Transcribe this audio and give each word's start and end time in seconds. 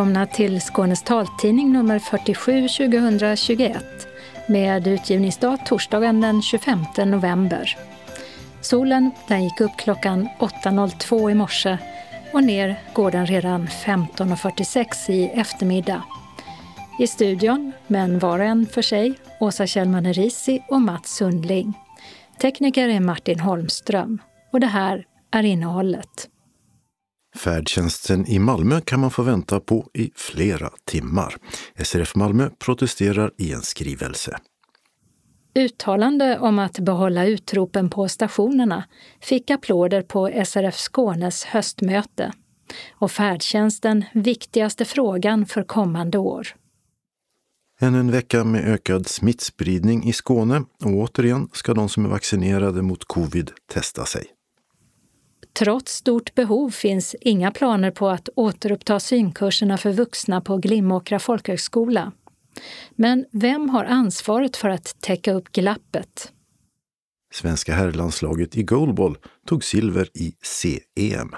Välkomna 0.00 0.26
till 0.26 0.60
Skånes 0.60 1.02
taltidning 1.02 1.72
nummer 1.72 1.98
47 1.98 2.68
2021 2.68 3.84
med 4.46 4.86
utgivningsdag 4.86 5.66
torsdagen 5.66 6.20
den 6.20 6.42
25 6.42 6.84
november. 7.06 7.78
Solen 8.60 9.10
den 9.28 9.44
gick 9.44 9.60
upp 9.60 9.70
klockan 9.78 10.28
8.02 10.38 11.30
i 11.30 11.34
morse 11.34 11.78
och 12.32 12.44
ner 12.44 12.80
går 12.92 13.10
den 13.10 13.26
redan 13.26 13.66
15.46 13.66 15.10
i 15.10 15.24
eftermiddag. 15.24 16.02
I 16.98 17.06
studion, 17.06 17.72
men 17.86 18.18
var 18.18 18.38
och 18.38 18.44
en 18.44 18.66
för 18.66 18.82
sig, 18.82 19.14
Åsa 19.40 19.66
Kjellman 19.66 20.12
Risi 20.12 20.62
och 20.68 20.80
Mats 20.80 21.16
Sundling. 21.16 21.78
Tekniker 22.40 22.88
är 22.88 23.00
Martin 23.00 23.40
Holmström. 23.40 24.18
Och 24.52 24.60
det 24.60 24.66
här 24.66 25.04
är 25.30 25.42
innehållet. 25.42 26.29
Färdtjänsten 27.36 28.26
i 28.26 28.38
Malmö 28.38 28.80
kan 28.80 29.00
man 29.00 29.10
få 29.10 29.22
vänta 29.22 29.60
på 29.60 29.86
i 29.94 30.10
flera 30.14 30.70
timmar. 30.84 31.36
SRF 31.76 32.14
Malmö 32.14 32.50
protesterar 32.58 33.30
i 33.38 33.52
en 33.52 33.62
skrivelse. 33.62 34.38
Uttalande 35.54 36.38
om 36.38 36.58
att 36.58 36.78
behålla 36.78 37.26
utropen 37.26 37.90
på 37.90 38.08
stationerna 38.08 38.84
fick 39.20 39.50
applåder 39.50 40.02
på 40.02 40.44
SRF 40.44 40.76
Skånes 40.76 41.44
höstmöte 41.44 42.32
och 42.90 43.10
färdtjänsten 43.10 44.04
viktigaste 44.14 44.84
frågan 44.84 45.46
för 45.46 45.62
kommande 45.62 46.18
år. 46.18 46.48
Ännu 47.80 48.00
en 48.00 48.10
vecka 48.10 48.44
med 48.44 48.64
ökad 48.64 49.06
smittspridning 49.06 50.08
i 50.08 50.12
Skåne 50.12 50.62
och 50.84 50.90
återigen 50.90 51.48
ska 51.52 51.74
de 51.74 51.88
som 51.88 52.04
är 52.04 52.08
vaccinerade 52.08 52.82
mot 52.82 53.04
covid 53.04 53.50
testa 53.72 54.04
sig. 54.04 54.26
Trots 55.52 55.92
stort 55.92 56.34
behov 56.34 56.70
finns 56.70 57.16
inga 57.20 57.50
planer 57.50 57.90
på 57.90 58.08
att 58.08 58.28
återuppta 58.34 59.00
synkurserna 59.00 59.78
för 59.78 59.92
vuxna 59.92 60.40
på 60.40 60.56
Glimåkra 60.56 61.18
folkhögskola. 61.18 62.12
Men 62.90 63.26
vem 63.32 63.68
har 63.68 63.84
ansvaret 63.84 64.56
för 64.56 64.68
att 64.68 64.96
täcka 65.00 65.32
upp 65.32 65.52
glappet? 65.52 66.32
Svenska 67.32 67.74
herrlandslaget 67.74 68.56
i 68.56 68.62
goalball 68.62 69.18
tog 69.46 69.64
silver 69.64 70.08
i 70.14 70.34
CEM. 70.42 71.34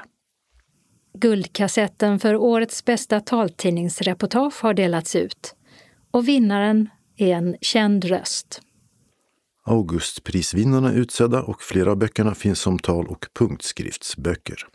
Guldkassetten 1.18 2.18
för 2.18 2.36
årets 2.36 2.84
bästa 2.84 3.20
taltidningsreportage 3.20 4.62
har 4.62 4.74
delats 4.74 5.16
ut 5.16 5.54
och 6.10 6.28
vinnaren 6.28 6.88
är 7.16 7.34
en 7.34 7.56
känd 7.60 8.04
röst. 8.04 8.60
Augustprisvinnarna 9.64 10.90
är 10.92 10.96
utsedda 10.96 11.42
och 11.42 11.62
flera 11.62 11.90
av 11.90 11.96
böckerna 11.96 12.34
finns 12.34 12.60
som 12.60 12.78
tal 12.78 13.06
och 13.06 13.26
punktskriftsböcker. 13.34 14.66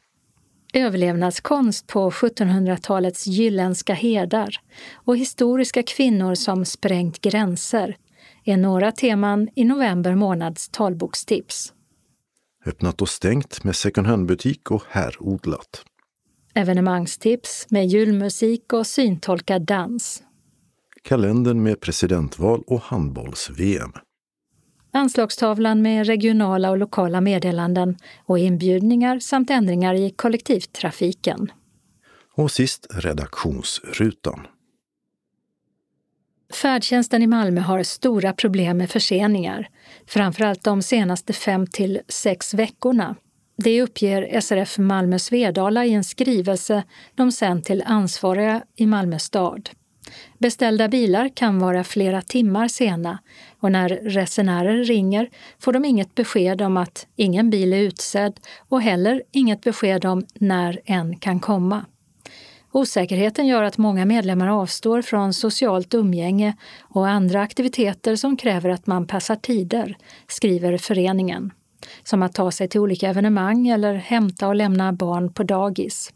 Överlevnadskonst 0.73 1.87
på 1.87 2.09
1700-talets 2.09 3.27
jylländska 3.27 3.93
herdar 3.93 4.55
och 4.93 5.17
historiska 5.17 5.83
kvinnor 5.83 6.35
som 6.35 6.65
sprängt 6.65 7.21
gränser 7.21 7.97
är 8.43 8.57
några 8.57 8.91
teman 8.91 9.49
i 9.55 9.63
november 9.63 10.15
månads 10.15 10.69
talbokstips. 10.69 11.73
Öppnat 12.65 13.01
och 13.01 13.09
stängt 13.09 13.63
med 13.63 13.75
second 13.75 14.07
hand-butik 14.07 14.71
och 14.71 14.83
härodlat. 14.89 15.83
Evenemangstips 16.53 17.65
med 17.69 17.87
julmusik 17.87 18.73
och 18.73 18.87
syntolkad 18.87 19.65
dans. 19.65 20.23
Kalendern 21.03 21.63
med 21.63 21.79
presidentval 21.79 22.63
och 22.67 22.81
handbolls-VM 22.81 23.91
anslagstavlan 24.97 25.81
med 25.81 26.07
regionala 26.07 26.69
och 26.69 26.77
lokala 26.77 27.21
meddelanden 27.21 27.97
och 28.25 28.39
inbjudningar 28.39 29.19
samt 29.19 29.49
ändringar 29.49 29.93
i 29.93 30.09
kollektivtrafiken. 30.09 31.51
Och 32.35 32.51
sist 32.51 32.87
redaktionsrutan. 32.89 34.47
Färdtjänsten 36.53 37.21
i 37.21 37.27
Malmö 37.27 37.61
har 37.61 37.83
stora 37.83 38.33
problem 38.33 38.77
med 38.77 38.89
förseningar, 38.89 39.69
framförallt 40.07 40.63
de 40.63 40.81
senaste 40.81 41.33
fem 41.33 41.67
till 41.67 41.99
sex 42.07 42.53
veckorna. 42.53 43.15
Det 43.57 43.81
uppger 43.81 44.41
SRF 44.41 44.77
Malmö 44.77 45.19
Svedala 45.19 45.85
i 45.85 45.93
en 45.93 46.03
skrivelse 46.03 46.83
de 47.15 47.31
sänt 47.31 47.65
till 47.65 47.83
ansvariga 47.85 48.63
i 48.75 48.85
Malmö 48.85 49.19
stad. 49.19 49.69
Beställda 50.37 50.87
bilar 50.87 51.29
kan 51.35 51.59
vara 51.59 51.83
flera 51.83 52.21
timmar 52.21 52.67
sena 52.67 53.19
och 53.59 53.71
när 53.71 53.89
resenärer 53.89 54.83
ringer 54.83 55.29
får 55.59 55.73
de 55.73 55.85
inget 55.85 56.15
besked 56.15 56.61
om 56.61 56.77
att 56.77 57.07
ingen 57.15 57.49
bil 57.49 57.73
är 57.73 57.77
utsedd 57.77 58.39
och 58.69 58.81
heller 58.81 59.23
inget 59.31 59.61
besked 59.61 60.05
om 60.05 60.25
när 60.33 60.79
en 60.85 61.17
kan 61.17 61.39
komma. 61.39 61.85
Osäkerheten 62.71 63.47
gör 63.47 63.63
att 63.63 63.77
många 63.77 64.05
medlemmar 64.05 64.47
avstår 64.47 65.01
från 65.01 65.33
socialt 65.33 65.93
umgänge 65.93 66.57
och 66.79 67.07
andra 67.07 67.41
aktiviteter 67.41 68.15
som 68.15 68.37
kräver 68.37 68.69
att 68.69 68.87
man 68.87 69.07
passar 69.07 69.35
tider, 69.35 69.97
skriver 70.27 70.77
föreningen. 70.77 71.51
Som 72.03 72.23
att 72.23 72.33
ta 72.33 72.51
sig 72.51 72.67
till 72.67 72.79
olika 72.79 73.09
evenemang 73.09 73.67
eller 73.67 73.93
hämta 73.93 74.47
och 74.47 74.55
lämna 74.55 74.93
barn 74.93 75.33
på 75.33 75.43
dagis. 75.43 76.13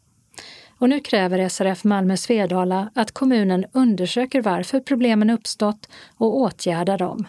Och 0.81 0.90
nu 0.90 1.00
kräver 1.00 1.50
SRF 1.50 1.84
Malmö 1.84 2.18
Svedala 2.18 2.90
att 2.96 3.12
kommunen 3.12 3.66
undersöker 3.72 4.42
varför 4.42 4.80
problemen 4.80 5.30
uppstått 5.30 5.90
och 6.18 6.38
åtgärdar 6.38 6.97
dem. 6.97 7.28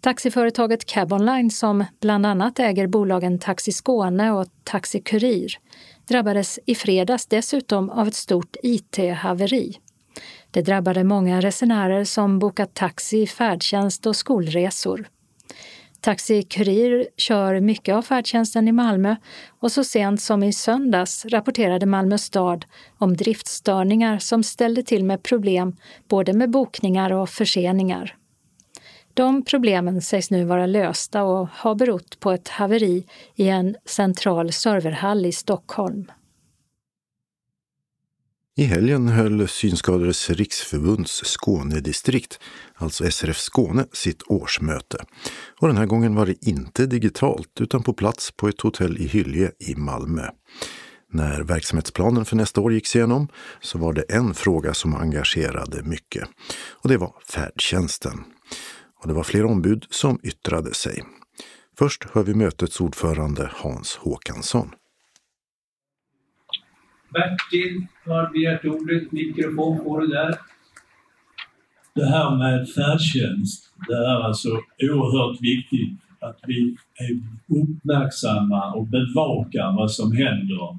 Taxiföretaget 0.00 0.86
Cabonline, 0.86 1.50
som 1.50 1.84
bland 2.00 2.26
annat 2.26 2.58
äger 2.58 2.86
bolagen 2.86 3.38
Taxi 3.38 3.72
Skåne 3.72 4.32
och 4.32 4.46
Taxi 4.64 5.00
Kurir, 5.00 5.58
drabbades 6.08 6.58
i 6.66 6.74
fredags 6.74 7.26
dessutom 7.26 7.90
av 7.90 8.08
ett 8.08 8.14
stort 8.14 8.56
IT-haveri. 8.62 9.78
Det 10.50 10.62
drabbade 10.62 11.04
många 11.04 11.40
resenärer 11.40 12.04
som 12.04 12.38
bokat 12.38 12.74
taxi, 12.74 13.26
färdtjänst 13.26 14.06
och 14.06 14.16
skolresor. 14.16 15.08
Taxi 16.00 16.42
Kurir 16.42 17.08
kör 17.16 17.60
mycket 17.60 17.94
av 17.94 18.02
färdtjänsten 18.02 18.68
i 18.68 18.72
Malmö 18.72 19.16
och 19.60 19.72
så 19.72 19.84
sent 19.84 20.20
som 20.20 20.42
i 20.42 20.52
söndags 20.52 21.24
rapporterade 21.24 21.86
Malmö 21.86 22.18
stad 22.18 22.64
om 22.98 23.16
driftstörningar 23.16 24.18
som 24.18 24.42
ställde 24.42 24.82
till 24.82 25.04
med 25.04 25.22
problem 25.22 25.76
både 26.08 26.32
med 26.32 26.50
bokningar 26.50 27.12
och 27.12 27.28
förseningar. 27.28 28.16
De 29.14 29.44
problemen 29.44 30.02
sägs 30.02 30.30
nu 30.30 30.44
vara 30.44 30.66
lösta 30.66 31.22
och 31.22 31.48
har 31.52 31.74
berott 31.74 32.20
på 32.20 32.30
ett 32.30 32.48
haveri 32.48 33.04
i 33.34 33.48
en 33.48 33.76
central 33.84 34.52
serverhall 34.52 35.26
i 35.26 35.32
Stockholm. 35.32 36.10
I 38.58 38.64
helgen 38.64 39.08
höll 39.08 39.48
Synskadades 39.48 40.30
riksförbunds 40.30 41.22
Skånedistrikt, 41.24 42.40
alltså 42.74 43.10
SRF 43.10 43.38
Skåne, 43.38 43.86
sitt 43.92 44.22
årsmöte. 44.26 45.04
Och 45.60 45.68
den 45.68 45.76
här 45.76 45.86
gången 45.86 46.14
var 46.14 46.26
det 46.26 46.46
inte 46.46 46.86
digitalt 46.86 47.60
utan 47.60 47.82
på 47.82 47.92
plats 47.92 48.32
på 48.32 48.48
ett 48.48 48.60
hotell 48.60 48.96
i 48.98 49.06
Hylje 49.06 49.52
i 49.58 49.74
Malmö. 49.74 50.22
När 51.12 51.42
verksamhetsplanen 51.42 52.24
för 52.24 52.36
nästa 52.36 52.60
år 52.60 52.72
gicks 52.72 52.96
igenom 52.96 53.28
så 53.60 53.78
var 53.78 53.92
det 53.92 54.02
en 54.02 54.34
fråga 54.34 54.74
som 54.74 54.94
engagerade 54.94 55.82
mycket. 55.82 56.28
Och 56.70 56.88
det 56.88 56.96
var 56.96 57.14
färdtjänsten. 57.28 58.24
Och 59.02 59.08
det 59.08 59.14
var 59.14 59.24
flera 59.24 59.46
ombud 59.46 59.86
som 59.90 60.20
yttrade 60.22 60.74
sig. 60.74 61.04
Först 61.78 62.06
hör 62.12 62.22
vi 62.22 62.34
mötets 62.34 62.80
ordförande 62.80 63.50
Hans 63.54 63.96
Håkansson. 63.96 64.70
Bertil 67.12 67.86
har 68.06 68.32
begärt 68.32 68.64
ordet. 68.64 69.12
Mikrofon 69.12 69.78
får 69.84 70.00
du 70.00 70.06
där. 70.06 70.34
Det 71.94 72.06
här 72.06 72.36
med 72.36 72.68
färdtjänst, 72.68 73.72
det 73.88 73.94
är 73.94 74.20
alltså 74.22 74.48
oerhört 74.78 75.40
viktigt 75.40 75.98
att 76.20 76.38
vi 76.46 76.76
är 76.98 77.12
uppmärksamma 77.60 78.72
och 78.72 78.86
bevakar 78.86 79.76
vad 79.76 79.90
som 79.90 80.12
händer. 80.12 80.78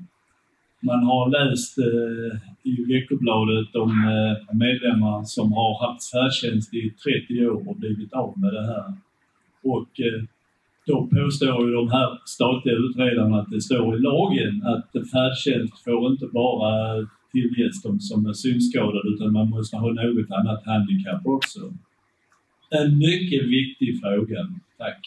Man 0.80 1.04
har 1.04 1.30
läst 1.30 1.78
eh, 1.78 2.40
i 2.64 2.86
veckobladet 2.94 3.76
om 3.76 3.92
eh, 3.92 4.56
medlemmar 4.56 5.24
som 5.24 5.54
har 5.54 5.88
haft 5.88 6.12
färdtjänst 6.12 6.74
i 6.74 6.94
30 7.28 7.48
år 7.48 7.70
och 7.70 7.76
blivit 7.76 8.14
av 8.14 8.40
med 8.40 8.54
det 8.54 8.66
här. 8.66 8.94
Och 9.64 10.00
eh, 10.00 10.24
då 10.88 11.08
påstår 11.16 11.68
ju 11.68 11.72
de 11.74 11.90
här 11.90 12.10
statliga 12.26 12.76
utredarna 12.76 13.40
att 13.42 13.52
det 13.52 13.62
står 13.62 13.96
i 13.98 14.00
lagen 14.00 14.64
att 14.72 14.92
färdtjänst 15.12 15.84
får 15.84 16.12
inte 16.12 16.28
bara 16.34 16.72
tillges 17.32 17.82
de 17.84 18.00
som 18.00 18.26
är 18.26 18.34
synskadade 18.34 19.08
utan 19.14 19.34
man 19.34 19.50
måste 19.50 19.78
ha 19.78 19.88
något 19.88 20.32
annat 20.32 20.66
handikapp 20.66 21.22
också. 21.26 21.60
En 22.80 22.98
mycket 22.98 23.44
viktig 23.58 24.00
fråga. 24.02 24.40
Tack. 24.78 25.00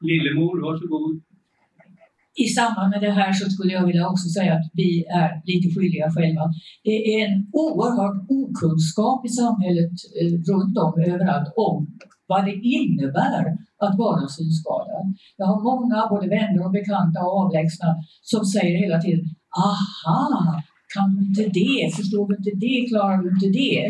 Lillemor, 0.00 0.60
varsågod. 0.60 1.20
I 2.34 2.46
samband 2.46 2.90
med 2.90 3.00
det 3.00 3.10
här 3.10 3.32
så 3.32 3.50
skulle 3.50 3.72
jag 3.72 3.86
vilja 3.86 4.08
också 4.08 4.28
säga 4.28 4.52
att 4.54 4.70
vi 4.72 5.04
är 5.04 5.30
lite 5.50 5.68
skyldiga 5.74 6.10
själva. 6.16 6.44
Det 6.84 6.98
är 7.14 7.18
en 7.26 7.46
oerhörd 7.52 8.16
okunskap 8.28 9.26
i 9.26 9.28
samhället 9.28 9.94
eh, 10.18 10.32
runt 10.50 10.76
om 10.84 10.92
överallt 11.12 11.52
om 11.56 11.76
vad 12.32 12.44
det 12.48 12.56
innebär 12.76 13.42
att 13.84 13.94
vara 14.04 14.24
synskadad. 14.36 15.06
Jag 15.40 15.46
har 15.50 15.60
många, 15.70 15.98
både 16.14 16.26
vänner 16.36 16.60
och 16.66 16.74
bekanta 16.78 17.18
och 17.26 17.34
avlägsna, 17.42 17.88
som 18.30 18.42
säger 18.54 18.76
hela 18.84 18.98
tiden 19.00 19.24
Aha, 19.68 20.62
kan 20.94 21.08
du 21.14 21.20
inte 21.28 21.46
det? 21.60 21.80
Förstår 21.98 22.24
du 22.28 22.32
inte 22.40 22.54
det? 22.66 22.78
Klarar 22.90 23.18
du 23.22 23.28
inte 23.34 23.50
det? 23.62 23.80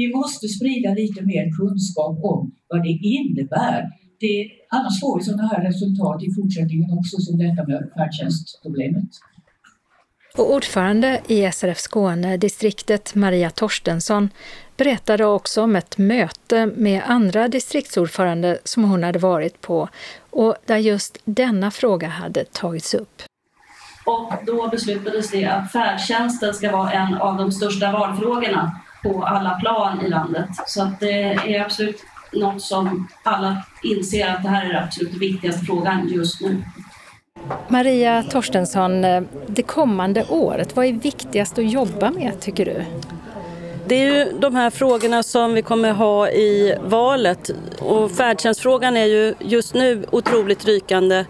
Vi 0.00 0.06
måste 0.16 0.46
sprida 0.56 0.90
lite 1.02 1.20
mer 1.30 1.44
kunskap 1.58 2.16
om 2.32 2.40
vad 2.70 2.80
det 2.86 2.96
innebär. 3.16 3.80
Det, 4.22 4.36
annars 4.76 4.96
får 5.00 5.12
vi 5.18 5.24
sådana 5.24 5.46
här 5.52 5.60
resultat 5.70 6.18
i 6.26 6.28
fortsättningen 6.38 6.90
också 6.98 7.16
som 7.26 7.34
detta 7.44 7.62
med 7.70 7.80
färdtjänstproblemet. 7.96 9.10
Och 10.36 10.52
ordförande 10.52 11.20
i 11.26 11.52
SRF 11.52 11.78
Skåne, 11.78 12.36
distriktet 12.36 13.14
Maria 13.14 13.50
Torstensson, 13.50 14.30
berättade 14.76 15.24
också 15.24 15.62
om 15.62 15.76
ett 15.76 15.98
möte 15.98 16.66
med 16.66 17.02
andra 17.06 17.48
distriktsordförande 17.48 18.58
som 18.64 18.84
hon 18.84 19.04
hade 19.04 19.18
varit 19.18 19.60
på 19.60 19.88
och 20.30 20.56
där 20.66 20.76
just 20.76 21.18
denna 21.24 21.70
fråga 21.70 22.08
hade 22.08 22.44
tagits 22.44 22.94
upp. 22.94 23.22
Och 24.04 24.32
då 24.46 24.68
beslutades 24.68 25.30
det 25.30 25.44
att 25.44 25.72
färdtjänsten 25.72 26.54
ska 26.54 26.72
vara 26.72 26.92
en 26.92 27.14
av 27.14 27.36
de 27.36 27.52
största 27.52 27.92
valfrågorna 27.92 28.80
på 29.02 29.24
alla 29.24 29.50
plan 29.50 30.06
i 30.06 30.08
landet. 30.08 30.48
Så 30.66 30.82
att 30.82 31.00
det 31.00 31.22
är 31.22 31.64
absolut 31.64 32.02
något 32.32 32.62
som 32.62 33.08
alla 33.22 33.62
inser 33.82 34.28
att 34.28 34.42
det 34.42 34.48
här 34.48 34.64
är 34.64 34.72
den 34.72 34.84
absolut 34.84 35.14
viktigaste 35.14 35.66
frågan 35.66 36.08
just 36.08 36.40
nu. 36.40 36.62
Maria 37.68 38.22
Torstensson, 38.22 39.04
eh, 39.04 39.22
det 39.46 39.62
kommande 39.62 40.24
året, 40.28 40.76
vad 40.76 40.86
är 40.86 40.92
viktigast 40.92 41.58
att 41.58 41.70
jobba 41.70 42.10
med 42.10 42.40
tycker 42.40 42.64
du? 42.64 42.84
Det 43.88 43.94
är 43.94 44.14
ju 44.14 44.32
de 44.38 44.54
här 44.54 44.70
frågorna 44.70 45.22
som 45.22 45.54
vi 45.54 45.62
kommer 45.62 45.92
ha 45.92 46.28
i 46.28 46.76
valet 46.84 47.50
och 47.78 48.10
färdtjänstfrågan 48.10 48.96
är 48.96 49.04
ju 49.04 49.34
just 49.38 49.74
nu 49.74 50.06
otroligt 50.10 50.64
rykande 50.64 51.24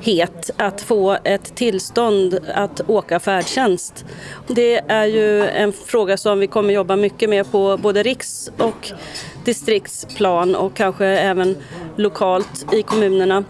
het 0.00 0.50
att 0.56 0.80
få 0.80 1.18
ett 1.24 1.54
tillstånd 1.54 2.38
att 2.54 2.80
åka 2.90 3.20
färdtjänst. 3.20 4.04
Det 4.46 4.80
är 4.88 5.06
ju 5.06 5.46
en 5.46 5.72
fråga 5.72 6.16
som 6.16 6.38
vi 6.38 6.46
kommer 6.46 6.74
jobba 6.74 6.96
mycket 6.96 7.30
med 7.30 7.50
på 7.52 7.76
både 7.76 8.02
riks 8.02 8.50
och 8.58 8.92
distriktsplan 9.44 10.54
och 10.54 10.74
kanske 10.74 11.06
även 11.06 11.56
lokalt 11.96 12.74
i 12.74 12.82
kommunerna. 12.82 13.44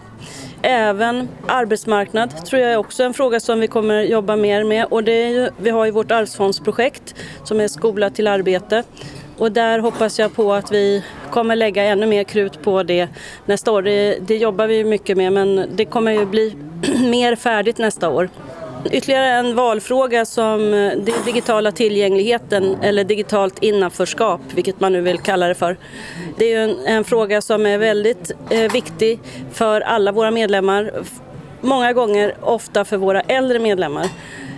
Även 0.61 1.27
arbetsmarknad 1.47 2.45
tror 2.45 2.61
jag 2.61 2.71
är 2.71 2.77
också 2.77 3.03
en 3.03 3.13
fråga 3.13 3.39
som 3.39 3.59
vi 3.59 3.67
kommer 3.67 4.03
jobba 4.03 4.35
mer 4.35 4.63
med 4.63 4.85
och 4.85 5.03
det 5.03 5.11
är 5.11 5.29
ju, 5.29 5.49
vi 5.57 5.69
har 5.69 5.85
ju 5.85 5.91
vårt 5.91 6.11
arvsfondsprojekt 6.11 7.15
som 7.43 7.59
är 7.59 7.67
Skola 7.67 8.09
till 8.09 8.27
arbete 8.27 8.83
och 9.37 9.51
där 9.51 9.79
hoppas 9.79 10.19
jag 10.19 10.35
på 10.35 10.53
att 10.53 10.71
vi 10.71 11.03
kommer 11.31 11.55
lägga 11.55 11.83
ännu 11.83 12.05
mer 12.05 12.23
krut 12.23 12.61
på 12.61 12.83
det 12.83 13.07
nästa 13.45 13.71
år. 13.71 13.81
Det, 13.81 14.17
det 14.21 14.37
jobbar 14.37 14.67
vi 14.67 14.83
mycket 14.83 15.17
med 15.17 15.33
men 15.33 15.69
det 15.75 15.85
kommer 15.85 16.11
ju 16.11 16.25
bli 16.25 16.55
mer 17.09 17.35
färdigt 17.35 17.77
nästa 17.77 18.09
år. 18.09 18.29
Ytterligare 18.85 19.25
en 19.25 19.55
valfråga 19.55 20.25
som 20.25 20.73
eh, 20.73 20.91
den 20.97 21.25
digitala 21.25 21.71
tillgängligheten 21.71 22.77
eller 22.81 23.03
digitalt 23.03 23.63
innanförskap, 23.63 24.41
vilket 24.55 24.79
man 24.79 24.93
nu 24.93 25.01
vill 25.01 25.19
kalla 25.19 25.47
det 25.47 25.55
för. 25.55 25.77
Det 26.37 26.53
är 26.53 26.63
en, 26.63 26.85
en 26.85 27.03
fråga 27.03 27.41
som 27.41 27.65
är 27.65 27.77
väldigt 27.77 28.31
eh, 28.49 28.71
viktig 28.71 29.19
för 29.53 29.81
alla 29.81 30.11
våra 30.11 30.31
medlemmar. 30.31 30.91
Många 31.61 31.93
gånger 31.93 32.35
ofta 32.41 32.85
för 32.85 32.97
våra 32.97 33.21
äldre 33.21 33.59
medlemmar. 33.59 34.07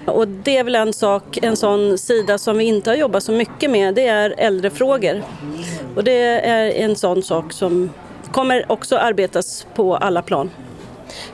Och 0.05 0.27
det 0.27 0.57
är 0.57 0.63
väl 0.63 0.75
en 0.75 0.93
sak, 0.93 1.39
en 1.41 1.57
sån 1.57 1.97
sida 1.97 2.37
som 2.37 2.57
vi 2.57 2.63
inte 2.63 2.89
har 2.89 2.97
jobbat 2.97 3.23
så 3.23 3.31
mycket 3.31 3.71
med, 3.71 3.95
det 3.95 4.07
är 4.07 4.33
äldrefrågor. 4.37 5.23
Och 5.95 6.03
det 6.03 6.21
är 6.47 6.71
en 6.71 6.95
sån 6.95 7.23
sak 7.23 7.53
som 7.53 7.89
kommer 8.31 8.71
också 8.71 8.97
arbetas 8.97 9.67
på 9.75 9.95
alla 9.95 10.21
plan. 10.21 10.49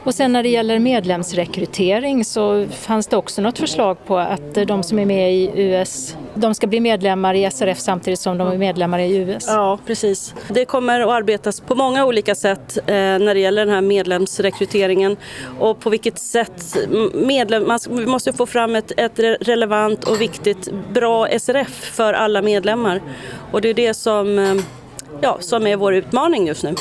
Och 0.03 0.15
sen 0.15 0.33
när 0.33 0.44
det 0.44 0.50
gäller 0.50 0.79
medlemsrekrytering 0.79 2.25
så 2.25 2.68
fanns 2.68 3.07
det 3.07 3.18
också 3.18 3.41
något 3.41 3.59
förslag 3.59 3.97
på 4.06 4.18
att 4.18 4.53
de 4.68 4.83
som 4.83 5.00
är 5.00 5.06
med 5.06 5.33
i 5.33 5.51
US, 5.56 6.15
de 6.35 6.56
ska 6.56 6.68
bli 6.68 6.79
medlemmar 6.79 7.33
i 7.33 7.51
SRF 7.51 7.79
samtidigt 7.79 8.19
som 8.19 8.38
de 8.38 8.47
är 8.47 8.57
medlemmar 8.57 9.00
i 9.00 9.15
US. 9.15 9.45
Ja, 9.47 9.79
precis. 9.85 10.33
Det 10.50 10.65
kommer 10.65 11.00
att 11.00 11.09
arbetas 11.09 11.59
på 11.59 11.75
många 11.75 12.06
olika 12.06 12.35
sätt 12.35 12.77
eh, 12.77 12.94
när 12.95 13.33
det 13.33 13.39
gäller 13.39 13.65
den 13.65 13.75
här 13.75 13.81
medlemsrekryteringen 13.81 15.18
och 15.59 15.79
på 15.79 15.89
vilket 15.89 16.19
sätt 16.19 16.77
medlem, 17.13 17.68
man, 17.68 17.79
vi 17.89 18.06
måste 18.06 18.33
få 18.33 18.45
fram 18.45 18.75
ett, 18.75 18.91
ett 18.97 19.19
relevant 19.47 20.03
och 20.03 20.21
viktigt 20.21 20.69
bra 20.94 21.27
SRF 21.39 21.91
för 21.95 22.13
alla 22.13 22.41
medlemmar 22.41 23.01
och 23.51 23.62
det 23.62 23.69
är 23.69 23.74
det 23.74 23.94
som, 23.94 24.39
eh, 24.39 24.56
ja, 25.21 25.38
som 25.39 25.68
är 25.68 25.75
vår 25.75 25.94
utmaning 25.94 26.47
just 26.47 26.63
nu. 26.63 26.75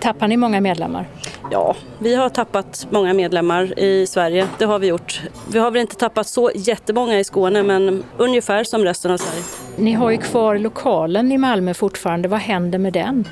Tappar 0.00 0.28
ni 0.28 0.36
många 0.36 0.60
medlemmar? 0.60 1.06
Ja, 1.50 1.76
vi 1.98 2.14
har 2.14 2.28
tappat 2.28 2.86
många 2.90 3.14
medlemmar 3.14 3.78
i 3.78 4.06
Sverige. 4.06 4.48
Det 4.58 4.64
har 4.64 4.78
vi 4.78 4.86
gjort. 4.86 5.22
Vi 5.52 5.58
har 5.58 5.70
väl 5.70 5.80
inte 5.80 5.96
tappat 5.96 6.26
så 6.26 6.50
jättemånga 6.54 7.18
i 7.18 7.24
Skåne, 7.24 7.62
men 7.62 8.04
ungefär 8.16 8.64
som 8.64 8.84
resten 8.84 9.10
av 9.10 9.16
Sverige. 9.16 9.44
Ni 9.76 9.92
har 9.92 10.10
ju 10.10 10.16
kvar 10.16 10.58
lokalen 10.58 11.32
i 11.32 11.38
Malmö 11.38 11.74
fortfarande. 11.74 12.28
Vad 12.28 12.40
händer 12.40 12.78
med 12.78 12.92
den? 12.92 13.24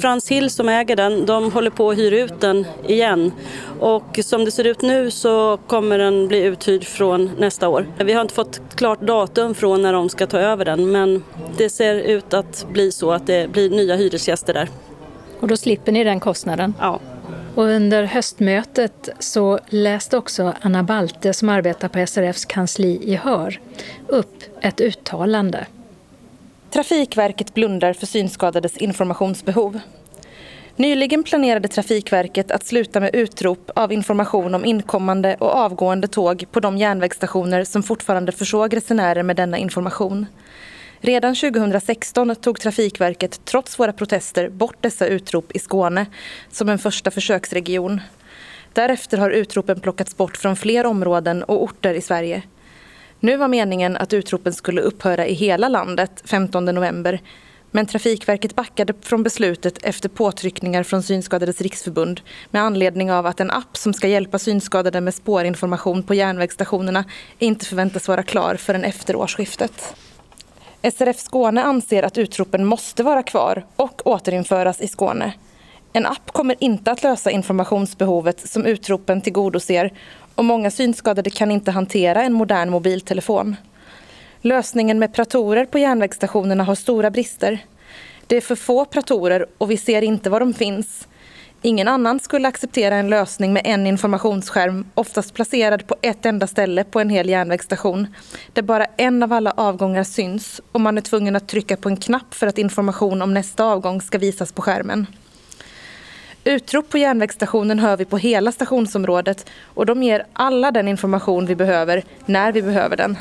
Frans 0.00 0.30
Hill 0.30 0.50
som 0.50 0.68
äger 0.68 0.96
den, 0.96 1.26
de 1.26 1.52
håller 1.52 1.70
på 1.70 1.90
att 1.90 1.98
hyra 1.98 2.18
ut 2.18 2.40
den 2.40 2.66
igen. 2.86 3.32
Och 3.80 4.20
som 4.22 4.44
det 4.44 4.50
ser 4.50 4.66
ut 4.66 4.82
nu 4.82 5.10
så 5.10 5.58
kommer 5.66 5.98
den 5.98 6.28
bli 6.28 6.42
uthyrd 6.42 6.84
från 6.84 7.30
nästa 7.38 7.68
år. 7.68 7.86
Vi 8.04 8.12
har 8.12 8.22
inte 8.22 8.34
fått 8.34 8.60
klart 8.74 9.00
datum 9.00 9.54
från 9.54 9.82
när 9.82 9.92
de 9.92 10.08
ska 10.08 10.26
ta 10.26 10.38
över 10.38 10.64
den, 10.64 10.92
men 10.92 11.22
det 11.56 11.70
ser 11.70 11.94
ut 11.94 12.34
att 12.34 12.66
bli 12.72 12.92
så 12.92 13.12
att 13.12 13.26
det 13.26 13.52
blir 13.52 13.70
nya 13.70 13.96
hyresgäster 13.96 14.54
där. 14.54 14.68
Och 15.40 15.48
då 15.48 15.56
slipper 15.56 15.92
ni 15.92 16.04
den 16.04 16.20
kostnaden? 16.20 16.74
Ja. 16.80 17.00
Och 17.54 17.64
under 17.64 18.04
höstmötet 18.04 19.08
så 19.18 19.58
läste 19.68 20.16
också 20.16 20.54
Anna 20.60 20.82
Balte, 20.82 21.32
som 21.32 21.48
arbetar 21.48 21.88
på 21.88 22.06
SRFs 22.06 22.44
kansli 22.44 23.00
i 23.02 23.16
Hör, 23.16 23.60
upp 24.06 24.42
ett 24.60 24.80
uttalande. 24.80 25.66
Trafikverket 26.70 27.54
blundar 27.54 27.92
för 27.92 28.06
synskadades 28.06 28.76
informationsbehov. 28.76 29.80
Nyligen 30.76 31.22
planerade 31.22 31.68
Trafikverket 31.68 32.50
att 32.50 32.66
sluta 32.66 33.00
med 33.00 33.14
utrop 33.14 33.70
av 33.74 33.92
information 33.92 34.54
om 34.54 34.64
inkommande 34.64 35.36
och 35.38 35.54
avgående 35.54 36.08
tåg 36.08 36.44
på 36.50 36.60
de 36.60 36.78
järnvägsstationer 36.78 37.64
som 37.64 37.82
fortfarande 37.82 38.32
försåg 38.32 38.76
resenärer 38.76 39.22
med 39.22 39.36
denna 39.36 39.58
information. 39.58 40.26
Redan 41.02 41.34
2016 41.34 42.36
tog 42.36 42.60
Trafikverket 42.60 43.44
trots 43.44 43.78
våra 43.78 43.92
protester 43.92 44.48
bort 44.48 44.76
dessa 44.80 45.06
utrop 45.06 45.52
i 45.52 45.58
Skåne 45.58 46.06
som 46.50 46.68
en 46.68 46.78
första 46.78 47.10
försöksregion. 47.10 48.00
Därefter 48.72 49.18
har 49.18 49.30
utropen 49.30 49.80
plockats 49.80 50.16
bort 50.16 50.36
från 50.36 50.56
fler 50.56 50.86
områden 50.86 51.42
och 51.42 51.62
orter 51.62 51.94
i 51.94 52.00
Sverige. 52.00 52.42
Nu 53.20 53.36
var 53.36 53.48
meningen 53.48 53.96
att 53.96 54.12
utropen 54.12 54.52
skulle 54.52 54.80
upphöra 54.80 55.26
i 55.26 55.34
hela 55.34 55.68
landet 55.68 56.22
15 56.24 56.64
november 56.64 57.20
men 57.70 57.86
Trafikverket 57.86 58.56
backade 58.56 58.94
från 59.00 59.22
beslutet 59.22 59.78
efter 59.82 60.08
påtryckningar 60.08 60.82
från 60.82 61.02
Synskadades 61.02 61.60
riksförbund 61.60 62.20
med 62.50 62.62
anledning 62.62 63.12
av 63.12 63.26
att 63.26 63.40
en 63.40 63.50
app 63.50 63.76
som 63.76 63.94
ska 63.94 64.08
hjälpa 64.08 64.38
synskadade 64.38 65.00
med 65.00 65.14
spårinformation 65.14 66.02
på 66.02 66.14
järnvägsstationerna 66.14 67.04
inte 67.38 67.66
förväntas 67.66 68.08
vara 68.08 68.22
klar 68.22 68.56
förrän 68.56 68.84
efter 68.84 69.16
årsskiftet. 69.16 69.94
SRF 70.82 71.18
Skåne 71.18 71.62
anser 71.62 72.02
att 72.02 72.18
utropen 72.18 72.64
måste 72.64 73.02
vara 73.02 73.22
kvar 73.22 73.66
och 73.76 74.06
återinföras 74.06 74.80
i 74.80 74.88
Skåne. 74.88 75.32
En 75.92 76.06
app 76.06 76.32
kommer 76.32 76.56
inte 76.58 76.90
att 76.90 77.02
lösa 77.02 77.30
informationsbehovet 77.30 78.48
som 78.48 78.66
utropen 78.66 79.20
tillgodoser 79.20 79.92
och 80.34 80.44
många 80.44 80.70
synskadade 80.70 81.30
kan 81.30 81.50
inte 81.50 81.70
hantera 81.70 82.22
en 82.22 82.32
modern 82.32 82.70
mobiltelefon. 82.70 83.56
Lösningen 84.40 84.98
med 84.98 85.14
pratorer 85.14 85.64
på 85.64 85.78
järnvägsstationerna 85.78 86.64
har 86.64 86.74
stora 86.74 87.10
brister. 87.10 87.58
Det 88.26 88.36
är 88.36 88.40
för 88.40 88.56
få 88.56 88.84
pratorer 88.84 89.46
och 89.58 89.70
vi 89.70 89.76
ser 89.76 90.02
inte 90.02 90.30
var 90.30 90.40
de 90.40 90.54
finns. 90.54 91.08
Ingen 91.62 91.88
annan 91.88 92.20
skulle 92.20 92.48
acceptera 92.48 92.96
en 92.96 93.08
lösning 93.08 93.52
med 93.52 93.62
en 93.64 93.86
informationsskärm, 93.86 94.86
oftast 94.94 95.34
placerad 95.34 95.86
på 95.86 95.96
ett 96.02 96.26
enda 96.26 96.46
ställe 96.46 96.84
på 96.84 97.00
en 97.00 97.10
hel 97.10 97.28
järnvägsstation, 97.28 98.06
där 98.52 98.62
bara 98.62 98.86
en 98.96 99.22
av 99.22 99.32
alla 99.32 99.52
avgångar 99.56 100.04
syns 100.04 100.60
och 100.72 100.80
man 100.80 100.98
är 100.98 101.02
tvungen 101.02 101.36
att 101.36 101.48
trycka 101.48 101.76
på 101.76 101.88
en 101.88 101.96
knapp 101.96 102.34
för 102.34 102.46
att 102.46 102.58
information 102.58 103.22
om 103.22 103.34
nästa 103.34 103.64
avgång 103.64 104.00
ska 104.00 104.18
visas 104.18 104.52
på 104.52 104.62
skärmen. 104.62 105.06
Utrop 106.44 106.88
på 106.88 106.98
järnvägsstationen 106.98 107.78
hör 107.78 107.96
vi 107.96 108.04
på 108.04 108.18
hela 108.18 108.52
stationsområdet 108.52 109.46
och 109.64 109.86
de 109.86 110.02
ger 110.02 110.26
alla 110.32 110.70
den 110.70 110.88
information 110.88 111.46
vi 111.46 111.56
behöver 111.56 112.02
när 112.26 112.52
vi 112.52 112.62
behöver 112.62 112.96
den. 112.96 113.16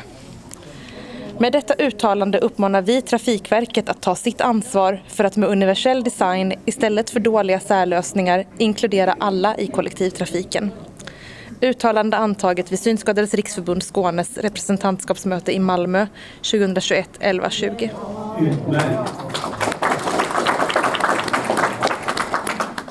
Med 1.42 1.52
detta 1.52 1.74
uttalande 1.74 2.38
uppmanar 2.38 2.82
vi 2.82 3.02
Trafikverket 3.02 3.90
att 3.90 4.02
ta 4.02 4.16
sitt 4.16 4.42
ansvar 4.42 5.04
för 5.08 5.24
att 5.24 5.38
med 5.38 5.50
universell 5.50 6.04
design 6.04 6.54
istället 6.66 7.10
för 7.10 7.20
dåliga 7.20 7.60
särlösningar 7.60 8.46
inkludera 8.58 9.16
alla 9.20 9.58
i 9.58 9.68
kollektivtrafiken. 9.68 10.72
Uttalande 11.62 12.18
antaget 12.18 12.72
vid 12.72 12.80
Synskadades 12.80 13.34
riksförbund 13.34 13.84
Skånes 13.84 14.38
representantskapsmöte 14.38 15.56
i 15.56 15.60
Malmö 15.60 16.08
2021 16.52 17.10
11 17.20 17.50
20. 17.50 17.92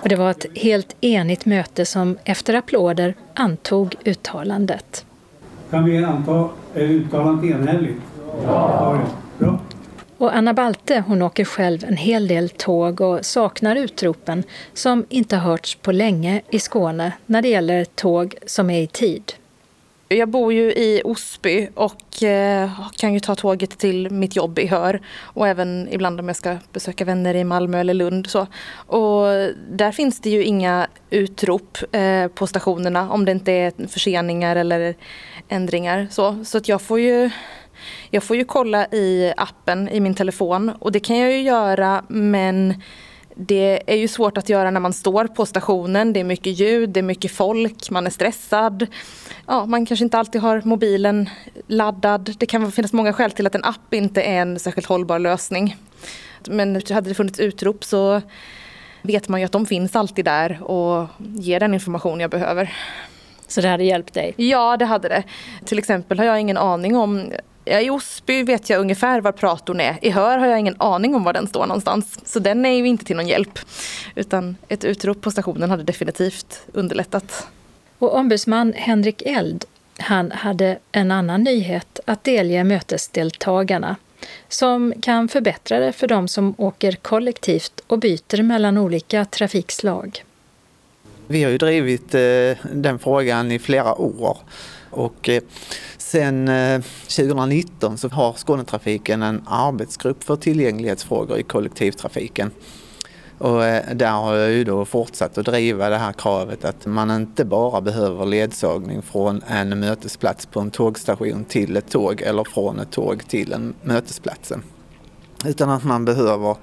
Och 0.02 0.09
det 0.09 0.17
var 0.17 0.31
ett 0.31 0.47
helt 0.55 0.97
enigt 1.00 1.45
möte 1.45 1.87
som 1.87 2.19
efter 2.25 2.55
applåder 2.55 3.14
antog 3.35 3.95
uttalandet. 4.05 5.07
Kan 5.71 5.85
vi 5.85 6.05
anta 6.05 6.49
uttalandet 6.75 7.50
enhälligt? 7.50 8.07
Ja. 8.44 8.99
Och 10.18 10.37
Anna 10.37 10.54
Balte 10.54 11.04
hon 11.06 11.23
åker 11.23 11.44
själv 11.44 11.85
en 11.85 11.97
hel 11.97 12.28
del 12.28 12.49
tåg 12.49 13.00
och 13.00 13.25
saknar 13.25 13.76
utropen 13.76 14.42
som 14.75 15.06
inte 15.08 15.37
hörts 15.37 15.75
på 15.75 15.92
länge 15.92 16.42
i 16.50 16.58
Skåne 16.58 17.12
när 17.26 17.42
det 17.42 17.49
gäller 17.49 17.85
tåg 17.85 18.35
som 18.47 18.70
är 18.70 18.82
i 18.82 18.87
tid. 18.87 19.32
Jag 20.08 20.28
bor 20.28 20.52
ju 20.52 20.73
i 20.73 21.02
Osby 21.04 21.68
och 21.75 22.23
eh, 22.23 22.70
kan 22.97 23.14
ju 23.14 23.20
ta 23.20 23.35
tåget 23.35 23.78
till 23.78 24.11
mitt 24.11 24.37
jobb 24.37 24.58
i 24.58 24.66
Hör 24.66 25.00
och 25.18 25.49
även 25.49 25.88
ibland 25.90 26.20
om 26.20 26.28
jag 26.28 26.37
ska 26.37 26.56
besöka 26.73 27.04
vänner 27.04 27.35
i 27.35 27.44
Malmö 27.44 27.80
eller 27.80 27.94
Lund. 27.94 28.26
Så. 28.26 28.47
Och 28.73 29.25
där 29.70 29.92
finns 29.92 30.20
det 30.20 30.30
ju 30.30 30.44
inga 30.44 30.87
utrop 31.11 31.78
eh, 31.92 32.28
på 32.28 32.47
stationerna 32.47 33.11
om 33.11 33.25
det 33.25 33.32
inte 33.32 33.52
är 33.52 33.88
förseningar 33.88 34.56
eller 34.56 34.94
ändringar. 35.49 36.06
Så, 36.11 36.44
så 36.44 36.58
att 36.58 36.68
jag 36.68 36.82
får 36.82 37.00
ju 37.00 37.30
jag 38.11 38.23
får 38.23 38.37
ju 38.37 38.44
kolla 38.44 38.87
i 38.87 39.32
appen 39.37 39.88
i 39.88 40.00
min 40.00 40.14
telefon 40.14 40.73
och 40.78 40.92
det 40.92 41.00
kan 41.00 41.18
jag 41.18 41.32
ju 41.32 41.40
göra 41.40 42.04
men 42.08 42.82
det 43.40 43.82
är 43.87 43.97
ju 43.97 44.08
svårt 44.08 44.38
att 44.38 44.49
göra 44.49 44.70
när 44.70 44.80
man 44.80 44.92
står 44.92 45.26
på 45.26 45.47
stationen. 45.47 46.12
Det 46.12 46.20
är 46.20 46.25
mycket 46.25 46.61
ljud, 46.61 46.90
det 46.90 47.00
är 47.00 47.02
mycket 47.02 47.32
folk, 47.32 47.90
man 47.90 48.06
är 48.06 48.11
stressad. 48.11 48.87
Ja, 49.47 49.66
man 49.66 49.87
kanske 49.87 50.04
inte 50.04 50.18
alltid 50.18 50.40
har 50.40 50.62
mobilen 50.64 51.30
laddad. 51.66 52.35
Det 52.38 52.47
kan 52.47 52.73
finnas 52.73 52.92
många 52.92 53.12
skäl 53.12 53.30
till 53.30 53.47
att 53.47 53.54
en 53.54 53.64
app 53.64 53.94
inte 53.94 54.23
är 54.23 54.40
en 54.40 54.58
särskilt 54.58 54.87
hållbar 54.87 55.18
lösning. 55.18 55.76
Men 56.49 56.82
hade 56.90 57.08
det 57.08 57.14
funnits 57.14 57.40
utrop 57.40 57.85
så 57.85 58.23
vet 59.02 59.28
man 59.28 59.40
ju 59.40 59.47
att 59.47 59.52
de 59.52 59.66
finns 59.66 59.97
alltid 59.97 60.25
där 60.25 60.62
och 60.62 61.06
ger 61.18 61.61
den 61.61 61.75
information 61.75 62.20
jag 62.20 62.30
behöver. 62.30 62.73
Så 63.47 63.61
det 63.61 63.68
hade 63.68 63.85
hjälpt 63.85 64.14
dig? 64.14 64.35
Ja, 64.37 64.76
det 64.76 64.85
hade 64.85 65.08
det. 65.08 65.23
Till 65.64 65.78
exempel 65.78 66.18
har 66.18 66.26
jag 66.26 66.40
ingen 66.40 66.56
aning 66.56 66.97
om 66.97 67.32
i 67.68 67.90
Osby 67.90 68.42
vet 68.42 68.70
jag 68.70 68.80
ungefär 68.80 69.20
var 69.20 69.32
pratorn 69.32 69.80
är. 69.80 69.98
I 70.02 70.10
Hör 70.10 70.38
har 70.38 70.46
jag 70.46 70.58
ingen 70.58 70.76
aning 70.78 71.14
om 71.14 71.25
var 71.25 71.32
den 71.32 71.46
står 71.46 71.66
någonstans. 71.66 72.18
Så 72.25 72.38
den 72.38 72.66
är 72.66 72.72
ju 72.72 72.88
inte 72.88 73.04
till 73.04 73.16
någon 73.16 73.28
hjälp. 73.28 73.58
Utan 74.14 74.56
ett 74.68 74.84
utrop 74.84 75.20
på 75.20 75.30
stationen 75.30 75.70
hade 75.70 75.82
definitivt 75.82 76.60
underlättat. 76.72 77.46
Och 77.98 78.14
ombudsman 78.14 78.72
Henrik 78.76 79.22
Eld, 79.26 79.64
han 79.98 80.30
hade 80.30 80.78
en 80.92 81.10
annan 81.10 81.42
nyhet 81.42 82.00
att 82.04 82.25
delge 82.25 82.64
mötesdeltagarna 82.64 83.96
som 84.48 84.94
kan 85.02 85.28
förbättra 85.28 85.78
det 85.78 85.92
för 85.92 86.06
de 86.06 86.28
som 86.28 86.54
åker 86.58 86.92
kollektivt 86.92 87.80
och 87.87 87.98
byter 87.98 88.42
mellan 88.42 88.78
olika 88.78 89.25
trafikslag. 89.25 90.25
Vi 91.26 91.44
har 91.44 91.50
ju 91.50 91.58
drivit 91.58 92.14
eh, 92.14 92.20
den 92.72 92.98
frågan 92.98 93.52
i 93.52 93.58
flera 93.58 93.94
år 93.94 94.38
och 94.90 95.28
eh, 95.28 95.42
sen 96.10 96.48
eh, 96.48 96.80
2019 97.02 97.98
så 97.98 98.08
har 98.08 98.32
Skånetrafiken 98.32 99.22
en 99.22 99.42
arbetsgrupp 99.46 100.24
för 100.24 100.36
tillgänglighetsfrågor 100.36 101.38
i 101.38 101.42
kollektivtrafiken. 101.42 102.50
Och 103.38 103.64
eh, 103.64 103.94
där 103.94 104.10
har 104.10 104.34
jag 104.34 104.50
ju 104.50 104.64
då 104.64 104.84
fortsatt 104.84 105.38
att 105.38 105.46
driva 105.46 105.88
det 105.88 105.96
här 105.96 106.12
kravet 106.12 106.64
att 106.64 106.86
man 106.86 107.10
inte 107.10 107.44
bara 107.44 107.80
behöver 107.80 108.26
ledsagning 108.26 109.02
från 109.02 109.42
en 109.46 109.80
mötesplats 109.80 110.46
på 110.46 110.60
en 110.60 110.70
tågstation 110.70 111.44
till 111.44 111.76
ett 111.76 111.90
tåg 111.90 112.22
eller 112.22 112.44
från 112.44 112.78
ett 112.78 112.90
tåg 112.90 113.28
till 113.28 113.52
en 113.52 113.74
mötesplatsen. 113.82 114.62
Utan 115.44 115.70
att 115.70 115.84
man 115.84 116.04
behöver 116.04 116.56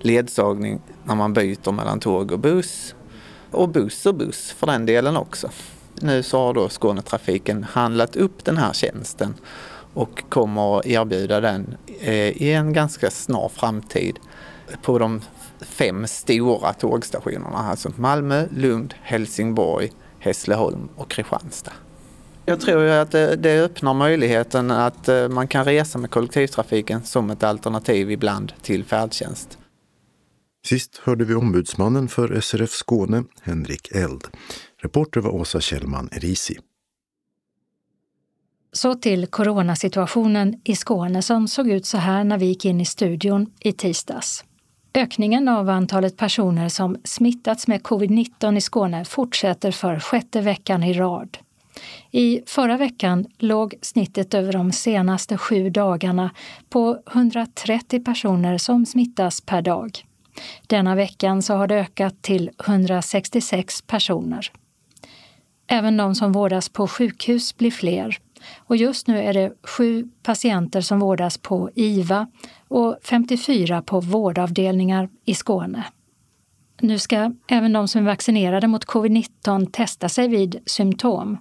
ledsagning 0.00 0.80
när 1.04 1.14
man 1.14 1.32
byter 1.32 1.72
mellan 1.72 2.00
tåg 2.00 2.32
och 2.32 2.38
buss 2.38 2.94
och 3.50 3.68
buss 3.68 4.06
och 4.06 4.14
buss 4.14 4.50
för 4.52 4.66
den 4.66 4.86
delen 4.86 5.16
också. 5.16 5.50
Nu 6.02 6.22
så 6.22 6.38
har 6.38 6.54
då 6.54 6.68
Skånetrafiken 6.68 7.64
handlat 7.64 8.16
upp 8.16 8.44
den 8.44 8.56
här 8.56 8.72
tjänsten 8.72 9.34
och 9.94 10.22
kommer 10.28 10.78
att 10.78 10.86
erbjuda 10.86 11.40
den 11.40 11.76
eh, 12.00 12.42
i 12.42 12.52
en 12.52 12.72
ganska 12.72 13.10
snar 13.10 13.48
framtid 13.48 14.18
på 14.82 14.98
de 14.98 15.20
fem 15.60 16.06
stora 16.06 16.72
tågstationerna, 16.72 17.58
alltså 17.58 17.92
Malmö, 17.96 18.46
Lund, 18.50 18.94
Helsingborg, 19.02 19.92
Hässleholm 20.18 20.88
och 20.96 21.10
Kristianstad. 21.10 21.72
Jag 22.46 22.60
tror 22.60 22.82
ju 22.82 22.90
att 22.90 23.10
det, 23.10 23.36
det 23.36 23.60
öppnar 23.60 23.94
möjligheten 23.94 24.70
att 24.70 25.08
eh, 25.08 25.28
man 25.28 25.48
kan 25.48 25.64
resa 25.64 25.98
med 25.98 26.10
kollektivtrafiken 26.10 27.02
som 27.02 27.30
ett 27.30 27.42
alternativ 27.42 28.10
ibland 28.10 28.52
till 28.62 28.84
färdtjänst. 28.84 29.58
Sist 30.66 31.00
hörde 31.04 31.24
vi 31.24 31.34
ombudsmannen 31.34 32.08
för 32.08 32.40
SRF 32.40 32.70
Skåne, 32.70 33.24
Henrik 33.42 33.92
Eld. 33.92 34.24
Reporter 34.82 35.20
var 35.20 35.30
Åsa 35.30 35.60
Kjellman 35.60 36.08
Erisi. 36.12 36.58
Så 38.72 38.94
till 38.94 39.26
coronasituationen 39.26 40.60
i 40.64 40.76
Skåne 40.76 41.22
som 41.22 41.48
såg 41.48 41.68
ut 41.68 41.86
så 41.86 41.98
här 41.98 42.24
när 42.24 42.38
vi 42.38 42.46
gick 42.46 42.64
in 42.64 42.80
i 42.80 42.84
studion 42.84 43.52
i 43.60 43.72
tisdags. 43.72 44.44
Ökningen 44.94 45.48
av 45.48 45.68
antalet 45.68 46.16
personer 46.16 46.68
som 46.68 46.96
smittats 47.04 47.66
med 47.66 47.82
covid-19 47.82 48.56
i 48.56 48.60
Skåne 48.60 49.04
fortsätter 49.04 49.70
för 49.70 50.00
sjätte 50.00 50.40
veckan 50.40 50.82
i 50.82 50.92
rad. 50.92 51.38
I 52.10 52.40
förra 52.46 52.76
veckan 52.76 53.26
låg 53.38 53.74
snittet 53.82 54.34
över 54.34 54.52
de 54.52 54.72
senaste 54.72 55.38
sju 55.38 55.70
dagarna 55.70 56.30
på 56.68 56.98
130 57.12 58.04
personer 58.04 58.58
som 58.58 58.86
smittas 58.86 59.40
per 59.40 59.62
dag. 59.62 59.90
Denna 60.66 60.94
veckan 60.94 61.42
så 61.42 61.54
har 61.54 61.66
det 61.66 61.74
ökat 61.74 62.22
till 62.22 62.50
166 62.66 63.82
personer. 63.82 64.50
Även 65.72 65.96
de 65.96 66.14
som 66.14 66.32
vårdas 66.32 66.68
på 66.68 66.88
sjukhus 66.88 67.56
blir 67.56 67.70
fler. 67.70 68.18
Och 68.58 68.76
just 68.76 69.06
nu 69.06 69.18
är 69.18 69.34
det 69.34 69.52
sju 69.62 70.08
patienter 70.22 70.80
som 70.80 71.00
vårdas 71.00 71.38
på 71.38 71.70
IVA 71.74 72.26
och 72.68 72.98
54 73.02 73.82
på 73.82 74.00
vårdavdelningar 74.00 75.08
i 75.24 75.34
Skåne. 75.34 75.84
Nu 76.80 76.98
ska 76.98 77.32
även 77.48 77.72
de 77.72 77.88
som 77.88 78.00
är 78.00 78.06
vaccinerade 78.06 78.66
mot 78.66 78.86
covid-19 78.86 79.70
testa 79.70 80.08
sig 80.08 80.28
vid 80.28 80.60
symptom. 80.66 81.38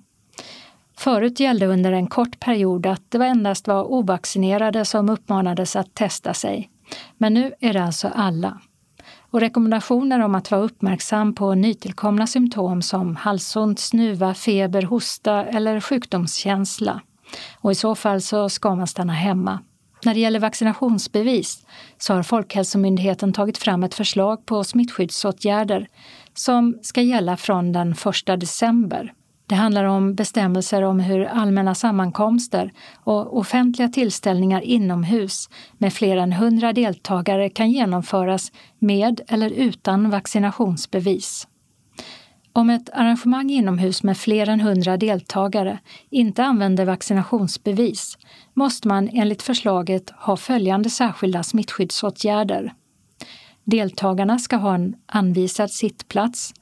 Förut 0.98 1.40
gällde 1.40 1.66
under 1.66 1.92
en 1.92 2.08
kort 2.08 2.40
period 2.40 2.86
att 2.86 3.12
det 3.12 3.26
endast 3.26 3.68
var 3.68 3.84
ovaccinerade 3.84 4.86
som 4.86 5.10
uppmanades 5.10 5.76
att 5.76 5.94
testa 5.94 6.34
sig. 6.34 6.70
Men 7.18 7.34
nu 7.34 7.54
är 7.60 7.74
det 7.74 7.84
alltså 7.84 8.08
alla 8.08 8.62
och 9.32 9.40
rekommendationer 9.40 10.20
om 10.20 10.36
att 10.36 10.52
vara 10.52 10.62
uppmärksam 10.62 11.36
på 11.36 11.54
nytillkomna 11.54 12.28
symptom 12.28 12.82
som 12.82 13.16
halsont, 13.16 13.80
snuva, 13.80 14.34
feber, 14.34 14.82
hosta 14.82 15.46
eller 15.46 15.80
sjukdomskänsla. 15.80 17.02
Och 17.58 17.72
i 17.72 17.76
så 17.76 17.96
fall 17.96 18.22
så 18.22 18.50
ska 18.50 18.76
man 18.76 18.88
stanna 18.88 19.14
hemma. 19.14 19.60
När 20.06 20.14
det 20.14 20.20
gäller 20.20 20.40
vaccinationsbevis 20.40 21.66
så 21.98 22.14
har 22.14 22.24
Folkhälsomyndigheten 22.24 23.34
tagit 23.34 23.58
fram 23.58 23.84
ett 23.84 23.94
förslag 23.94 24.46
på 24.46 24.64
smittskyddsåtgärder 24.64 25.88
som 26.34 26.80
ska 26.82 27.02
gälla 27.02 27.38
från 27.38 27.72
den 27.72 27.92
1 27.92 28.40
december. 28.40 29.14
Det 29.50 29.56
handlar 29.56 29.84
om 29.84 30.16
bestämmelser 30.16 30.82
om 30.82 31.00
hur 31.00 31.26
allmänna 31.26 31.76
sammankomster 31.76 32.72
och 33.04 33.38
offentliga 33.38 33.90
tillställningar 33.90 34.62
inomhus 34.62 35.50
med 35.78 35.94
fler 35.94 36.18
än 36.18 36.34
100 36.34 36.74
deltagare 36.74 37.50
kan 37.50 37.72
genomföras 37.72 38.52
med 38.80 39.22
eller 39.28 39.50
utan 39.50 40.10
vaccinationsbevis. 40.10 41.48
Om 42.54 42.70
ett 42.70 42.90
arrangemang 42.94 43.50
inomhus 43.50 44.04
med 44.04 44.18
fler 44.18 44.50
än 44.50 44.62
100 44.62 44.98
deltagare 44.98 45.80
inte 46.10 46.44
använder 46.44 46.86
vaccinationsbevis 46.86 48.18
måste 48.54 48.88
man 48.88 49.10
enligt 49.14 49.42
förslaget 49.42 50.10
ha 50.10 50.38
följande 50.38 50.90
särskilda 50.90 51.44
smittskyddsåtgärder. 51.44 52.74
Deltagarna 53.64 54.40
ska 54.40 54.56
ha 54.56 54.76
en 54.76 54.96
anvisad 55.06 55.72
sittplats 55.72 56.54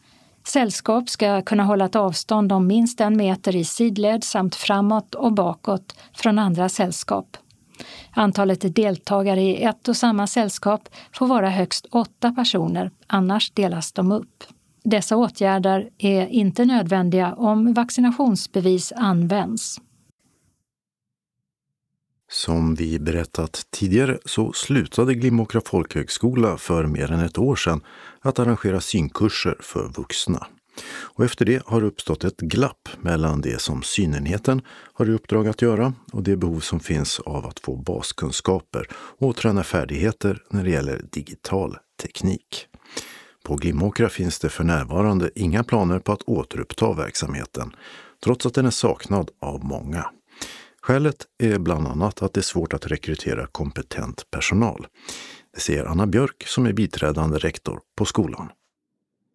Sällskap 0.48 1.10
ska 1.10 1.42
kunna 1.42 1.64
hålla 1.64 1.86
ett 1.86 1.96
avstånd 1.96 2.52
om 2.52 2.68
minst 2.68 3.02
en 3.02 3.18
meter 3.18 3.56
i 3.56 3.66
sidled 3.66 4.24
samt 4.24 4.56
framåt 4.56 5.16
och 5.16 5.34
bakåt 5.34 5.96
från 6.14 6.40
andra 6.40 6.70
sällskap. 6.70 7.38
Antalet 8.12 8.76
deltagare 8.76 9.42
i 9.42 9.64
ett 9.64 9.88
och 9.88 9.98
samma 9.98 10.28
sällskap 10.28 10.90
får 11.14 11.28
vara 11.28 11.50
högst 11.50 11.86
åtta 11.92 12.32
personer, 12.32 12.92
annars 13.08 13.52
delas 13.52 13.92
de 13.92 14.12
upp. 14.12 14.44
Dessa 14.84 15.18
åtgärder 15.18 15.90
är 15.98 16.28
inte 16.28 16.66
nödvändiga 16.66 17.34
om 17.34 17.74
vaccinationsbevis 17.74 18.94
används. 18.96 19.82
Som 22.30 22.76
vi 22.76 23.00
berättat 23.00 23.68
tidigare 23.72 24.20
så 24.26 24.54
slutade 24.54 25.16
Glimåkra 25.16 25.62
folkhögskola 25.66 26.58
för 26.58 26.86
mer 26.86 27.12
än 27.12 27.20
ett 27.20 27.38
år 27.38 27.56
sedan 27.56 27.82
att 28.22 28.40
arrangera 28.40 28.82
synkurser 28.82 29.58
för 29.60 29.90
vuxna. 29.90 30.48
Och 30.90 31.26
efter 31.26 31.46
det 31.46 31.64
har 31.66 31.82
det 31.82 31.88
uppstått 31.88 32.24
ett 32.24 32.38
glapp 32.38 32.90
mellan 33.02 33.42
det 33.42 33.62
som 33.62 33.84
synenheten 33.84 34.62
har 34.94 35.06
i 35.06 35.12
uppdrag 35.12 35.48
att 35.48 35.62
göra 35.62 35.94
och 36.12 36.24
det 36.24 36.38
behov 36.38 36.60
som 36.60 36.80
finns 36.80 37.20
av 37.20 37.46
att 37.46 37.60
få 37.60 37.76
baskunskaper 37.76 38.88
och 39.20 39.36
träna 39.36 39.64
färdigheter 39.64 40.44
när 40.50 40.64
det 40.64 40.70
gäller 40.70 41.02
digital 41.12 41.78
teknik. 42.02 42.68
På 43.44 43.56
Glimåkra 43.56 44.10
finns 44.10 44.40
det 44.40 44.50
för 44.50 44.64
närvarande 44.64 45.30
inga 45.36 45.64
planer 45.64 46.00
på 46.00 46.12
att 46.12 46.24
återuppta 46.24 46.94
verksamheten, 46.94 47.76
trots 48.24 48.46
att 48.46 48.54
den 48.54 48.66
är 48.66 48.72
saknad 48.72 49.32
av 49.42 49.66
många. 49.66 50.06
Skälet 50.88 51.26
är 51.44 51.60
bland 51.60 51.88
annat 51.88 52.22
att 52.22 52.34
det 52.34 52.40
är 52.40 52.42
svårt 52.42 52.74
att 52.74 52.88
rekrytera 52.88 53.48
kompetent 53.48 54.32
personal. 54.32 54.88
Det 55.54 55.60
säger 55.60 55.86
Anna 55.86 56.08
Björk 56.08 56.44
som 56.48 56.66
är 56.66 56.74
biträdande 56.74 57.38
rektor 57.38 57.80
på 57.98 58.06
skolan. 58.06 58.52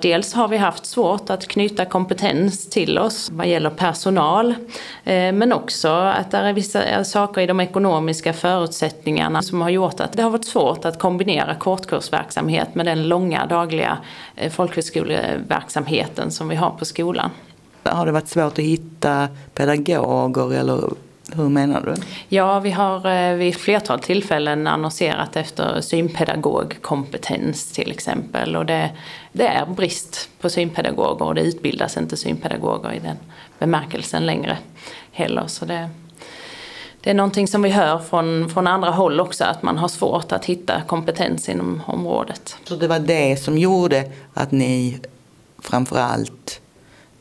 Dels 0.03 0.35
har 0.35 0.49
vi 0.49 0.57
haft 0.57 0.87
svårt 0.87 1.31
att 1.31 1.49
knyta 1.49 1.85
kompetens 1.85 2.71
till 2.71 2.99
oss 2.99 3.31
vad 3.33 3.49
gäller 3.49 3.71
personal. 3.71 4.51
Eh, 5.05 5.33
men 5.33 5.53
också 5.53 5.89
att 5.89 6.31
det 6.31 6.37
är 6.37 6.53
vissa 6.53 7.05
saker 7.05 7.41
i 7.41 7.47
de 7.47 7.61
ekonomiska 7.61 8.33
förutsättningarna 8.33 9.43
som 9.43 9.61
har 9.61 9.71
gjort 9.71 10.01
att 10.01 10.13
det 10.13 10.23
har 10.23 10.31
varit 10.31 10.45
svårt 10.45 10.85
att 10.85 10.99
kombinera 10.99 11.55
kortkursverksamhet 11.55 12.75
med 12.75 12.87
den 12.87 13.09
långa 13.09 13.47
dagliga 13.47 13.99
eh, 14.37 14.53
folkhögskoleverksamheten 14.53 16.31
som 16.31 16.49
vi 16.49 16.57
har 16.57 16.71
på 16.71 16.85
skolan. 16.85 17.31
Har 17.83 18.07
det 18.07 18.13
varit 18.13 18.29
svårt 18.29 18.53
att 18.53 18.59
hitta 18.59 19.29
pedagoger 19.55 20.53
eller 20.53 20.91
hur 21.37 21.49
menar 21.49 21.81
du? 21.81 21.95
Ja, 22.29 22.61
vi 22.61 22.71
har 22.71 23.07
eh, 23.07 23.35
vid 23.35 23.57
flertal 23.57 24.01
tillfällen 24.01 24.67
annonserat 24.67 25.37
efter 25.37 25.81
synpedagogkompetens 25.81 27.73
till 27.73 27.91
exempel. 27.91 28.57
Och 28.57 28.67
det, 28.67 28.91
det 29.33 29.47
är 29.47 29.67
brist 29.67 30.29
på 30.41 30.51
synpedagoger 30.51 31.25
och 31.25 31.35
det 31.35 31.41
utbildas 31.41 31.97
inte 31.97 32.17
synpedagoger 32.17 32.93
i 32.93 32.99
den 32.99 33.17
bemärkelsen 33.59 34.27
längre 34.27 34.59
heller. 35.12 35.47
Så 35.47 35.65
det, 35.65 35.91
det 37.01 37.11
är 37.11 37.15
någonting 37.15 37.49
som 37.49 37.62
vi 37.62 37.71
hör 37.71 37.99
från, 37.99 38.49
från 38.49 38.67
andra 38.67 38.91
håll 38.91 39.21
också, 39.21 39.45
att 39.45 39.62
man 39.62 39.79
har 39.79 39.89
svårt 39.89 40.33
att 40.33 40.45
hitta 40.45 40.83
kompetens 40.83 41.49
inom 41.49 41.83
området. 41.87 42.57
Så 42.65 42.77
det 42.77 42.89
var 42.89 42.99
det 42.99 43.37
som 43.37 43.59
gjorde 43.59 44.11
att 44.35 44.53
ni 44.53 45.01
framförallt 45.59 46.61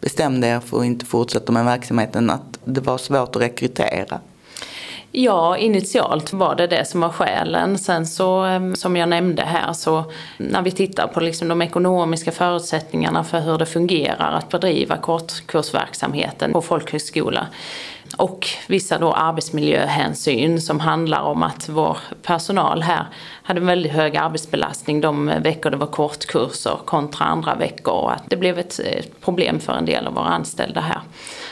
bestämde 0.02 0.48
er 0.48 0.60
för 0.60 0.80
att 0.80 0.86
inte 0.86 1.06
fortsätta 1.06 1.52
med 1.52 1.66
verksamheten, 1.66 2.30
att 2.30 2.51
det 2.66 2.82
var 2.82 2.98
svårt 2.98 3.36
att 3.36 3.42
rekrytera? 3.42 4.20
Ja, 5.14 5.58
initialt 5.58 6.34
var 6.34 6.56
det 6.56 6.68
det 6.68 6.86
som 6.86 7.02
var 7.02 7.10
skälen. 7.10 7.78
Sen 7.78 8.08
så, 8.08 8.44
ehm, 8.44 8.76
som 8.76 8.96
jag 8.98 9.10
nämnde 9.10 9.42
här, 9.42 9.74
så 9.74 10.04
när 10.38 10.62
vi 10.62 10.72
tittar 10.72 11.08
på 11.08 11.20
liksom 11.20 11.48
de 11.48 11.62
ekonomiska 11.62 12.32
förutsättningarna 12.32 13.24
för 13.24 13.40
hur 13.40 13.58
det 13.58 13.66
fungerar 13.66 14.34
att 14.34 14.50
bedriva 14.50 14.98
kortkursverksamheten 14.98 16.54
på 16.54 16.62
folkhögskola 16.62 17.48
och 18.18 18.48
vissa 18.68 18.98
då 18.98 19.14
arbetsmiljöhänsyn 19.14 20.62
som 20.62 20.80
handlar 20.80 21.22
om 21.22 21.44
att 21.44 21.70
vår 21.70 21.98
personal 22.22 22.82
här 22.82 23.06
hade 23.44 23.60
en 23.60 23.66
väldigt 23.66 23.92
hög 23.92 24.18
arbetsbelastning 24.18 25.02
de 25.02 25.32
veckor 25.44 25.70
det 25.70 25.78
var 25.78 25.88
kortkurser 25.88 26.78
kontra 26.86 27.26
andra 27.26 27.56
veckor 27.56 27.94
och 27.94 28.14
att 28.14 28.24
det 28.28 28.38
blev 28.38 28.60
ett 28.60 28.80
eh, 28.86 29.04
problem 29.22 29.60
för 29.60 29.74
en 29.74 29.86
del 29.86 30.08
av 30.08 30.14
våra 30.14 30.28
anställda 30.28 30.82
här. 30.82 31.02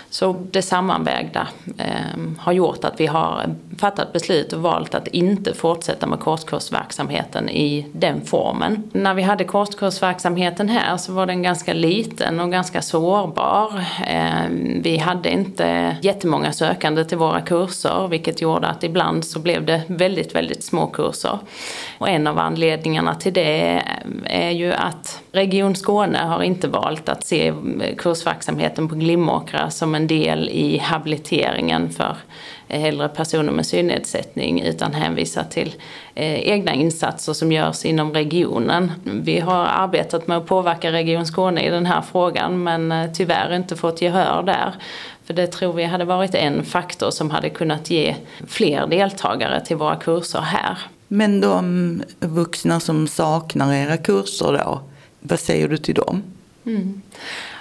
Så 0.09 0.35
det 0.51 0.61
sammanvägda 0.61 1.47
eh, 1.77 2.21
har 2.37 2.51
gjort 2.51 2.83
att 2.83 2.99
vi 2.99 3.05
har 3.05 3.55
fattat 3.77 4.13
beslut 4.13 4.53
och 4.53 4.61
valt 4.61 4.95
att 4.95 5.07
inte 5.07 5.53
fortsätta 5.53 6.07
med 6.07 6.19
kortkursverksamheten 6.19 7.49
i 7.49 7.85
den 7.91 8.21
formen. 8.21 8.89
När 8.91 9.13
vi 9.13 9.21
hade 9.21 9.43
kortkursverksamheten 9.43 10.69
här 10.69 10.97
så 10.97 11.13
var 11.13 11.25
den 11.25 11.43
ganska 11.43 11.73
liten 11.73 12.39
och 12.39 12.51
ganska 12.51 12.81
sårbar. 12.81 13.83
Eh, 14.07 14.49
vi 14.81 14.97
hade 14.97 15.29
inte 15.29 15.97
jättemånga 16.01 16.53
sökande 16.53 17.03
till 17.03 17.17
våra 17.17 17.41
kurser 17.41 18.07
vilket 18.07 18.41
gjorde 18.41 18.67
att 18.67 18.83
ibland 18.83 19.25
så 19.25 19.39
blev 19.39 19.65
det 19.65 19.81
väldigt, 19.87 20.35
väldigt 20.35 20.63
små 20.63 20.87
kurser. 20.87 21.39
Och 21.97 22.09
en 22.09 22.27
av 22.27 22.39
anledningarna 22.39 23.15
till 23.15 23.33
det 23.33 23.83
ehm, 24.03 24.23
är 24.25 24.51
ju 24.51 24.73
att 24.73 25.21
Region 25.31 25.75
Skåne 25.75 26.17
har 26.17 26.43
inte 26.43 26.67
valt 26.67 27.09
att 27.09 27.25
se 27.25 27.47
eh, 27.47 27.95
kursverksamheten 27.97 28.89
på 28.89 28.95
Glimåkra 28.95 29.69
som 29.69 29.95
en 29.95 30.07
del 30.07 30.49
i 30.49 30.77
habiliteringen 30.77 31.89
för 31.89 32.17
eh, 32.67 32.85
äldre 32.85 33.09
personer 33.09 33.51
med 33.51 33.65
synnedsättning 33.65 34.61
utan 34.61 34.93
hänvisar 34.93 35.43
till 35.43 35.75
eh, 36.15 36.39
egna 36.39 36.73
insatser 36.73 37.33
som 37.33 37.51
görs 37.51 37.85
inom 37.85 38.13
regionen. 38.13 38.91
Vi 39.03 39.39
har 39.39 39.65
arbetat 39.65 40.27
med 40.27 40.37
att 40.37 40.45
påverka 40.45 40.91
Region 40.91 41.25
Skåne 41.25 41.67
i 41.67 41.69
den 41.69 41.85
här 41.85 42.01
frågan 42.01 42.63
men 42.63 43.13
tyvärr 43.13 43.55
inte 43.55 43.75
fått 43.75 44.01
gehör 44.01 44.43
där. 44.43 44.73
För 45.23 45.33
det 45.33 45.47
tror 45.47 45.73
vi 45.73 45.83
hade 45.83 46.05
varit 46.05 46.35
en 46.35 46.65
faktor 46.65 47.11
som 47.11 47.31
hade 47.31 47.49
kunnat 47.49 47.89
ge 47.89 48.15
fler 48.47 48.87
deltagare 48.87 49.65
till 49.65 49.77
våra 49.77 49.95
kurser 49.95 50.41
här. 50.41 50.77
Men 51.07 51.41
de 51.41 52.03
vuxna 52.19 52.79
som 52.79 53.07
saknar 53.07 53.73
era 53.73 53.97
kurser 53.97 54.63
då, 54.65 54.81
vad 55.19 55.39
säger 55.39 55.67
du 55.67 55.77
till 55.77 55.95
dem? 55.95 56.23
Mm. 56.65 57.01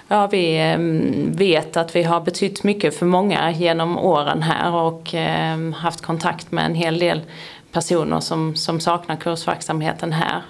Ja, 0.08 0.26
vi 0.26 0.58
ehm, 0.58 1.32
vet 1.32 1.76
att 1.76 1.96
vi 1.96 2.02
har 2.02 2.20
betytt 2.20 2.64
mycket 2.64 2.94
för 2.94 3.06
många 3.06 3.50
genom 3.50 3.98
åren 3.98 4.42
här 4.42 4.74
och 4.74 5.14
ehm, 5.14 5.72
haft 5.72 6.00
kontakt 6.00 6.52
med 6.52 6.66
en 6.66 6.74
hel 6.74 6.98
del 6.98 7.20
personer 7.72 8.20
som, 8.20 8.56
som 8.56 8.80
saknar 8.80 9.16
kursverksamheten 9.16 10.12
här. 10.12 10.42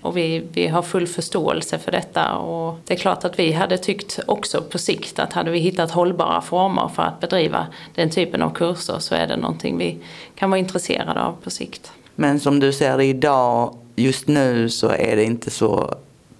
Och 0.00 0.16
vi, 0.16 0.46
vi 0.52 0.66
har 0.66 0.82
full 0.82 1.06
förståelse 1.06 1.78
för 1.78 1.92
detta 1.92 2.32
och 2.32 2.78
det 2.84 2.94
är 2.94 2.98
klart 2.98 3.24
att 3.24 3.38
vi 3.38 3.52
hade 3.52 3.78
tyckt 3.78 4.20
också 4.26 4.62
på 4.62 4.78
sikt 4.78 5.18
att 5.18 5.32
hade 5.32 5.50
vi 5.50 5.58
hittat 5.58 5.90
hållbara 5.90 6.40
former 6.40 6.90
för 6.94 7.02
att 7.02 7.20
bedriva 7.20 7.66
den 7.94 8.10
typen 8.10 8.42
av 8.42 8.50
kurser 8.50 8.98
så 8.98 9.14
är 9.14 9.26
det 9.26 9.36
någonting 9.36 9.78
vi 9.78 9.98
kan 10.34 10.50
vara 10.50 10.58
intresserade 10.58 11.22
av 11.22 11.32
på 11.44 11.50
sikt. 11.50 11.92
Men 12.14 12.40
som 12.40 12.60
du 12.60 12.72
ser 12.72 12.96
det 12.96 13.04
idag, 13.04 13.76
just 13.96 14.28
nu 14.28 14.68
så 14.68 14.88
är 14.88 15.16
det 15.16 15.24
inte 15.24 15.50
så 15.50 15.94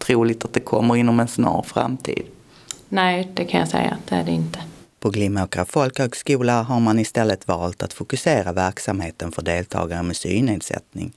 troligt 0.07 0.45
att 0.45 0.53
det 0.53 0.61
kommer 0.61 0.97
inom 0.97 1.21
en 1.21 1.29
snar 1.29 1.63
framtid. 1.63 2.23
Nej, 2.89 3.31
det 3.35 3.45
kan 3.45 3.61
jag 3.61 3.69
säga, 3.69 3.99
det 4.09 4.15
är 4.15 4.25
det 4.25 4.33
inte. 4.33 4.59
På 5.01 5.11
Glimåkra 5.11 5.65
folkhögskola 5.65 6.63
har 6.63 6.81
man 6.81 6.99
istället 6.99 7.49
valt 7.49 7.83
att 7.83 7.93
fokusera 7.93 8.53
verksamheten 8.53 9.33
för 9.33 9.43
deltagare 9.43 10.03
med 10.03 10.17
synnedsättning 10.17 11.13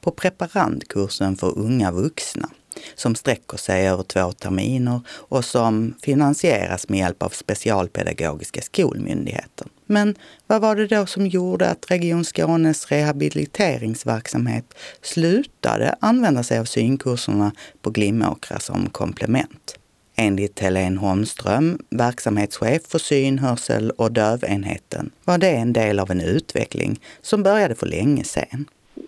på 0.00 0.10
preparandkursen 0.10 1.36
för 1.36 1.58
unga 1.58 1.90
vuxna 1.92 2.48
som 2.94 3.14
sträcker 3.14 3.56
sig 3.56 3.88
över 3.88 4.02
två 4.02 4.32
terminer 4.32 5.00
och 5.08 5.44
som 5.44 5.94
finansieras 6.02 6.88
med 6.88 6.98
hjälp 6.98 7.22
av 7.22 7.28
Specialpedagogiska 7.28 8.60
skolmyndigheten. 8.62 9.68
Men 9.88 10.14
vad 10.46 10.60
var 10.60 10.76
det 10.76 10.86
då 10.86 11.06
som 11.06 11.26
gjorde 11.26 11.68
att 11.68 11.90
Region 11.90 12.24
Skånes 12.24 12.92
rehabiliteringsverksamhet 12.92 14.64
slutade 15.02 15.94
använda 16.00 16.42
sig 16.42 16.58
av 16.58 16.64
synkurserna 16.64 17.52
på 17.82 17.90
Glimåkra 17.90 18.58
som 18.58 18.90
komplement? 18.90 19.78
Enligt 20.16 20.60
Helene 20.60 21.00
Holmström, 21.00 21.78
verksamhetschef 21.90 22.82
för 22.82 22.98
syn-, 22.98 23.38
hörsel 23.38 23.90
och 23.90 24.12
dövenheten, 24.12 25.10
var 25.24 25.38
det 25.38 25.50
en 25.50 25.72
del 25.72 25.98
av 26.00 26.10
en 26.10 26.20
utveckling 26.20 27.00
som 27.20 27.42
började 27.42 27.74
för 27.74 27.86
länge 27.86 28.24
sedan. 28.24 28.66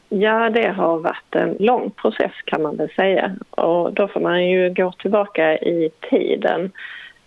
Ja, 0.09 0.51
det 0.51 0.69
har 0.69 0.99
varit 0.99 1.35
en 1.35 1.57
lång 1.61 1.91
process 1.91 2.33
kan 2.45 2.63
man 2.63 2.77
väl 2.77 2.91
säga. 2.97 3.37
Och 3.51 3.95
då 3.95 4.09
får 4.09 4.21
man 4.21 4.49
ju 4.49 4.75
gå 4.75 4.93
tillbaka 4.93 5.59
i 5.59 5.91
tiden 6.11 6.73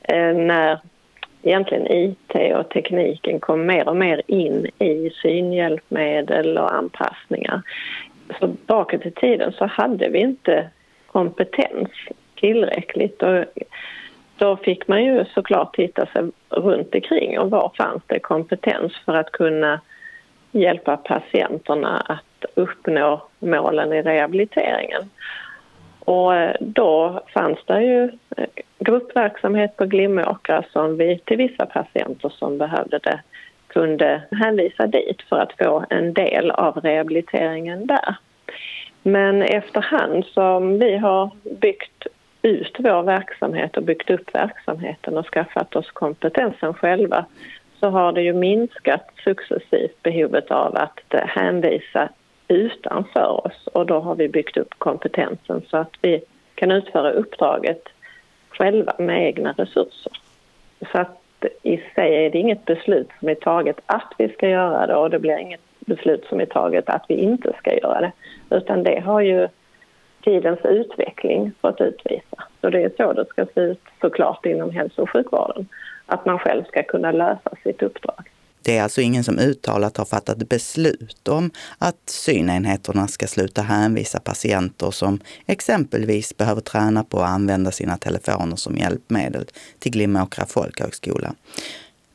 eh, 0.02 0.34
när 0.34 0.80
egentligen 1.44 1.92
IT 1.92 2.56
och 2.56 2.70
tekniken 2.70 3.40
kom 3.40 3.66
mer 3.66 3.90
och 3.90 3.96
mer 3.96 4.22
in 4.28 4.68
i 4.80 5.10
synhjälpmedel 5.10 6.58
och 6.58 6.74
anpassningar. 6.74 7.62
Så 8.40 8.48
bakåt 8.48 9.06
i 9.06 9.12
tiden 9.12 9.52
så 9.52 9.66
hade 9.66 10.10
vi 10.10 10.20
inte 10.20 10.70
kompetens 11.08 11.90
tillräckligt. 12.36 13.24
Och 13.24 13.46
då 14.38 14.58
fick 14.58 14.88
man 14.88 15.04
ju 15.04 15.26
såklart 15.26 15.76
titta 15.76 16.06
sig 16.06 16.24
runt 16.50 16.96
omkring 16.96 17.40
och 17.40 17.50
var 17.50 17.72
fanns 17.78 18.04
det 18.08 18.20
kompetens 18.20 18.94
för 19.06 19.14
att 19.14 19.32
kunna 19.32 19.82
hjälpa 20.52 20.98
patienterna 20.98 21.98
att 21.98 22.46
uppnå 22.56 23.28
målen 23.40 23.94
i 23.94 24.02
rehabiliteringen. 24.02 25.10
Och 26.06 26.36
eh, 26.36 26.56
då 26.60 27.24
fanns 27.34 27.60
det 27.66 27.84
ju 27.84 28.04
eh, 28.38 28.48
gruppverksamhet 28.80 29.78
på 29.78 29.86
Glimåkra 29.86 30.64
som 30.74 30.98
vi 30.98 31.20
till 31.26 31.38
vissa 31.38 31.66
patienter 31.66 32.30
som 32.30 32.58
behövde 32.58 33.00
det 33.00 33.22
kunde 33.68 34.22
hänvisa 34.32 34.88
dit 34.88 35.22
för 35.30 35.40
att 35.40 35.54
få 35.58 35.86
en 35.90 36.14
del 36.14 36.52
av 36.52 36.78
rehabiliteringen 36.78 37.88
där. 37.88 38.16
Men 39.04 39.42
efterhand 39.42 40.26
som 40.26 40.80
vi 40.80 40.98
har 40.98 41.30
byggt 41.62 42.08
ut 42.42 42.76
vår 42.80 43.04
verksamhet 43.04 43.78
och 43.78 43.84
byggt 43.84 44.10
upp 44.10 44.36
verksamheten 44.36 45.18
och 45.18 45.28
skaffat 45.34 45.76
oss 45.76 45.92
kompetensen 45.92 46.74
själva 46.74 47.26
så 47.80 47.90
har 47.90 48.12
det 48.12 48.22
ju 48.22 48.34
minskat 48.34 49.10
successivt 49.24 50.04
behovet 50.04 50.52
av 50.52 50.76
att 50.76 51.14
eh, 51.14 51.28
hänvisa 51.28 52.10
utanför 52.48 53.48
oss 53.48 53.68
och 53.74 53.86
då 53.86 54.00
har 54.00 54.16
vi 54.16 54.28
byggt 54.30 54.58
upp 54.58 54.74
kompetensen 54.78 55.62
så 55.70 55.78
att 55.78 55.94
vi 56.02 56.24
kan 56.56 56.72
utföra 56.72 57.12
uppdraget 57.12 57.84
själva 58.50 58.94
med 58.98 59.26
egna 59.28 59.52
resurser. 59.52 60.14
Så 60.92 60.98
att 60.98 61.20
i 61.62 61.78
sig 61.96 62.26
är 62.26 62.30
det 62.30 62.38
inget 62.38 62.66
beslut 62.66 63.10
som 63.20 63.30
är 63.30 63.36
taget 63.36 63.80
att 63.86 64.14
vi 64.18 64.30
ska 64.30 64.50
göra 64.50 64.88
det 64.88 64.96
och 64.96 65.10
det 65.10 65.20
blir 65.20 65.38
inget 65.38 65.62
beslut 65.80 66.26
som 66.30 66.40
är 66.40 66.46
taget 66.46 66.90
att 66.90 67.06
vi 67.08 67.16
inte 67.16 67.54
ska 67.58 67.78
göra 67.78 68.02
det. 68.02 68.12
Utan 68.56 68.84
det 68.84 69.00
har 69.00 69.22
ju 69.22 69.48
tidens 70.24 70.60
utveckling 70.64 71.52
fått 71.62 71.82
utvisa. 71.82 72.44
Så 72.62 72.70
det 72.70 72.84
är 72.84 72.92
så 72.98 73.14
det 73.14 73.26
ska 73.26 73.46
se 73.46 73.62
ut 73.62 73.82
såklart 74.02 74.46
inom 74.46 74.72
hälso 74.72 75.02
och 75.02 75.10
sjukvården. 75.10 75.68
Att 76.06 76.26
man 76.26 76.40
själv 76.40 76.64
ska 76.64 76.84
kunna 76.84 77.12
lösa 77.12 77.50
sitt 77.64 77.84
uppdrag. 77.84 78.30
Det 78.64 78.78
är 78.78 78.84
alltså 78.84 79.02
ingen 79.02 79.24
som 79.24 79.40
uttalat 79.40 79.98
har 79.98 80.06
fattat 80.06 80.50
beslut 80.50 81.28
om 81.28 81.52
att 81.78 81.96
synenheterna 82.06 83.08
ska 83.08 83.28
sluta 83.28 83.62
hänvisa 83.62 84.20
patienter 84.20 84.92
som 84.92 85.20
exempelvis 85.46 86.38
behöver 86.38 86.62
träna 86.62 87.04
på 87.04 87.22
att 87.22 87.30
använda 87.30 87.72
sina 87.72 87.98
telefoner 87.98 88.56
som 88.56 88.78
hjälpmedel 88.78 89.46
till 89.80 89.92
Glimåkra 89.92 90.46
folkhögskola. 90.46 91.36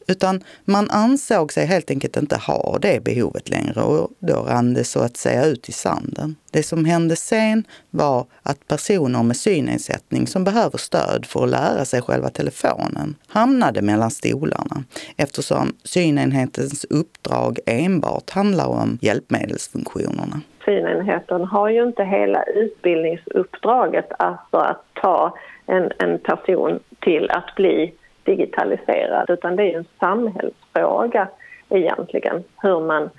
Utan 0.08 0.40
man 0.64 0.90
ansåg 0.90 1.52
sig 1.52 1.66
helt 1.66 1.90
enkelt 1.90 2.16
inte 2.16 2.36
ha 2.36 2.78
det 2.80 3.04
behovet 3.04 3.48
längre 3.48 3.80
och 3.80 4.10
då 4.18 4.34
rann 4.34 4.74
det 4.74 4.84
så 4.84 5.00
att 5.00 5.16
säga 5.16 5.44
ut 5.44 5.68
i 5.68 5.72
sanden. 5.72 6.36
Det 6.52 6.62
som 6.62 6.84
hände 6.84 7.16
sen 7.16 7.64
var 7.90 8.26
att 8.42 8.68
personer 8.68 9.22
med 9.22 9.36
synnedsättning 9.36 10.26
som 10.26 10.44
behöver 10.44 10.78
stöd 10.78 11.26
för 11.26 11.44
att 11.44 11.50
lära 11.50 11.84
sig 11.84 12.02
själva 12.02 12.28
telefonen 12.28 13.14
hamnade 13.28 13.82
mellan 13.82 14.10
stolarna 14.10 14.84
eftersom 15.16 15.76
synenhetens 15.84 16.84
uppdrag 16.84 17.58
enbart 17.66 18.30
handlar 18.30 18.66
om 18.66 18.98
hjälpmedelsfunktionerna. 19.00 20.40
Synenheten 20.64 21.44
har 21.44 21.68
ju 21.68 21.82
inte 21.82 22.04
hela 22.04 22.42
utbildningsuppdraget, 22.42 24.08
alltså 24.18 24.56
att 24.56 24.84
ta 24.94 25.34
en, 25.66 25.90
en 25.98 26.18
person 26.18 26.80
till 27.00 27.30
att 27.30 27.54
bli 27.56 27.94
digitaliserad 28.28 29.30
utan 29.30 29.56
det 29.56 29.72
är 29.72 29.78
en 29.78 29.84
samhällsfråga 30.00 31.28
egentligen 31.68 32.44
hur 32.62 32.80
man 32.80 33.10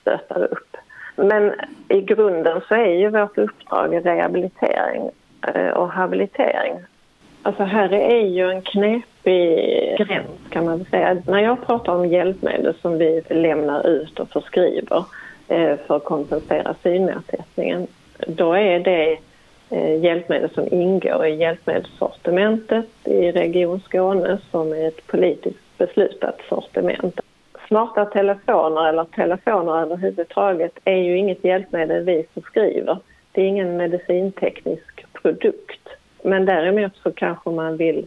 stöttar 0.00 0.44
upp. 0.44 0.76
Men 1.16 1.52
i 1.88 2.00
grunden 2.00 2.60
så 2.68 2.74
är 2.74 2.94
ju 2.94 3.08
vårt 3.08 3.38
uppdrag 3.38 4.06
rehabilitering 4.06 5.10
eh, 5.54 5.68
och 5.68 5.88
habilitering. 5.88 6.74
Alltså 7.42 7.62
här 7.62 7.92
är 7.92 8.26
ju 8.26 8.50
en 8.50 8.62
knepig 8.62 9.98
gräns 9.98 10.50
kan 10.50 10.64
man 10.64 10.84
säga. 10.84 11.16
När 11.26 11.40
jag 11.40 11.66
pratar 11.66 11.94
om 11.94 12.06
hjälpmedel 12.06 12.74
som 12.82 12.98
vi 12.98 13.22
lämnar 13.28 13.86
ut 13.86 14.20
och 14.20 14.28
förskriver 14.28 15.04
eh, 15.48 15.76
för 15.86 15.96
att 15.96 16.04
kompensera 16.04 16.74
synnedsättningen, 16.82 17.86
då 18.26 18.52
är 18.52 18.80
det 18.80 19.18
Eh, 19.70 20.04
hjälpmedel 20.04 20.50
som 20.50 20.72
ingår 20.72 21.26
i 21.26 21.34
hjälpmedelssortimentet 21.34 22.86
i 23.04 23.32
Region 23.32 23.80
Skåne 23.80 24.38
som 24.50 24.72
är 24.72 24.88
ett 24.88 25.06
politiskt 25.06 25.78
beslutat 25.78 26.40
sortiment. 26.48 27.20
Smarta 27.68 28.04
telefoner 28.04 28.88
eller 28.88 29.04
telefoner 29.04 29.82
överhuvudtaget 29.82 30.78
är 30.84 30.96
ju 30.96 31.18
inget 31.18 31.44
hjälpmedel 31.44 32.04
vi 32.04 32.26
förskriver. 32.34 32.98
Det 33.32 33.42
är 33.42 33.46
ingen 33.46 33.76
medicinteknisk 33.76 35.04
produkt. 35.12 35.88
Men 36.22 36.44
däremot 36.44 36.96
så 36.96 37.12
kanske 37.12 37.50
man 37.50 37.76
vill 37.76 38.06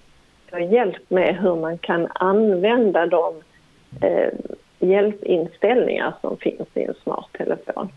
få 0.49 0.59
hjälp 0.59 1.09
med 1.09 1.35
hur 1.35 1.55
man 1.55 1.77
kan 1.77 2.07
använda 2.13 3.05
de 3.05 3.33
eh, 4.01 4.29
hjälpinställningar 4.79 6.13
som 6.21 6.37
finns 6.37 6.67
i 6.73 6.83
en 6.83 6.93
smart 7.03 7.29
telefon. 7.37 7.89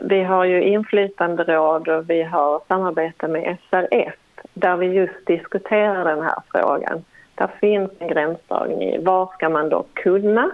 Vi 0.00 0.22
har 0.22 0.44
ju 0.44 0.62
inflytanderåd 0.62 1.88
och 1.88 2.10
vi 2.10 2.22
har 2.22 2.60
samarbete 2.68 3.28
med 3.28 3.56
SRF 3.70 4.14
där 4.54 4.76
vi 4.76 4.86
just 4.86 5.26
diskuterar 5.26 6.04
den 6.04 6.22
här 6.22 6.38
frågan. 6.52 7.04
Där 7.34 7.50
finns 7.60 7.90
en 7.98 8.08
gränsdragning 8.08 8.82
i 8.82 8.98
vad 8.98 9.28
ska 9.28 9.48
man 9.48 9.68
då 9.68 9.84
kunna 9.94 10.50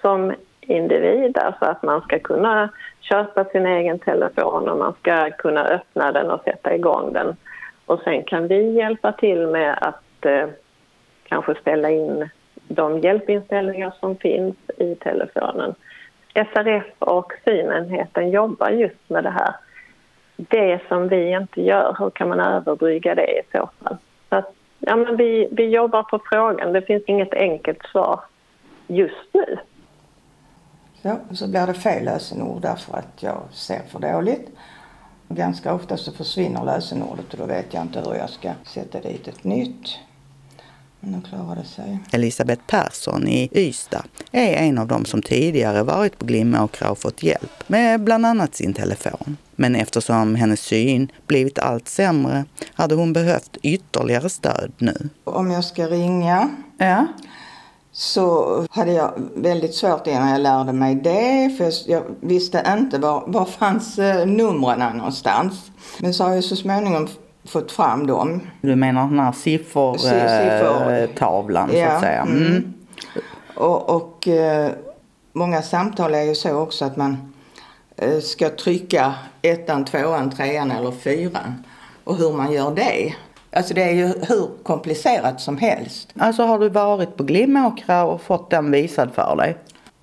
som 0.00 0.34
individ, 0.60 1.38
alltså 1.38 1.64
att 1.64 1.82
man 1.82 2.00
ska 2.00 2.18
kunna 2.18 2.68
köpa 3.00 3.44
sin 3.44 3.66
egen 3.66 3.98
telefon 3.98 4.68
och 4.68 4.78
man 4.78 4.94
ska 5.00 5.30
kunna 5.30 5.64
öppna 5.64 6.12
den 6.12 6.30
och 6.30 6.42
sätta 6.44 6.74
igång 6.74 7.12
den. 7.12 7.36
Och 7.86 8.00
sen 8.04 8.24
kan 8.24 8.48
vi 8.48 8.70
hjälpa 8.70 9.12
till 9.12 9.46
med 9.46 9.78
att 9.80 10.26
eh, 10.26 10.48
kanske 11.24 11.54
ställa 11.54 11.90
in 11.90 12.28
de 12.68 12.98
hjälpinställningar 13.00 13.92
som 14.00 14.16
finns 14.16 14.56
i 14.78 14.94
telefonen. 14.94 15.74
SRF 16.36 16.84
och 16.98 17.32
synenheten 17.44 18.30
jobbar 18.30 18.70
just 18.70 19.10
med 19.10 19.24
det 19.24 19.30
här. 19.30 19.54
Det 20.36 20.80
som 20.88 21.08
vi 21.08 21.30
inte 21.30 21.62
gör, 21.62 21.96
hur 21.98 22.10
kan 22.10 22.28
man 22.28 22.40
överbrygga 22.40 23.14
det 23.14 23.26
i 23.26 23.40
så 23.52 23.70
fall? 23.78 23.96
Så 24.28 24.36
att, 24.36 24.54
ja, 24.78 24.96
men 24.96 25.16
vi, 25.16 25.48
vi 25.52 25.68
jobbar 25.68 26.02
på 26.02 26.20
frågan, 26.30 26.72
det 26.72 26.82
finns 26.82 27.02
inget 27.06 27.34
enkelt 27.34 27.82
svar 27.82 28.20
just 28.86 29.28
nu. 29.32 29.58
Så, 31.02 31.34
så 31.34 31.48
blir 31.48 31.66
det 31.66 31.74
fel 31.74 32.04
lösenord 32.04 32.62
därför 32.62 32.96
att 32.96 33.22
jag 33.22 33.42
ser 33.50 33.80
för 33.80 33.98
dåligt. 33.98 34.50
Ganska 35.28 35.74
ofta 35.74 35.96
så 35.96 36.12
försvinner 36.12 36.64
lösenordet 36.64 37.32
och 37.32 37.38
då 37.38 37.46
vet 37.46 37.74
jag 37.74 37.82
inte 37.82 38.00
hur 38.00 38.14
jag 38.14 38.30
ska 38.30 38.52
sätta 38.64 39.00
dit 39.00 39.28
ett 39.28 39.44
nytt. 39.44 39.98
Men 41.06 41.20
de 41.20 41.28
klarade 41.28 41.64
sig. 41.64 41.98
Elisabeth 42.10 42.62
Persson 42.66 43.28
i 43.28 43.48
Ystad 43.52 44.02
är 44.32 44.54
en 44.54 44.78
av 44.78 44.86
dem 44.86 45.04
som 45.04 45.22
tidigare 45.22 45.82
varit 45.82 46.18
på 46.18 46.26
Glimåkra 46.26 46.90
och 46.90 46.98
fått 46.98 47.22
hjälp 47.22 47.68
med 47.68 48.00
bland 48.00 48.26
annat 48.26 48.54
sin 48.54 48.74
telefon. 48.74 49.36
Men 49.56 49.76
eftersom 49.76 50.34
hennes 50.34 50.60
syn 50.60 51.12
blivit 51.26 51.58
allt 51.58 51.88
sämre 51.88 52.44
hade 52.74 52.94
hon 52.94 53.12
behövt 53.12 53.56
ytterligare 53.62 54.28
stöd 54.28 54.72
nu. 54.78 55.08
Om 55.24 55.50
jag 55.50 55.64
ska 55.64 55.86
ringa 55.86 56.50
ja. 56.78 57.06
så 57.92 58.66
hade 58.70 58.92
jag 58.92 59.12
väldigt 59.36 59.74
svårt 59.74 60.06
innan 60.06 60.28
jag 60.28 60.40
lärde 60.40 60.72
mig 60.72 60.94
det. 60.94 61.56
För 61.58 61.90
jag 61.90 62.02
visste 62.20 62.74
inte 62.78 62.98
var, 62.98 63.24
var 63.26 63.44
fanns 63.44 63.98
eh, 63.98 64.26
numren 64.26 64.96
någonstans. 64.96 65.70
Men 66.00 66.14
så 66.14 66.24
har 66.24 66.34
jag 66.34 66.44
så 66.44 66.56
småningom 66.56 67.08
fått 67.46 67.72
fram 67.72 68.06
dem. 68.06 68.40
Du 68.60 68.76
menar 68.76 69.08
den 69.08 69.18
här 69.18 69.32
siffertavlan 69.32 71.68
Siffror. 71.68 71.86
så 71.86 71.94
att 71.94 72.00
säga? 72.00 72.22
Mm. 72.22 72.46
Mm. 72.46 72.74
Och, 73.54 73.90
och 73.90 74.28
eh, 74.28 74.70
många 75.32 75.62
samtal 75.62 76.14
är 76.14 76.22
ju 76.22 76.34
så 76.34 76.58
också 76.58 76.84
att 76.84 76.96
man 76.96 77.34
eh, 77.96 78.18
ska 78.18 78.50
trycka 78.50 79.14
ettan, 79.42 79.84
tvåan, 79.84 80.30
trean 80.30 80.70
eller 80.70 80.90
fyran. 80.90 81.64
Och 82.04 82.16
hur 82.16 82.32
man 82.32 82.52
gör 82.52 82.74
det. 82.74 83.14
Alltså 83.52 83.74
det 83.74 83.82
är 83.82 83.92
ju 83.92 84.06
hur 84.06 84.48
komplicerat 84.62 85.40
som 85.40 85.58
helst. 85.58 86.08
Alltså 86.18 86.42
har 86.42 86.58
du 86.58 86.68
varit 86.68 87.16
på 87.16 87.22
Glimåkra 87.22 88.04
och 88.04 88.22
fått 88.22 88.50
den 88.50 88.70
visad 88.70 89.14
för 89.14 89.36
dig? 89.36 89.56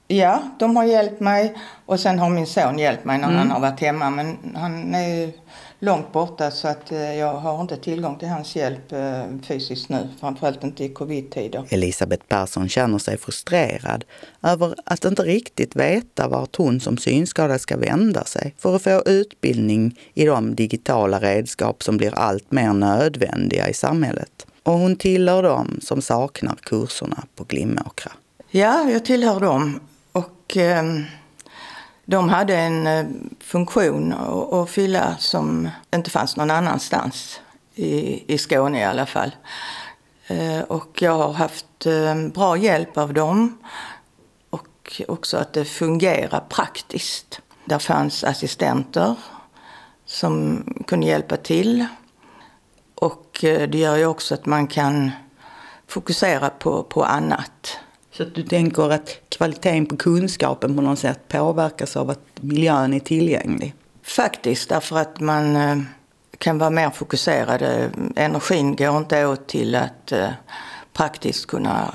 Ja, 0.08 0.40
de 0.60 0.76
har 0.76 0.84
hjälpt 0.84 1.20
mig 1.20 1.56
och 1.86 2.00
sen 2.00 2.20
har 2.20 2.30
min 2.30 2.48
son 2.48 2.80
hjälpt 2.80 3.06
mig 3.06 3.18
när 3.18 3.28
mm. 3.28 3.38
han 3.38 3.52
har 3.52 3.60
varit 3.60 3.80
hemma. 3.80 4.10
Men 4.10 4.38
han 4.56 4.96
är 4.96 5.08
ju 5.08 5.32
långt 5.84 6.12
borta 6.12 6.52
så 6.52 6.68
att 6.68 6.92
eh, 6.92 7.16
jag 7.16 7.34
har 7.34 7.62
inte 7.62 7.78
tillgång 7.78 8.20
till 8.20 8.28
hans 8.28 8.56
hjälp 8.56 8.92
eh, 8.92 9.24
fysiskt 9.44 9.90
nu. 9.90 10.10
Framförallt 10.20 10.64
inte 10.64 10.84
i 10.84 10.90
covid-tider. 10.90 11.66
Elisabeth 11.70 12.24
Persson 12.28 12.70
känner 12.70 12.98
sig 12.98 13.18
frustrerad 13.18 14.06
över 14.42 14.76
att 14.86 15.06
inte 15.06 15.24
riktigt 15.24 15.76
veta 15.76 16.28
vart 16.28 16.56
hon 16.56 16.80
som 16.80 16.98
synskadad 16.98 17.62
ska 17.62 17.78
vända 17.78 18.24
sig 18.24 18.56
för 18.58 18.76
att 18.76 18.82
få 18.82 19.04
utbildning 19.06 20.00
i 20.14 20.26
de 20.26 20.56
digitala 20.56 21.20
redskap 21.20 21.84
som 21.84 21.98
blir 21.98 22.16
allt 22.16 22.52
mer 22.52 22.74
nödvändiga 22.74 23.70
i 23.70 23.74
samhället. 23.74 24.48
Och 24.64 24.74
hon 24.74 24.96
tillhör 24.96 25.44
dem 25.44 25.80
som 25.82 26.02
saknar 26.02 26.56
kurserna 26.56 27.24
på 27.36 27.44
Glimåkra. 27.44 28.12
Ja, 28.52 28.90
jag 28.90 29.06
tillhör 29.06 29.40
dem. 29.40 29.80
Och... 30.12 30.58
Eh, 30.58 30.84
de 32.06 32.30
hade 32.30 32.58
en 32.58 32.88
eh, 32.88 33.06
funktion 33.40 34.14
att 34.52 34.70
fylla 34.70 35.18
som 35.18 35.70
inte 35.96 36.10
fanns 36.10 36.36
någon 36.38 36.52
annanstans 36.52 37.42
i, 37.76 38.24
i 38.34 38.38
Skåne 38.38 38.80
i 38.80 38.84
alla 38.84 39.06
fall. 39.06 39.32
Eh, 40.28 40.60
och 40.60 41.02
jag 41.02 41.18
har 41.18 41.34
haft 41.34 41.86
eh, 41.86 42.16
bra 42.16 42.58
hjälp 42.58 42.98
av 42.98 43.14
dem 43.14 43.58
och 44.50 45.02
också 45.08 45.38
att 45.38 45.54
det 45.54 45.66
fungerar 45.66 46.44
praktiskt. 46.50 47.42
Där 47.66 47.80
fanns 47.80 48.24
assistenter 48.24 49.16
som 50.06 50.64
kunde 50.88 51.08
hjälpa 51.08 51.38
till. 51.38 51.86
Och 52.96 53.38
det 53.42 53.76
gör 53.76 53.96
ju 53.98 54.06
också 54.06 54.34
att 54.34 54.46
man 54.46 54.68
kan 54.68 55.12
fokusera 55.88 56.50
på, 56.50 56.84
på 56.84 57.04
annat. 57.04 57.78
Så 58.12 58.24
att 58.24 58.36
du 58.36 58.44
tänker 58.44 58.90
att 58.90 59.23
kvaliteten 59.38 59.86
på 59.86 59.98
kunskapen 59.98 60.76
på 60.76 60.82
något 60.82 61.00
sätt 61.00 61.28
påverkas 61.28 61.98
av 61.98 62.10
att 62.10 62.20
miljön 62.42 62.94
är 62.94 63.00
tillgänglig? 63.00 63.76
Faktiskt, 64.04 64.70
därför 64.70 64.98
att 64.98 65.20
man 65.20 65.56
eh, 65.56 65.78
kan 66.38 66.58
vara 66.58 66.70
mer 66.70 66.90
fokuserad. 66.90 67.62
Eh, 67.62 67.90
energin 68.16 68.76
går 68.76 68.98
inte 68.98 69.26
åt 69.26 69.48
till 69.48 69.76
att 69.76 70.12
eh, 70.12 70.30
praktiskt 70.94 71.46
kunna 71.46 71.94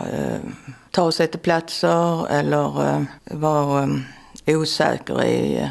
ta 0.91 1.13
sig 1.13 1.27
till 1.27 1.41
platser 1.41 2.29
eller 2.29 3.07
vara 3.25 3.89
osäker 4.47 5.25
i 5.25 5.71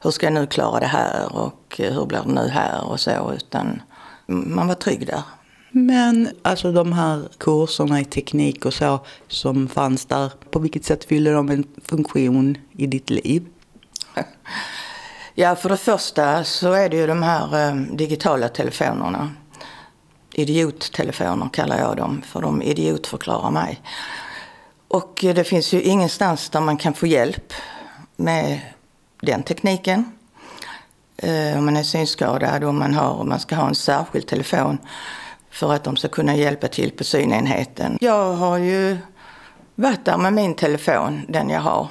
hur 0.00 0.10
ska 0.10 0.26
jag 0.26 0.32
nu 0.32 0.46
klara 0.46 0.80
det 0.80 0.86
här 0.86 1.36
och 1.36 1.74
hur 1.78 2.06
blir 2.06 2.22
det 2.26 2.32
nu 2.32 2.48
här 2.48 2.84
och 2.84 3.00
så. 3.00 3.32
Utan 3.36 3.82
man 4.26 4.68
var 4.68 4.74
trygg 4.74 5.06
där. 5.06 5.22
Men 5.70 6.30
alltså 6.42 6.72
de 6.72 6.92
här 6.92 7.28
kurserna 7.38 8.00
i 8.00 8.04
teknik 8.04 8.64
och 8.64 8.74
så 8.74 9.00
som 9.28 9.68
fanns 9.68 10.04
där, 10.04 10.32
på 10.50 10.58
vilket 10.58 10.84
sätt 10.84 11.04
fyller 11.04 11.32
de 11.32 11.48
en 11.48 11.64
funktion 11.84 12.58
i 12.72 12.86
ditt 12.86 13.10
liv? 13.10 13.46
Ja, 15.40 15.56
för 15.56 15.68
det 15.68 15.76
första 15.76 16.44
så 16.44 16.72
är 16.72 16.88
det 16.88 16.96
ju 16.96 17.06
de 17.06 17.22
här 17.22 17.68
eh, 17.68 17.74
digitala 17.74 18.48
telefonerna. 18.48 19.30
Idiottelefoner 20.32 21.48
kallar 21.52 21.78
jag 21.78 21.96
dem, 21.96 22.22
för 22.26 22.42
de 22.42 22.62
idiotförklarar 22.62 23.50
mig. 23.50 23.80
Och 24.88 25.18
det 25.20 25.44
finns 25.44 25.72
ju 25.72 25.82
ingenstans 25.82 26.50
där 26.50 26.60
man 26.60 26.76
kan 26.76 26.94
få 26.94 27.06
hjälp 27.06 27.52
med 28.16 28.60
den 29.20 29.42
tekniken. 29.42 30.12
Eh, 31.16 31.58
om 31.58 31.64
man 31.64 31.76
är 31.76 31.82
synskadad 31.82 32.64
och 32.64 32.74
man, 32.74 32.94
har, 32.94 33.24
man 33.24 33.40
ska 33.40 33.56
ha 33.56 33.68
en 33.68 33.74
särskild 33.74 34.26
telefon 34.26 34.78
för 35.50 35.72
att 35.72 35.84
de 35.84 35.96
ska 35.96 36.08
kunna 36.08 36.36
hjälpa 36.36 36.68
till 36.68 36.90
på 36.90 37.04
synenheten. 37.04 37.98
Jag 38.00 38.32
har 38.32 38.58
ju 38.58 38.98
varit 39.74 40.04
där 40.04 40.16
med 40.16 40.32
min 40.32 40.54
telefon, 40.54 41.22
den 41.28 41.50
jag 41.50 41.60
har. 41.60 41.88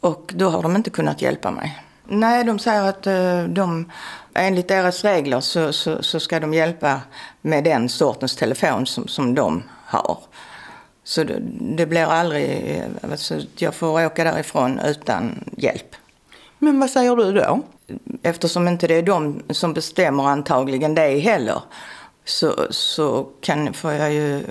Och 0.00 0.32
då 0.36 0.48
har 0.48 0.62
de 0.62 0.76
inte 0.76 0.90
kunnat 0.90 1.22
hjälpa 1.22 1.50
mig. 1.50 1.78
Nej, 2.04 2.44
de 2.44 2.58
säger 2.58 2.82
att 2.82 3.06
eh, 3.06 3.42
de, 3.42 3.90
enligt 4.34 4.68
deras 4.68 5.04
regler 5.04 5.40
så, 5.40 5.72
så, 5.72 6.02
så, 6.02 6.20
ska 6.20 6.40
de 6.40 6.54
hjälpa 6.54 7.00
med 7.40 7.64
den 7.64 7.88
sortens 7.88 8.36
telefon 8.36 8.86
som, 8.86 9.08
som 9.08 9.34
de 9.34 9.62
har. 9.84 10.18
Så 11.04 11.24
det, 11.24 11.38
det 11.60 11.86
blir 11.86 12.04
aldrig, 12.04 12.82
alltså, 13.02 13.40
jag 13.56 13.74
får 13.74 14.06
åka 14.06 14.24
därifrån 14.24 14.80
utan 14.84 15.44
hjälp. 15.56 15.96
Men 16.58 16.80
vad 16.80 16.90
säger 16.90 17.16
du 17.16 17.32
då? 17.32 17.62
Eftersom 18.22 18.68
inte 18.68 18.86
det 18.86 18.94
är 18.94 19.02
de 19.02 19.42
som 19.50 19.72
bestämmer 19.72 20.28
antagligen 20.28 20.94
det 20.94 21.18
heller 21.18 21.62
så, 22.30 22.66
så 22.70 23.28
kan, 23.40 23.72
får 23.74 23.92
jag 23.92 24.12
ju 24.12 24.38
eh, 24.38 24.44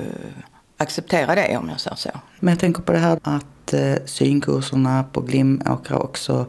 acceptera 0.78 1.36
det 1.36 1.58
om 1.58 1.70
jag 1.70 1.80
säger 1.80 1.98
så. 1.98 2.10
Men 2.39 2.52
jag 2.52 2.60
tänker 2.60 2.82
på 2.82 2.92
det 2.92 2.98
här 2.98 3.20
att 3.24 3.74
eh, 3.74 3.96
synkurserna 4.06 5.04
på 5.04 5.22
Glimåkra 5.22 5.98
också 5.98 6.46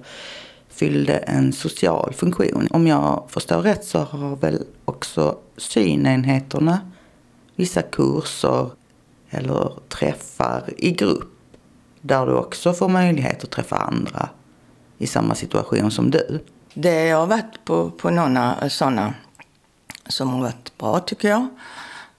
fyllde 0.68 1.16
en 1.16 1.52
social 1.52 2.14
funktion. 2.14 2.68
Om 2.70 2.86
jag 2.86 3.24
förstår 3.28 3.62
rätt 3.62 3.84
så 3.84 3.98
har 3.98 4.36
väl 4.36 4.64
också 4.84 5.38
synenheterna 5.56 6.80
vissa 7.56 7.82
kurser 7.82 8.70
eller 9.30 9.72
träffar 9.88 10.62
i 10.76 10.90
grupp 10.90 11.32
där 12.00 12.26
du 12.26 12.32
också 12.32 12.72
får 12.72 12.88
möjlighet 12.88 13.44
att 13.44 13.50
träffa 13.50 13.76
andra 13.76 14.28
i 14.98 15.06
samma 15.06 15.34
situation 15.34 15.90
som 15.90 16.10
du. 16.10 16.44
Det 16.74 17.06
jag 17.06 17.16
har 17.16 17.26
varit 17.26 17.64
på, 17.64 17.90
på 17.90 18.10
några 18.10 18.70
sådana 18.70 19.14
som 20.08 20.28
har 20.28 20.40
varit 20.40 20.69
bra 20.80 21.00
tycker 21.00 21.28
jag. 21.28 21.46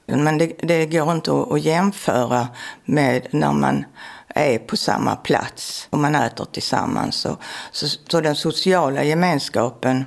Men 0.05 0.37
det, 0.37 0.53
det 0.59 0.85
går 0.85 1.11
inte 1.11 1.31
att, 1.31 1.51
att 1.51 1.61
jämföra 1.61 2.47
med 2.85 3.27
när 3.31 3.53
man 3.53 3.85
är 4.27 4.59
på 4.59 4.77
samma 4.77 5.15
plats 5.15 5.87
och 5.89 5.99
man 5.99 6.15
äter 6.15 6.45
tillsammans. 6.51 7.15
Så, 7.15 7.37
så, 7.71 7.87
så 8.07 8.21
den 8.21 8.35
sociala 8.35 9.03
gemenskapen 9.03 10.05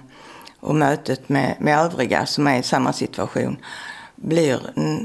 och 0.60 0.74
mötet 0.74 1.28
med, 1.28 1.56
med 1.60 1.78
övriga 1.78 2.26
som 2.26 2.46
är 2.46 2.58
i 2.58 2.62
samma 2.62 2.92
situation 2.92 3.56
blir 4.16 4.60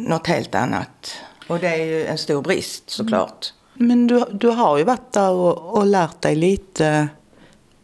något 0.07 0.27
helt 0.27 0.55
annat. 0.55 1.15
Och 1.47 1.59
det 1.59 1.67
är 1.67 1.85
ju 1.85 2.05
en 2.05 2.17
stor 2.17 2.41
brist 2.41 2.89
såklart. 2.89 3.53
Mm. 3.75 3.87
Men 3.87 4.07
du, 4.07 4.25
du 4.31 4.47
har 4.47 4.77
ju 4.77 4.83
varit 4.83 5.13
där 5.13 5.31
och, 5.31 5.77
och 5.77 5.85
lärt 5.85 6.21
dig 6.21 6.35
lite 6.35 7.07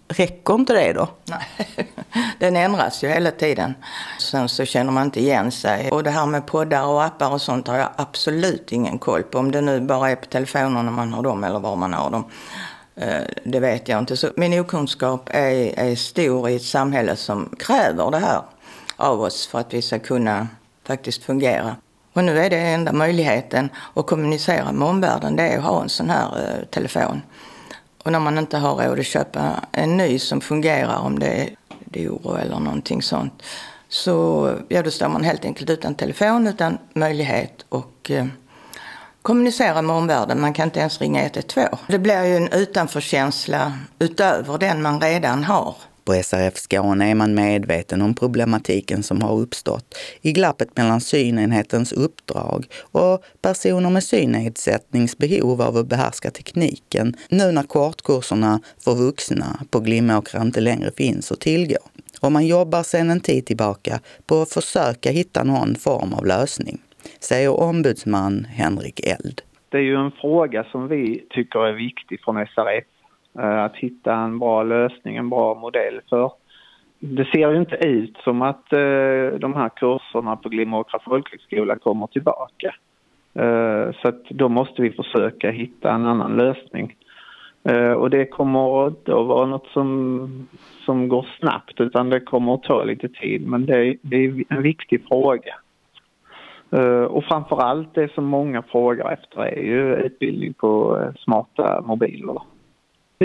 Räcker 0.07 0.53
inte 0.53 0.73
det 0.73 0.93
då? 0.93 1.07
Nej, 1.25 1.67
den 2.39 2.55
ändras 2.55 3.03
ju 3.03 3.07
hela 3.07 3.31
tiden. 3.31 3.75
Sen 4.19 4.49
så 4.49 4.65
känner 4.65 4.91
man 4.91 5.05
inte 5.05 5.19
igen 5.19 5.51
sig. 5.51 5.91
Och 5.91 6.03
det 6.03 6.09
här 6.09 6.25
med 6.25 6.45
poddar 6.45 6.85
och 6.85 7.03
appar 7.03 7.33
och 7.33 7.41
sånt 7.41 7.67
har 7.67 7.77
jag 7.77 7.89
absolut 7.95 8.71
ingen 8.71 8.99
koll 8.99 9.23
på. 9.23 9.37
Om 9.37 9.51
det 9.51 9.61
nu 9.61 9.81
bara 9.81 10.09
är 10.09 10.15
på 10.15 10.25
telefonerna 10.25 10.91
man 10.91 11.13
har 11.13 11.23
dem 11.23 11.43
eller 11.43 11.59
var 11.59 11.75
man 11.75 11.93
har 11.93 12.09
dem. 12.09 12.25
Eh, 12.95 13.23
det 13.43 13.59
vet 13.59 13.87
jag 13.87 13.99
inte. 13.99 14.17
Så 14.17 14.29
min 14.35 14.59
okunskap 14.59 15.29
är, 15.33 15.79
är 15.79 15.95
stor 15.95 16.49
i 16.49 16.55
ett 16.55 16.63
samhälle 16.63 17.15
som 17.15 17.55
kräver 17.59 18.11
det 18.11 18.19
här 18.19 18.41
av 18.95 19.21
oss 19.21 19.47
för 19.47 19.59
att 19.59 19.73
vi 19.73 19.81
ska 19.81 19.99
kunna 19.99 20.47
faktiskt 20.87 21.23
fungera. 21.23 21.75
Och 22.13 22.23
nu 22.23 22.39
är 22.39 22.49
det 22.49 22.57
enda 22.57 22.93
möjligheten 22.93 23.69
att 23.93 24.07
kommunicera 24.07 24.71
med 24.71 24.87
omvärlden, 24.87 25.35
det 25.35 25.43
är 25.43 25.57
att 25.57 25.63
ha 25.63 25.81
en 25.81 25.89
sån 25.89 26.09
här 26.09 26.27
eh, 26.37 26.65
telefon. 26.65 27.21
Och 28.05 28.11
när 28.11 28.19
man 28.19 28.37
inte 28.37 28.57
har 28.57 28.75
råd 28.75 28.99
att 28.99 29.05
köpa 29.05 29.59
en 29.71 29.97
ny 29.97 30.19
som 30.19 30.41
fungerar, 30.41 30.97
om 30.97 31.19
det 31.19 31.27
är 31.27 31.49
Doro 31.85 32.35
eller 32.35 32.59
någonting 32.59 33.01
sånt, 33.01 33.43
så 33.89 34.51
ja, 34.67 34.83
då 34.83 34.91
står 34.91 35.07
man 35.07 35.23
helt 35.23 35.45
enkelt 35.45 35.69
utan 35.69 35.95
telefon, 35.95 36.47
utan 36.47 36.77
möjlighet 36.93 37.65
att 37.69 38.09
eh, 38.09 38.25
kommunicera 39.21 39.81
med 39.81 39.95
omvärlden. 39.95 40.41
Man 40.41 40.53
kan 40.53 40.67
inte 40.67 40.79
ens 40.79 41.01
ringa 41.01 41.21
112. 41.21 41.67
Det 41.87 41.99
blir 41.99 42.23
ju 42.23 42.35
en 42.35 42.51
utanförkänsla 42.51 43.73
utöver 43.99 44.57
den 44.57 44.81
man 44.81 45.01
redan 45.01 45.43
har. 45.43 45.75
På 46.05 46.13
SRF 46.13 46.55
Skåne 46.55 47.11
är 47.11 47.15
man 47.15 47.35
medveten 47.35 48.01
om 48.01 48.15
problematiken 48.15 49.03
som 49.03 49.21
har 49.21 49.35
uppstått 49.39 49.97
i 50.21 50.31
glappet 50.31 50.77
mellan 50.77 51.01
synenhetens 51.01 51.93
uppdrag 51.93 52.65
och 52.91 53.23
personer 53.41 53.89
med 53.89 54.03
synnedsättnings 54.03 55.17
behov 55.17 55.61
av 55.61 55.77
att 55.77 55.87
behärska 55.87 56.31
tekniken 56.31 57.13
nu 57.29 57.51
när 57.51 57.63
kortkurserna 57.63 58.59
för 58.83 58.95
vuxna 58.95 59.59
på 59.71 59.79
Glimåkra 59.79 60.41
inte 60.41 60.61
längre 60.61 60.91
finns 60.91 61.31
att 61.31 61.39
tillgå. 61.39 61.77
Och 62.21 62.31
man 62.31 62.47
jobbar 62.47 62.83
sedan 62.83 63.09
en 63.09 63.19
tid 63.19 63.45
tillbaka 63.45 63.99
på 64.27 64.41
att 64.41 64.53
försöka 64.53 65.11
hitta 65.11 65.43
någon 65.43 65.75
form 65.75 66.13
av 66.13 66.25
lösning, 66.25 66.77
säger 67.19 67.59
ombudsman 67.59 68.45
Henrik 68.49 68.99
Eld. 68.99 69.41
Det 69.69 69.77
är 69.77 69.81
ju 69.81 69.95
en 69.95 70.11
fråga 70.11 70.63
som 70.63 70.87
vi 70.87 71.25
tycker 71.29 71.59
är 71.59 71.73
viktig 71.73 72.19
från 72.23 72.35
SRF 72.35 72.85
Eh, 73.39 73.63
att 73.63 73.75
hitta 73.75 74.13
en 74.13 74.39
bra 74.39 74.63
lösning, 74.63 75.15
en 75.15 75.29
bra 75.29 75.55
modell 75.55 76.01
för. 76.09 76.31
Det 76.99 77.25
ser 77.25 77.51
ju 77.51 77.57
inte 77.57 77.75
ut 77.75 78.17
som 78.23 78.41
att 78.41 78.73
eh, 78.73 79.39
de 79.39 79.53
här 79.55 79.69
kurserna 79.69 80.35
på 80.35 80.49
Glimåkra 80.49 80.99
folkhögskola 80.99 81.75
kommer 81.75 82.07
tillbaka. 82.07 82.75
Eh, 83.33 83.91
så 84.01 84.07
att 84.07 84.23
då 84.29 84.49
måste 84.49 84.81
vi 84.81 84.91
försöka 84.91 85.51
hitta 85.51 85.91
en 85.91 86.05
annan 86.05 86.35
lösning. 86.35 86.95
Eh, 87.63 87.91
och 87.91 88.09
det 88.09 88.25
kommer 88.25 88.87
inte 88.87 89.11
att 89.11 89.27
vara 89.27 89.45
något 89.45 89.67
som, 89.67 90.47
som 90.85 91.07
går 91.07 91.27
snabbt 91.39 91.81
utan 91.81 92.09
det 92.09 92.19
kommer 92.19 92.53
att 92.53 92.63
ta 92.63 92.83
lite 92.83 93.09
tid 93.09 93.47
men 93.47 93.65
det, 93.65 93.97
det 94.01 94.15
är 94.25 94.43
en 94.49 94.61
viktig 94.61 95.07
fråga. 95.07 95.55
Eh, 96.71 97.03
och 97.03 97.23
framför 97.23 97.61
allt 97.61 97.93
det 97.93 98.13
som 98.13 98.25
många 98.25 98.61
frågar 98.61 99.11
efter 99.11 99.41
är 99.41 99.63
ju 99.63 99.95
utbildning 99.95 100.53
på 100.53 100.99
smarta 101.17 101.81
mobiler. 101.85 102.41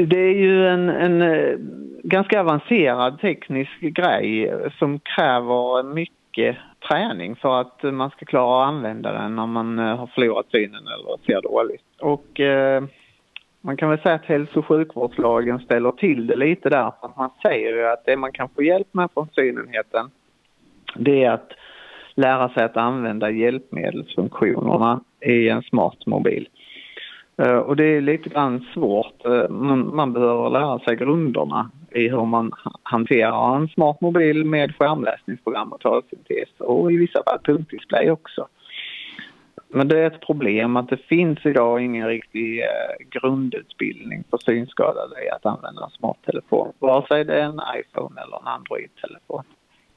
Det 0.07 0.19
är 0.19 0.35
ju 0.35 0.69
en, 0.69 0.89
en 0.89 1.23
eh, 1.23 1.57
ganska 2.03 2.41
avancerad 2.41 3.21
teknisk 3.21 3.81
grej 3.81 4.55
som 4.79 4.99
kräver 4.99 5.83
mycket 5.83 6.57
träning 6.89 7.37
för 7.37 7.61
att 7.61 7.83
man 7.83 8.11
ska 8.11 8.25
klara 8.25 8.65
att 8.65 8.69
använda 8.69 9.13
den 9.13 9.37
när 9.37 9.47
man 9.47 9.79
eh, 9.79 9.97
har 9.97 10.07
förlorat 10.07 10.47
synen 10.51 10.87
eller 10.87 11.27
ser 11.27 11.43
dåligt. 11.43 11.85
Och 12.01 12.41
eh, 12.41 12.85
man 13.61 13.77
kan 13.77 13.91
väl 13.91 13.99
säga 13.99 14.15
att 14.15 14.25
hälso 14.25 14.59
och 14.59 14.67
sjukvårdslagen 14.67 15.59
ställer 15.59 15.93
till 15.93 16.27
det 16.27 16.37
lite 16.37 16.69
där 16.69 16.93
för 17.01 17.07
att 17.07 17.17
man 17.17 17.31
säger 17.43 17.77
ju 17.77 17.87
att 17.87 18.05
det 18.05 18.17
man 18.17 18.33
kan 18.33 18.49
få 18.49 18.63
hjälp 18.63 18.89
med 18.93 19.09
från 19.15 19.29
synenheten 19.35 20.11
det 20.95 21.25
är 21.25 21.31
att 21.31 21.53
lära 22.15 22.49
sig 22.49 22.65
att 22.65 22.77
använda 22.77 23.31
hjälpmedelsfunktionerna 23.31 25.01
i 25.21 25.49
en 25.49 25.63
smart 25.63 26.07
mobil. 26.07 26.49
Eh, 27.41 27.57
och 27.57 27.77
det 27.77 27.85
är 27.85 28.01
lite 28.01 28.29
grann 28.29 28.67
svårt. 28.75 29.27
Eh, 29.27 29.49
man, 29.49 29.97
man 29.97 30.13
behöver 30.13 30.51
lära 30.51 30.79
sig 30.79 30.97
grunderna 30.97 31.71
i 31.91 32.09
hur 32.09 32.25
man 32.25 32.53
hanterar 32.83 33.57
en 33.57 33.69
smart 33.69 34.01
mobil 34.01 34.45
med 34.45 34.77
skärmläsningsprogram 34.77 35.73
och 35.73 35.81
talsyntes 35.81 36.49
och 36.59 36.93
i 36.93 36.97
vissa 36.97 37.23
fall 37.23 37.39
punktdisplay 37.45 38.11
också. 38.11 38.49
Men 39.69 39.89
det 39.89 39.99
är 39.99 40.07
ett 40.07 40.27
problem 40.27 40.77
att 40.77 40.89
det 40.89 40.97
finns 40.97 41.39
idag 41.45 41.85
ingen 41.85 42.09
riktig 42.09 42.61
eh, 42.61 43.21
grundutbildning 43.21 44.25
för 44.31 44.39
synskadade 44.39 45.25
i 45.27 45.31
att 45.31 45.47
använda 45.47 45.85
en 45.85 45.91
smarttelefon. 45.91 46.73
Vare 46.79 47.07
sig 47.07 47.25
det 47.25 47.41
är 47.41 47.45
en 47.45 47.61
iPhone 47.81 48.21
eller 48.21 48.37
en 48.37 48.47
Android-telefon. 48.47 49.45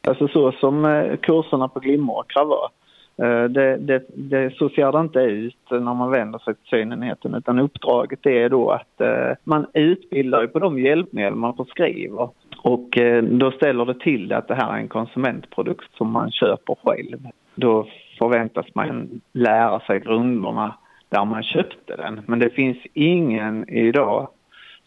Alltså 0.07 0.27
så 0.27 0.51
som 0.51 0.83
kurserna 1.21 1.67
på 1.67 1.79
Glimåkra 1.79 2.43
var 2.43 2.69
Eh, 2.69 2.82
Eh, 3.17 3.43
det, 3.43 3.77
det, 3.77 4.03
det, 4.15 4.55
så 4.55 4.69
ser 4.69 4.91
det 4.91 4.99
inte 4.99 5.19
ut 5.19 5.71
när 5.71 5.93
man 5.93 6.11
vänder 6.11 6.39
sig 6.39 6.55
till 6.55 6.69
synenheten 6.69 7.35
utan 7.35 7.59
uppdraget 7.59 8.25
är 8.25 8.49
då 8.49 8.69
att 8.71 9.01
eh, 9.01 9.31
man 9.43 9.65
utbildar 9.73 10.47
på 10.47 10.59
de 10.59 10.79
hjälpmedel 10.79 11.35
man 11.35 11.55
förskriver 11.55 12.29
och 12.57 12.97
eh, 12.97 13.23
då 13.23 13.51
ställer 13.51 13.85
det 13.85 13.99
till 13.99 14.27
det 14.27 14.37
att 14.37 14.47
det 14.47 14.55
här 14.55 14.73
är 14.73 14.77
en 14.77 14.87
konsumentprodukt 14.87 15.97
som 15.97 16.11
man 16.11 16.31
köper 16.31 16.75
själv. 16.83 17.27
Då 17.55 17.87
förväntas 18.19 18.65
man 18.75 19.21
lära 19.33 19.79
sig 19.79 19.99
grunderna 19.99 20.75
där 21.09 21.25
man 21.25 21.43
köpte 21.43 21.95
den 21.95 22.21
men 22.25 22.39
det 22.39 22.49
finns 22.49 22.77
ingen 22.93 23.69
idag 23.69 24.27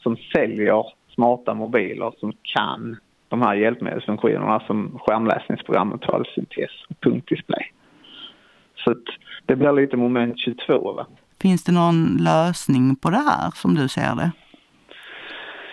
som 0.02 0.16
säljer 0.16 0.84
smarta 1.14 1.54
mobiler 1.54 2.12
som 2.20 2.32
kan 2.42 2.96
de 3.28 3.42
här 3.42 3.54
hjälpmedelsfunktionerna 3.54 4.60
som 4.66 4.98
skärmläsningsprogram 4.98 5.92
och 5.92 6.00
talsyntes 6.00 6.70
och 6.88 7.00
punktdisplay. 7.00 7.72
Så 8.86 8.94
det 9.46 9.56
blir 9.56 9.72
lite 9.72 9.96
moment 9.96 10.38
22. 10.38 10.92
Va? 10.92 11.06
Finns 11.42 11.64
det 11.64 11.72
någon 11.72 12.16
lösning 12.20 12.96
på 12.96 13.10
det 13.10 13.16
här 13.16 13.50
som 13.54 13.74
du 13.74 13.88
ser 13.88 14.16
det? 14.16 14.30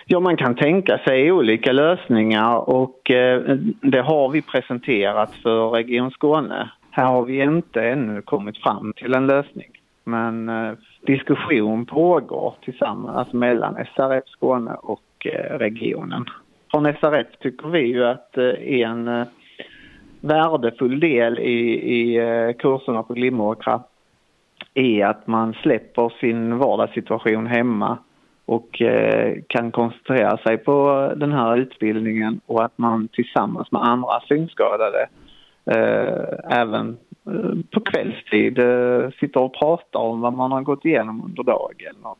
Ja, 0.06 0.20
man 0.20 0.36
kan 0.36 0.54
tänka 0.54 0.98
sig 0.98 1.32
olika 1.32 1.72
lösningar 1.72 2.70
och 2.70 3.10
eh, 3.10 3.56
det 3.82 4.00
har 4.00 4.28
vi 4.28 4.42
presenterat 4.42 5.34
för 5.42 5.70
Region 5.70 6.10
Skåne. 6.10 6.70
Här 6.90 7.04
har 7.04 7.24
vi 7.24 7.42
inte 7.42 7.82
ännu 7.82 8.22
kommit 8.22 8.58
fram 8.58 8.92
till 8.96 9.14
en 9.14 9.26
lösning. 9.26 9.70
Men 10.04 10.48
eh, 10.48 10.72
diskussion 11.06 11.86
pågår 11.86 12.54
tillsammans 12.64 13.32
mellan 13.32 13.74
SRF 13.74 14.24
Skåne 14.26 14.74
och 14.74 15.26
eh, 15.26 15.58
regionen. 15.58 16.24
Från 16.70 16.84
SRF 16.84 17.26
tycker 17.40 17.68
vi 17.68 17.80
ju 17.80 18.04
att 18.04 18.38
en 18.58 19.26
värdefull 20.28 21.00
del 21.00 21.38
i, 21.38 21.60
i 22.00 22.16
eh, 22.16 22.52
kurserna 22.52 23.02
på 23.02 23.14
Glimåkra 23.14 23.82
är 24.74 25.06
att 25.06 25.26
man 25.26 25.54
släpper 25.54 26.12
sin 26.20 26.58
vardagssituation 26.58 27.46
hemma 27.46 27.98
och 28.44 28.82
eh, 28.82 29.36
kan 29.48 29.72
koncentrera 29.72 30.36
sig 30.36 30.58
på 30.58 31.10
den 31.16 31.32
här 31.32 31.56
utbildningen 31.56 32.40
och 32.46 32.64
att 32.64 32.78
man 32.78 33.08
tillsammans 33.08 33.72
med 33.72 33.82
andra 33.82 34.20
synskadade 34.28 35.08
eh, 35.66 36.60
även 36.60 36.96
Eh, 37.26 37.54
på 37.70 37.80
kvällstid 37.80 38.58
eh, 38.58 39.10
sitter 39.20 39.40
och 39.40 39.54
pratar 39.54 40.00
om 40.00 40.20
vad 40.20 40.32
man 40.32 40.52
har 40.52 40.62
gått 40.62 40.84
igenom 40.84 41.24
under 41.24 41.42
dagen 41.42 41.96
och 42.02 42.18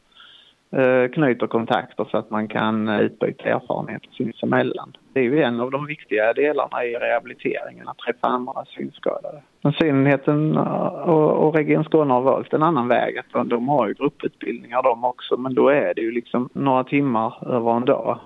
Eh, 0.76 1.08
knyter 1.08 1.46
kontakter 1.46 2.06
så 2.10 2.18
att 2.18 2.30
man 2.30 2.48
kan 2.48 2.88
eh, 2.88 3.00
utbyta 3.00 3.48
erfarenheter 3.48 4.08
sinsemellan. 4.16 4.96
Det 5.12 5.20
är 5.20 5.24
ju 5.24 5.42
en 5.42 5.60
av 5.60 5.70
de 5.70 5.86
viktiga 5.86 6.32
delarna 6.32 6.84
i 6.84 6.94
rehabiliteringen, 6.94 7.88
att 7.88 7.98
träffa 7.98 8.26
andra 8.26 8.64
synskadade. 8.64 9.42
Men 9.62 9.72
synenheten 9.72 10.56
eh, 10.56 10.62
och, 10.62 11.54
Region 11.54 11.84
Skåne 11.84 12.14
har 12.14 12.20
valt 12.20 12.52
en 12.52 12.62
annan 12.62 12.88
väg. 12.88 13.18
Att 13.18 13.48
de 13.50 13.68
har 13.68 13.88
ju 13.88 13.94
grupputbildningar 13.94 14.82
de 14.82 15.04
också, 15.04 15.36
men 15.36 15.54
då 15.54 15.68
är 15.68 15.94
det 15.94 16.00
ju 16.00 16.10
liksom 16.10 16.48
några 16.52 16.84
timmar 16.84 17.54
över 17.54 17.76
en 17.76 17.84
dag 17.84 18.18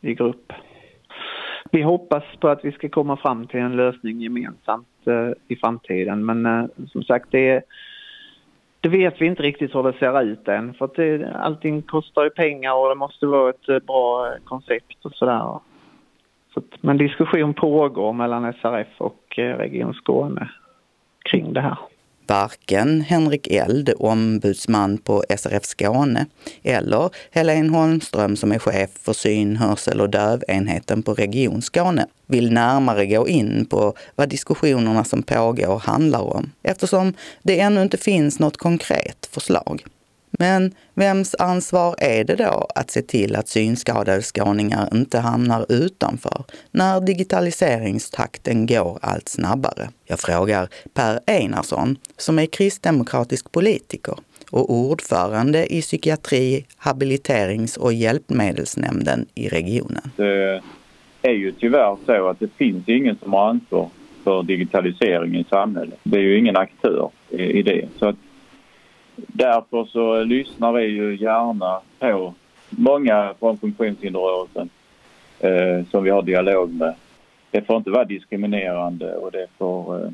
i 0.00 0.14
grupp. 0.14 0.52
Vi 1.70 1.82
hoppas 1.82 2.24
på 2.40 2.48
att 2.48 2.64
vi 2.64 2.72
ska 2.72 2.88
komma 2.88 3.16
fram 3.16 3.46
till 3.46 3.60
en 3.60 3.76
lösning 3.76 4.20
gemensamt 4.20 4.88
i 5.48 5.56
framtiden. 5.56 6.24
Men 6.24 6.68
som 6.92 7.02
sagt, 7.02 7.26
det, 7.30 7.64
det 8.84 8.90
vet 8.90 9.20
vi 9.20 9.26
inte 9.26 9.42
riktigt 9.42 9.74
hur 9.74 9.82
det 9.82 9.98
ser 9.98 10.22
ut 10.22 10.48
än. 10.48 10.74
För 10.74 10.84
att 10.84 10.94
det, 10.94 11.36
allting 11.36 11.82
kostar 11.82 12.24
ju 12.24 12.30
pengar 12.30 12.74
och 12.74 12.88
det 12.88 12.94
måste 12.94 13.26
vara 13.26 13.50
ett 13.50 13.68
eh, 13.68 13.78
bra 13.78 14.26
eh, 14.26 14.32
koncept 14.44 15.04
och 15.04 15.12
sådär. 15.12 15.58
Så, 16.54 16.62
men 16.80 16.96
diskussion 16.96 17.54
pågår 17.54 18.12
mellan 18.12 18.52
SRF 18.52 18.88
och 18.98 19.38
eh, 19.38 19.56
Region 19.56 19.94
Skåne 19.94 20.50
kring 21.30 21.52
det 21.52 21.60
här. 21.60 21.78
Varken 22.26 23.00
Henrik 23.00 23.48
Eld, 23.50 23.92
ombudsman 23.98 24.98
på 24.98 25.24
SRF 25.38 25.64
Skåne, 25.64 26.26
eller 26.62 27.10
Helene 27.30 27.76
Holmström 27.76 28.36
som 28.36 28.52
är 28.52 28.58
chef 28.58 28.90
för 29.02 29.12
syn-, 29.12 29.56
hörsel 29.56 30.00
och 30.00 30.10
dövenheten 30.10 31.02
på 31.02 31.14
Region 31.14 31.62
Skåne 31.62 32.06
vill 32.26 32.52
närmare 32.52 33.06
gå 33.06 33.28
in 33.28 33.66
på 33.66 33.94
vad 34.14 34.28
diskussionerna 34.28 35.04
som 35.04 35.22
pågår 35.22 35.78
handlar 35.78 36.20
om 36.20 36.52
eftersom 36.62 37.14
det 37.42 37.60
ännu 37.60 37.82
inte 37.82 37.96
finns 37.96 38.38
något 38.38 38.56
konkret 38.56 39.28
förslag. 39.30 39.84
Men 40.38 40.74
vems 40.94 41.34
ansvar 41.38 41.94
är 41.98 42.24
det 42.24 42.36
då 42.36 42.66
att 42.74 42.90
se 42.90 43.02
till 43.02 43.36
att 43.36 43.48
synskadade 43.48 44.22
skåningar 44.22 44.88
inte 44.92 45.18
hamnar 45.18 45.66
utanför 45.68 46.44
när 46.70 47.00
digitaliseringstakten 47.00 48.66
går 48.66 48.98
allt 49.02 49.28
snabbare? 49.28 49.88
Jag 50.04 50.20
frågar 50.20 50.68
Per 50.94 51.20
Einarsson 51.26 51.96
som 52.16 52.38
är 52.38 52.46
kristdemokratisk 52.46 53.52
politiker 53.52 54.14
och 54.50 54.70
ordförande 54.70 55.74
i 55.74 55.80
psykiatri, 55.80 56.66
habiliterings 56.76 57.76
och 57.76 57.92
hjälpmedelsnämnden 57.92 59.26
i 59.34 59.48
regionen. 59.48 60.10
Det 60.16 60.60
är 61.22 61.34
ju 61.34 61.52
tyvärr 61.52 61.96
så 62.06 62.28
att 62.28 62.40
det 62.40 62.48
finns 62.56 62.88
ingen 62.88 63.16
som 63.22 63.32
har 63.32 63.48
ansvar 63.48 63.90
för 64.24 64.42
digitalisering 64.42 65.36
i 65.36 65.44
samhället. 65.44 65.98
Det 66.02 66.16
är 66.16 66.22
ju 66.22 66.38
ingen 66.38 66.56
aktör 66.56 67.10
i 67.30 67.62
det. 67.62 67.88
Så 67.98 68.06
att 68.06 68.16
Därför 69.16 69.84
så 69.84 70.24
lyssnar 70.24 70.72
vi 70.72 70.84
ju 70.84 71.16
gärna 71.16 71.80
på 71.98 72.34
många 72.70 73.34
från 73.38 73.58
funktionshinderrörelsen 73.58 74.68
eh, 75.38 75.86
som 75.90 76.04
vi 76.04 76.10
har 76.10 76.22
dialog 76.22 76.74
med. 76.74 76.94
Det 77.50 77.66
får 77.66 77.76
inte 77.76 77.90
vara 77.90 78.04
diskriminerande 78.04 79.16
och 79.16 79.32
det 79.32 79.46
får 79.58 80.04
eh, 80.04 80.10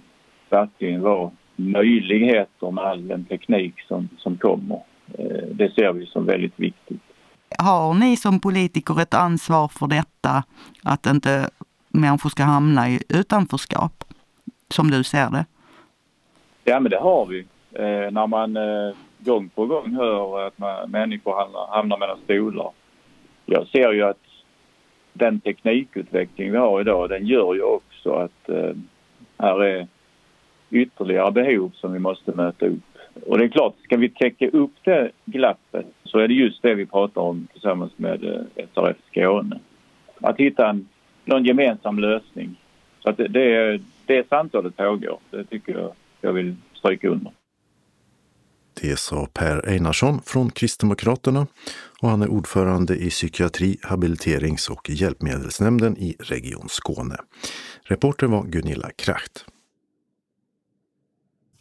verkligen 0.48 1.02
vara 1.02 1.30
möjligheter 1.56 2.70
med 2.70 2.84
all 2.84 3.08
den 3.08 3.24
teknik 3.24 3.74
som, 3.88 4.08
som 4.18 4.36
kommer. 4.36 4.82
Eh, 5.18 5.46
det 5.52 5.74
ser 5.74 5.92
vi 5.92 6.06
som 6.06 6.26
väldigt 6.26 6.60
viktigt. 6.60 7.00
Har 7.58 7.94
ni 7.94 8.16
som 8.16 8.40
politiker 8.40 9.00
ett 9.00 9.14
ansvar 9.14 9.68
för 9.68 9.86
detta, 9.86 10.44
att 10.82 11.06
inte 11.06 11.50
människor 11.88 12.30
ska 12.30 12.42
hamna 12.42 12.88
i 12.88 13.02
utanförskap, 13.08 14.04
som 14.68 14.90
du 14.90 15.04
ser 15.04 15.30
det? 15.30 15.44
Ja, 16.64 16.80
men 16.80 16.90
det 16.90 16.98
har 16.98 17.26
vi. 17.26 17.46
Eh, 17.72 18.10
när 18.10 18.26
man 18.26 18.56
eh, 18.56 18.94
gång 19.18 19.48
på 19.48 19.66
gång 19.66 19.94
hör 19.94 20.46
att 20.46 20.58
man, 20.58 20.90
människor 20.90 21.34
hamnar, 21.34 21.66
hamnar 21.66 21.98
mellan 21.98 22.18
stolar. 22.24 22.70
Jag 23.46 23.66
ser 23.66 23.92
ju 23.92 24.02
att 24.02 24.24
den 25.12 25.40
teknikutveckling 25.40 26.52
vi 26.52 26.58
har 26.58 26.80
idag 26.80 27.08
den 27.08 27.26
gör 27.26 27.54
ju 27.54 27.62
också 27.62 28.12
att 28.12 28.48
eh, 28.48 28.74
här 29.38 29.64
är 29.64 29.86
ytterligare 30.70 31.30
behov 31.30 31.70
som 31.74 31.92
vi 31.92 31.98
måste 31.98 32.32
möta 32.32 32.66
upp. 32.66 32.80
Och 33.26 33.38
det 33.38 33.44
är 33.44 33.48
klart, 33.48 33.74
ska 33.82 33.96
vi 33.96 34.08
täcka 34.08 34.48
upp 34.48 34.72
det 34.84 35.10
glappet 35.24 35.86
så 36.04 36.18
är 36.18 36.28
det 36.28 36.34
just 36.34 36.62
det 36.62 36.74
vi 36.74 36.86
pratar 36.86 37.20
om 37.20 37.48
tillsammans 37.52 37.92
med 37.98 38.24
eh, 38.24 38.66
SRF 38.74 38.96
Skåne. 39.10 39.60
Att 40.20 40.36
hitta 40.36 40.68
en, 40.68 40.88
någon 41.24 41.44
gemensam 41.44 41.98
lösning. 41.98 42.56
Så 43.00 43.10
att 43.10 43.16
det, 43.16 43.28
det, 43.28 43.80
det 44.06 44.28
samtalet 44.28 44.76
pågår, 44.76 45.18
det 45.30 45.44
tycker 45.44 45.72
jag 45.72 45.92
jag 46.20 46.32
vill 46.32 46.56
stryka 46.74 47.08
under. 47.08 47.32
Det 48.80 48.98
sa 48.98 49.26
Per 49.32 49.68
Einarsson 49.68 50.22
från 50.26 50.50
Kristdemokraterna 50.50 51.46
och 52.00 52.08
han 52.08 52.22
är 52.22 52.28
ordförande 52.28 52.96
i 52.96 53.10
psykiatri, 53.10 53.78
habiliterings 53.82 54.70
och 54.70 54.90
hjälpmedelsnämnden 54.90 55.96
i 55.96 56.16
Region 56.18 56.68
Skåne. 56.68 57.16
Reporter 57.82 58.26
var 58.26 58.44
Gunilla 58.44 58.90
Kracht. 58.96 59.44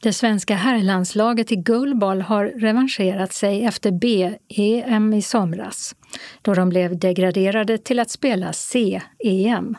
Det 0.02 0.14
svenska 0.14 0.56
herrlandslaget 0.56 1.52
i 1.52 1.56
gullboll 1.56 2.22
har 2.22 2.46
revanscherat 2.46 3.34
sig 3.34 3.66
efter 3.66 3.92
B-EM 3.92 5.14
i 5.14 5.22
somras, 5.22 5.96
då 6.42 6.54
de 6.54 6.70
blev 6.70 7.00
degraderade 7.00 7.78
till 7.78 8.00
att 8.00 8.10
spela 8.10 8.54
C-EM. 8.54 9.78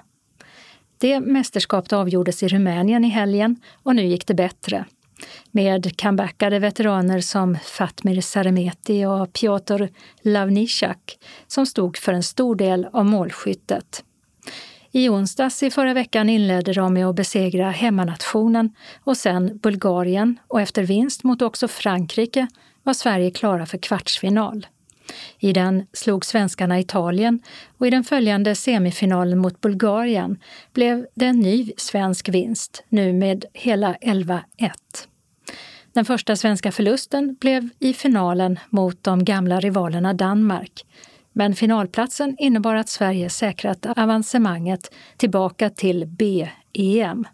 Det 0.99 1.21
mästerskapet 1.21 1.93
avgjordes 1.93 2.43
i 2.43 2.49
Rumänien 2.49 3.05
i 3.05 3.09
helgen 3.09 3.57
och 3.83 3.97
nu 3.97 4.07
gick 4.07 4.27
det 4.27 4.35
bättre 4.35 4.85
med 5.51 6.01
comebackade 6.01 6.59
veteraner 6.59 7.21
som 7.21 7.57
Fatmir 7.65 8.21
Saremeti 8.21 9.05
och 9.05 9.33
Piotr 9.33 9.89
Lavnishak 10.23 11.19
som 11.47 11.67
stod 11.67 11.97
för 11.97 12.13
en 12.13 12.23
stor 12.23 12.55
del 12.57 12.89
av 12.93 13.05
målskyttet. 13.05 14.05
I 14.93 15.09
onsdags 15.09 15.63
i 15.63 15.71
förra 15.71 15.95
veckan 15.95 16.29
inledde 16.29 16.73
de 16.73 16.95
med 16.95 17.07
att 17.07 17.17
besegra 17.17 17.71
hemmanationen 17.71 18.75
och 19.05 19.17
sen 19.17 19.59
Bulgarien 19.59 20.39
och 20.49 20.61
efter 20.61 20.83
vinst 20.83 21.25
mot 21.25 21.43
också 21.43 21.69
Frankrike 21.69 22.47
var 22.83 22.95
Sverige 22.95 23.31
klara 23.31 23.67
för 23.67 23.79
kvartsfinal. 23.79 24.67
I 25.39 25.53
den 25.53 25.87
slog 25.93 26.25
svenskarna 26.25 26.81
Italien 26.81 27.43
och 27.79 27.87
i 27.87 27.91
den 27.91 28.05
följande 28.05 28.55
semifinalen 28.55 29.39
mot 29.39 29.61
Bulgarien 29.61 30.39
blev 30.73 31.07
det 31.15 31.27
en 31.27 31.41
ny 31.41 31.73
svensk 31.77 32.29
vinst, 32.29 32.85
nu 32.89 33.13
med 33.13 33.45
hela 33.53 33.95
11-1. 33.95 34.43
Den 35.93 36.05
första 36.05 36.37
svenska 36.37 36.73
förlusten 36.73 37.37
blev 37.41 37.69
i 37.79 37.93
finalen 37.93 38.59
mot 38.71 39.05
de 39.05 39.25
gamla 39.25 39.61
rivalerna 39.61 40.15
Danmark. 40.15 40.87
Men 41.33 41.55
finalplatsen 41.55 42.37
innebar 42.39 42.75
att 42.75 42.89
Sverige 42.89 43.31
säkrat 43.31 43.87
avancemanget 43.97 44.95
tillbaka 45.17 45.71
till 45.71 46.07
B-EM 46.07 47.27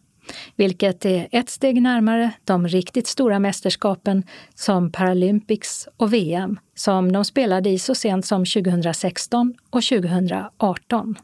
vilket 0.57 1.04
är 1.04 1.28
ett 1.30 1.50
steg 1.50 1.82
närmare 1.82 2.32
de 2.44 2.68
riktigt 2.68 3.07
stora 3.07 3.38
mästerskapen 3.38 4.22
som 4.54 4.92
Paralympics 4.92 5.88
och 5.96 6.12
VM 6.12 6.59
som 6.74 7.12
de 7.12 7.24
spelade 7.24 7.70
i 7.70 7.78
så 7.78 7.94
sent 7.94 8.26
som 8.26 8.44
2016 8.44 9.54
och 9.70 9.82
2018. 9.82 11.16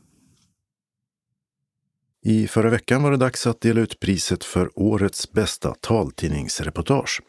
I 2.24 2.48
förra 2.48 2.70
veckan 2.70 3.02
var 3.02 3.10
det 3.10 3.16
dags 3.16 3.46
att 3.46 3.60
dela 3.60 3.80
ut 3.80 4.00
priset 4.00 4.44
för 4.44 4.70
årets 4.74 5.32
bästa 5.32 5.74
taltidningsreportage 5.80 7.20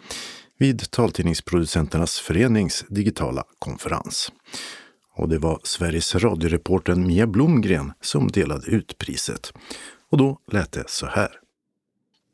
vid 0.57 0.91
Taltidningsproducenternas 0.91 2.19
förenings 2.19 2.85
digitala 2.89 3.43
konferens. 3.59 4.31
Och 5.15 5.29
det 5.29 5.37
var 5.37 5.59
Sveriges 5.63 6.15
radioreporten 6.15 7.07
Mia 7.07 7.27
Blomgren 7.27 7.93
som 8.01 8.27
delade 8.27 8.71
ut 8.71 8.97
priset. 8.97 9.53
Och 10.09 10.17
då 10.17 10.39
lät 10.51 10.71
det 10.71 10.89
så 10.89 11.05
här. 11.05 11.39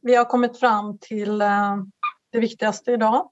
Vi 0.01 0.15
har 0.15 0.25
kommit 0.25 0.59
fram 0.59 0.97
till 0.97 1.41
eh, 1.41 1.77
det 2.31 2.39
viktigaste 2.39 2.91
idag. 2.91 3.29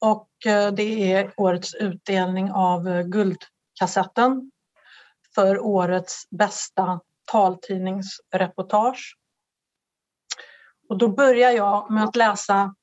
Och 0.00 0.46
eh, 0.46 0.72
det 0.72 1.12
är 1.12 1.32
årets 1.36 1.74
utdelning 1.74 2.50
av 2.50 2.88
eh, 2.88 3.02
Guldkassetten 3.02 4.50
för 5.34 5.58
årets 5.58 6.30
bästa 6.30 7.00
taltidningsreportage. 7.32 9.16
Och 10.88 10.98
då 10.98 11.08
börjar 11.08 11.50
jag 11.50 11.90
med 11.90 12.04
att 12.04 12.16
läsa 12.16 12.74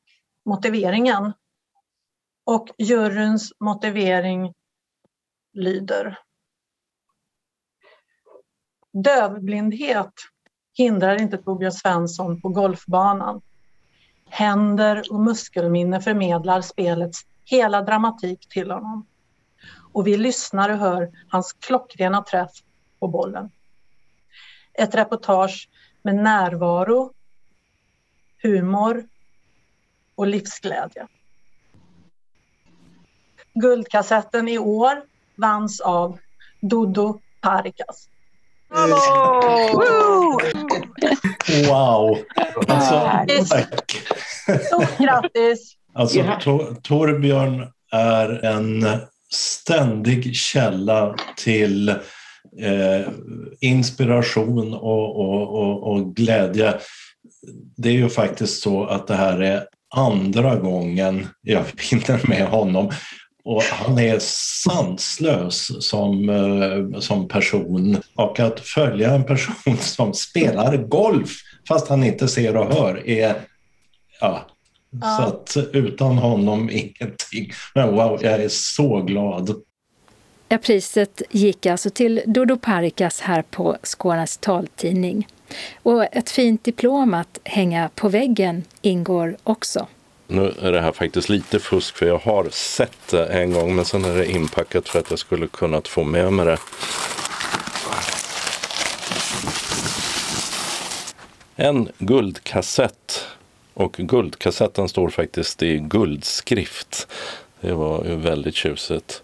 motiveringen. 0.45 1.33
Och 2.45 2.67
juryns 2.77 3.51
motivering 3.59 4.53
lyder. 5.53 6.19
Dövblindhet 8.93 10.13
hindrar 10.73 11.21
inte 11.21 11.37
Torbjörn 11.37 11.71
Svensson 11.71 12.41
på 12.41 12.49
golfbanan. 12.49 13.41
Händer 14.29 15.03
och 15.11 15.19
muskelminne 15.19 16.01
förmedlar 16.01 16.61
spelets 16.61 17.21
hela 17.43 17.81
dramatik 17.81 18.49
till 18.49 18.71
honom. 18.71 19.07
Och 19.93 20.07
vi 20.07 20.17
lyssnar 20.17 20.69
och 20.69 20.77
hör 20.77 21.11
hans 21.29 21.53
klockrena 21.53 22.23
träff 22.23 22.51
på 22.99 23.07
bollen. 23.07 23.51
Ett 24.78 24.95
reportage 24.95 25.69
med 26.01 26.15
närvaro, 26.15 27.13
humor 28.41 29.03
och 30.15 30.28
livsglädje. 30.28 31.07
Guldkassetten 33.53 34.47
i 34.49 34.57
år 34.57 35.01
vanns 35.36 35.82
av 35.82 36.19
Dodo 36.61 37.19
Parikas. 37.41 38.09
Wow! 41.67 42.17
Alltså, 42.67 43.11
tack. 43.49 44.03
Stort 44.65 44.97
grattis! 44.97 45.75
Alltså, 45.93 46.23
Tor 46.41 46.75
Torbjörn 46.82 47.71
är 47.91 48.45
en 48.45 48.86
ständig 49.30 50.36
källa 50.36 51.15
till 51.38 51.95
eh, 52.59 53.07
inspiration 53.59 54.73
och, 54.73 55.19
och, 55.19 55.61
och, 55.61 55.91
och, 55.91 56.15
glädje. 56.15 56.73
Det 57.77 57.89
är 57.89 57.93
ju 57.93 58.09
faktiskt 58.09 58.61
så 58.61 58.85
att 58.85 59.07
det 59.07 59.15
här 59.15 59.41
är 59.41 59.63
andra 59.95 60.55
gången 60.55 61.27
jag 61.41 61.63
vinner 61.91 62.27
med 62.27 62.47
honom 62.47 62.91
och 63.49 63.63
han 63.63 63.99
är 63.99 64.19
sanslös 64.19 65.85
som, 65.87 66.29
eh, 66.29 66.99
som 66.99 67.27
person. 67.27 68.01
Och 68.15 68.39
att 68.39 68.59
följa 68.59 69.13
en 69.13 69.23
person 69.23 69.77
som 69.79 70.13
spelar 70.13 70.77
golf 70.77 71.29
fast 71.67 71.87
han 71.87 72.03
inte 72.03 72.27
ser 72.27 72.57
och 72.57 72.73
hör 72.73 73.09
är... 73.09 73.35
Ja, 74.21 74.45
ja. 75.01 75.17
Så 75.17 75.23
att 75.23 75.67
utan 75.73 76.17
honom 76.17 76.69
ingenting. 76.69 77.51
Men 77.75 77.95
wow, 77.95 78.19
jag 78.23 78.33
är 78.33 78.49
så 78.49 79.01
glad. 79.01 79.55
Ja, 80.49 80.57
priset 80.57 81.21
gick 81.29 81.65
alltså 81.65 81.89
till 81.89 82.21
Dodo 82.25 82.57
Parikas 82.57 83.19
här 83.19 83.41
på 83.41 83.77
Skånes 83.83 84.37
taltidning. 84.37 85.27
Och 85.83 86.03
ett 86.15 86.29
fint 86.29 86.63
diplom 86.63 87.13
att 87.13 87.39
hänga 87.43 87.89
på 87.95 88.09
väggen 88.09 88.63
ingår 88.81 89.37
också. 89.43 89.87
Nu 90.27 90.53
är 90.61 90.71
det 90.71 90.81
här 90.81 90.91
faktiskt 90.91 91.29
lite 91.29 91.59
fusk 91.59 91.95
för 91.97 92.05
jag 92.05 92.17
har 92.17 92.49
sett 92.49 93.07
det 93.09 93.25
en 93.27 93.53
gång 93.53 93.75
men 93.75 93.85
sen 93.85 94.05
är 94.05 94.15
det 94.15 94.31
inpackat 94.31 94.89
för 94.89 94.99
att 94.99 95.09
jag 95.09 95.19
skulle 95.19 95.47
kunnat 95.47 95.87
få 95.87 96.03
med 96.03 96.33
mig 96.33 96.45
det. 96.45 96.57
En 101.55 101.89
guldkassett 101.97 103.25
och 103.73 103.93
guldkassetten 103.93 104.89
står 104.89 105.09
faktiskt 105.09 105.63
i 105.63 105.77
guldskrift. 105.77 107.07
Det 107.61 107.73
var 107.73 108.05
ju 108.05 108.15
väldigt 108.15 108.55
tjusigt. 108.55 109.23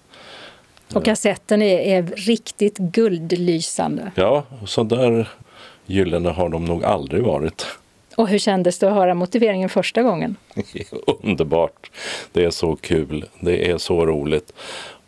Och 0.94 1.06
kassetten 1.06 1.62
är, 1.62 1.80
är 1.80 2.04
riktigt 2.04 2.78
guldlysande. 2.78 4.12
Ja, 4.16 4.44
så 4.66 4.84
där 4.84 5.30
gyllene 5.86 6.30
har 6.30 6.50
de 6.50 6.66
nog 6.66 6.84
aldrig 6.84 7.24
varit. 7.24 7.66
Och 8.16 8.28
hur 8.28 8.39
kändes 8.39 8.80
det 8.80 8.88
att 8.88 8.96
höra 8.96 9.14
motiveringen 9.14 9.70
första 9.70 10.04
gången? 10.04 10.36
Underbart! 11.24 11.91
Det 12.32 12.44
är 12.44 12.50
så 12.50 12.76
kul, 12.76 13.26
det 13.39 13.70
är 13.72 13.78
så 13.78 14.06
roligt. 14.06 14.54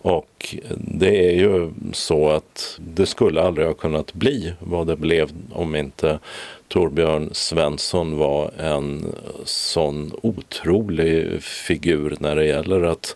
Och 0.01 0.55
det 0.77 1.29
är 1.29 1.35
ju 1.35 1.71
så 1.93 2.29
att 2.29 2.79
det 2.79 3.05
skulle 3.05 3.41
aldrig 3.41 3.67
ha 3.67 3.73
kunnat 3.73 4.13
bli 4.13 4.53
vad 4.59 4.87
det 4.87 4.95
blev 4.95 5.29
om 5.51 5.75
inte 5.75 6.19
Torbjörn 6.67 7.29
Svensson 7.31 8.17
var 8.17 8.51
en 8.59 9.15
sån 9.45 10.11
otrolig 10.21 11.43
figur 11.43 12.17
när 12.19 12.35
det 12.35 12.45
gäller 12.45 12.81
att 12.81 13.15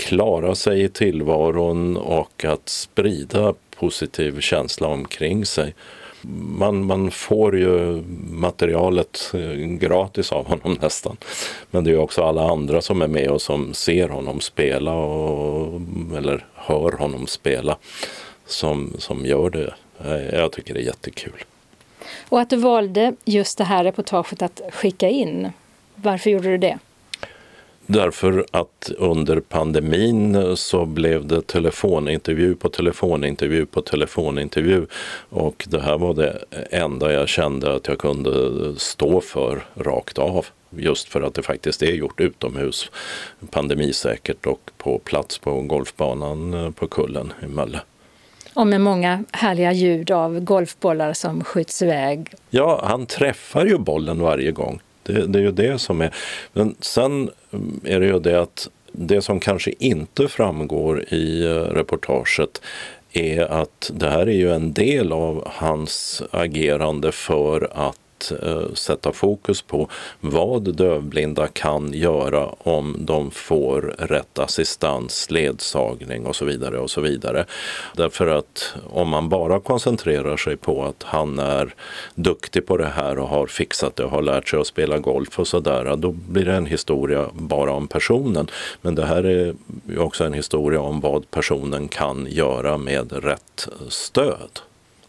klara 0.00 0.54
sig 0.54 0.82
i 0.82 0.88
tillvaron 0.88 1.96
och 1.96 2.44
att 2.44 2.68
sprida 2.68 3.54
positiv 3.70 4.40
känsla 4.40 4.88
omkring 4.88 5.46
sig 5.46 5.74
man, 6.22 6.86
man 6.86 7.10
får 7.10 7.58
ju 7.58 8.02
materialet 8.30 9.32
eh, 9.34 9.50
gratis 9.66 10.32
av 10.32 10.46
honom 10.46 10.78
nästan. 10.82 11.16
Men 11.70 11.84
det 11.84 11.90
är 11.90 11.98
också 11.98 12.22
alla 12.22 12.50
andra 12.50 12.82
som 12.82 13.02
är 13.02 13.08
med 13.08 13.28
och 13.28 13.42
som 13.42 13.74
ser 13.74 14.08
honom 14.08 14.40
spela 14.40 14.94
och, 14.94 15.80
eller 16.16 16.46
hör 16.54 16.92
honom 16.92 17.26
spela 17.26 17.76
som, 18.46 18.94
som 18.98 19.26
gör 19.26 19.50
det. 19.50 19.74
Eh, 20.04 20.38
jag 20.40 20.52
tycker 20.52 20.74
det 20.74 20.80
är 20.80 20.84
jättekul. 20.84 21.44
Och 22.28 22.40
att 22.40 22.50
du 22.50 22.56
valde 22.56 23.14
just 23.24 23.58
det 23.58 23.64
här 23.64 23.84
reportaget 23.84 24.42
att 24.42 24.60
skicka 24.72 25.08
in, 25.08 25.52
varför 25.94 26.30
gjorde 26.30 26.48
du 26.48 26.58
det? 26.58 26.78
Därför 27.92 28.46
att 28.50 28.90
under 28.98 29.40
pandemin 29.40 30.56
så 30.56 30.86
blev 30.86 31.26
det 31.26 31.46
telefonintervju 31.46 32.54
på 32.54 32.68
telefonintervju 32.68 33.66
på 33.66 33.82
telefonintervju. 33.82 34.86
Och 35.28 35.66
det 35.68 35.80
här 35.80 35.98
var 35.98 36.14
det 36.14 36.44
enda 36.70 37.12
jag 37.12 37.28
kände 37.28 37.74
att 37.74 37.88
jag 37.88 37.98
kunde 37.98 38.30
stå 38.76 39.20
för 39.20 39.66
rakt 39.74 40.18
av. 40.18 40.46
Just 40.70 41.08
för 41.08 41.22
att 41.22 41.34
det 41.34 41.42
faktiskt 41.42 41.82
är 41.82 41.92
gjort 41.92 42.20
utomhus, 42.20 42.90
pandemisäkert 43.50 44.46
och 44.46 44.70
på 44.78 44.98
plats 44.98 45.38
på 45.38 45.62
golfbanan 45.62 46.72
på 46.72 46.86
Kullen 46.86 47.32
i 47.42 47.46
Mölle. 47.46 47.80
Och 48.54 48.66
med 48.66 48.80
många 48.80 49.24
härliga 49.30 49.72
ljud 49.72 50.10
av 50.10 50.40
golfbollar 50.40 51.12
som 51.12 51.44
skjuts 51.44 51.82
iväg. 51.82 52.34
Ja, 52.50 52.80
han 52.84 53.06
träffar 53.06 53.66
ju 53.66 53.78
bollen 53.78 54.20
varje 54.20 54.52
gång. 54.52 54.80
Det, 55.02 55.26
det, 55.26 55.38
är 55.38 55.42
ju 55.42 55.52
det 55.52 55.78
som 55.78 56.00
är... 56.00 56.14
Men 56.52 56.74
sen 56.80 57.30
mm, 57.52 57.80
är 57.84 58.00
det 58.00 58.06
ju 58.06 58.18
det 58.18 58.40
att 58.40 58.68
det 58.92 59.22
som 59.22 59.40
kanske 59.40 59.72
inte 59.78 60.28
framgår 60.28 61.04
i 61.14 61.44
eh, 61.44 61.50
reportaget 61.50 62.60
är 63.12 63.40
att 63.40 63.90
det 63.94 64.10
här 64.10 64.28
är 64.28 64.36
ju 64.36 64.52
en 64.52 64.72
del 64.72 65.12
av 65.12 65.44
hans 65.46 66.22
agerande 66.30 67.12
för 67.12 67.68
att 67.74 67.96
eh, 68.42 68.72
sätta 68.74 69.12
fokus 69.12 69.62
på 69.62 69.88
vad 70.20 70.76
dövblinda 70.76 71.46
kan 71.46 71.92
göra 71.92 72.46
om 72.46 72.96
de 72.98 73.30
får 73.30 73.94
rätt 73.98 74.38
assistans, 74.38 75.30
ledsagning 75.30 76.26
och 76.26 76.36
så 76.36 76.44
vidare 76.44 76.78
och 76.78 76.90
så 76.90 77.00
vidare. 77.00 77.44
Därför 77.96 78.26
att 78.26 78.74
om 78.90 79.08
man 79.08 79.28
bara 79.28 79.60
koncentrerar 79.60 80.36
sig 80.36 80.56
på 80.56 80.84
att 80.84 81.02
han 81.02 81.38
är 81.38 81.74
duktig 82.14 82.66
på 82.66 82.76
det 82.76 82.86
här 82.86 83.18
och 83.18 83.28
har 83.28 83.46
fixat 83.46 83.96
det 83.96 84.04
och 84.04 84.10
har 84.10 84.22
lärt 84.22 84.48
sig 84.48 84.60
att 84.60 84.66
spela 84.66 84.98
golf 84.98 85.38
och 85.38 85.46
sådär, 85.46 85.96
då 85.96 86.10
blir 86.10 86.44
det 86.44 86.54
en 86.54 86.66
historia 86.66 87.26
bara 87.32 87.72
om 87.72 87.88
personen. 87.88 88.50
Men 88.82 88.94
det 88.94 89.04
här 89.04 89.24
är 89.24 89.54
ju 89.88 89.98
också 89.98 90.24
en 90.24 90.32
historia 90.32 90.80
om 90.80 91.00
vad 91.00 91.30
personen 91.30 91.88
kan 91.88 92.26
göra 92.30 92.78
med 92.78 93.12
rätt 93.12 93.68
stöd. 93.88 94.60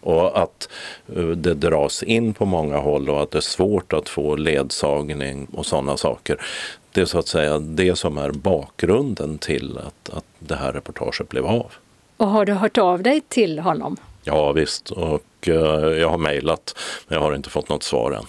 Och 0.02 0.41
att 0.41 0.70
eh, 1.16 1.28
det 1.28 1.54
dras 1.54 2.04
in 2.04 2.34
på 2.34 2.45
många 2.45 2.78
håll 2.78 3.10
och 3.10 3.22
att 3.22 3.32
det 3.32 3.38
är 3.38 3.41
svårt 3.41 3.93
att 3.93 4.10
få 4.10 4.36
ledsagning 4.36 5.47
och 5.54 5.66
sådana 5.66 5.97
saker. 5.97 6.41
Det 6.91 7.02
är 7.02 7.06
så 7.06 7.20
att 7.20 7.28
säga 7.28 7.60
det 7.60 7.95
som 7.95 8.18
är 8.18 8.32
bakgrunden 8.32 9.38
till 9.38 9.78
att, 9.78 10.10
att 10.10 10.26
det 10.39 10.56
här 10.56 10.74
reportaget 10.74 11.30
blev 11.30 11.45
av. 11.45 11.72
Och 12.18 12.28
har 12.28 12.45
du 12.45 12.54
hört 12.54 12.78
av 12.78 13.04
dig 13.04 13.22
till 13.22 13.60
honom? 13.60 13.97
Ja 14.24 14.52
visst, 14.52 14.91
och 14.91 15.47
uh, 15.47 15.56
jag 15.99 16.10
har 16.10 16.18
mejlat 16.18 16.76
men 17.08 17.16
jag 17.16 17.24
har 17.24 17.36
inte 17.36 17.49
fått 17.49 17.70
något 17.70 17.84
svar 17.84 18.12
än. 18.12 18.26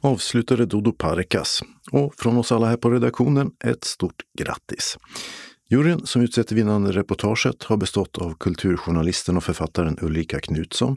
Avslutade 0.00 0.66
Dodo 0.66 0.92
Parikas 0.92 1.62
och 1.92 2.14
från 2.18 2.38
oss 2.38 2.52
alla 2.52 2.66
här 2.66 2.76
på 2.76 2.90
redaktionen 2.90 3.50
ett 3.64 3.84
stort 3.84 4.22
grattis. 4.38 4.98
Juryn 5.72 6.06
som 6.06 6.22
utsett 6.22 6.52
vinnande 6.52 6.92
reportaget 6.92 7.62
har 7.62 7.76
bestått 7.76 8.18
av 8.18 8.34
kulturjournalisten 8.34 9.36
och 9.36 9.44
författaren 9.44 9.98
Ulrika 10.00 10.40
Knutsson, 10.40 10.96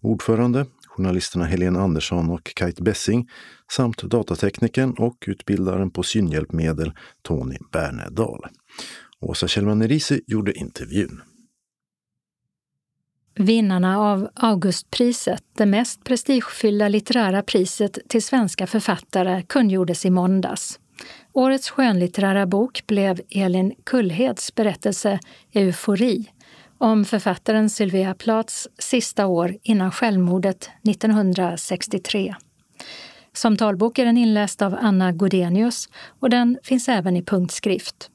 ordförande 0.00 0.66
journalisterna 0.86 1.44
Helene 1.44 1.78
Andersson 1.78 2.30
och 2.30 2.52
Kite 2.58 2.82
Bessing 2.82 3.30
samt 3.72 4.02
datateknikern 4.02 4.90
och 4.90 5.24
utbildaren 5.26 5.90
på 5.90 6.02
synhjälpmedel 6.02 6.92
Tony 7.22 7.56
Bernedal. 7.72 8.40
Åsa 9.20 9.48
Kjellman 9.48 9.82
Erisi 9.82 10.20
gjorde 10.26 10.52
intervjun. 10.52 11.20
Vinnarna 13.34 13.98
av 13.98 14.28
Augustpriset, 14.34 15.42
det 15.56 15.66
mest 15.66 16.04
prestigefyllda 16.04 16.88
litterära 16.88 17.42
priset 17.42 17.98
till 18.08 18.22
svenska 18.22 18.66
författare, 18.66 19.42
kungjordes 19.42 20.06
i 20.06 20.10
måndags. 20.10 20.80
Årets 21.36 21.70
skönlitterära 21.70 22.46
bok 22.46 22.86
blev 22.86 23.20
Elin 23.30 23.74
Kullheds 23.84 24.54
berättelse 24.54 25.20
Eufori 25.52 26.30
om 26.78 27.04
författaren 27.04 27.70
Sylvia 27.70 28.14
Plaths 28.14 28.68
sista 28.78 29.26
år 29.26 29.56
innan 29.62 29.90
självmordet 29.90 30.70
1963. 30.88 32.34
Som 33.32 33.56
talbok 33.56 33.98
är 33.98 34.04
den 34.04 34.16
inläst 34.16 34.62
av 34.62 34.76
Anna 34.80 35.12
Godenius 35.12 35.88
och 36.20 36.30
den 36.30 36.58
finns 36.62 36.88
även 36.88 37.16
i 37.16 37.22
punktskrift. 37.22 38.10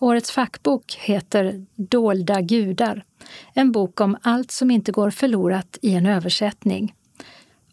Årets 0.00 0.30
fackbok 0.30 0.98
heter 1.00 1.66
Dolda 1.74 2.40
gudar, 2.40 3.04
en 3.54 3.72
bok 3.72 4.00
om 4.00 4.16
allt 4.22 4.50
som 4.50 4.70
inte 4.70 4.92
går 4.92 5.10
förlorat 5.10 5.78
i 5.82 5.94
en 5.94 6.06
översättning 6.06 6.94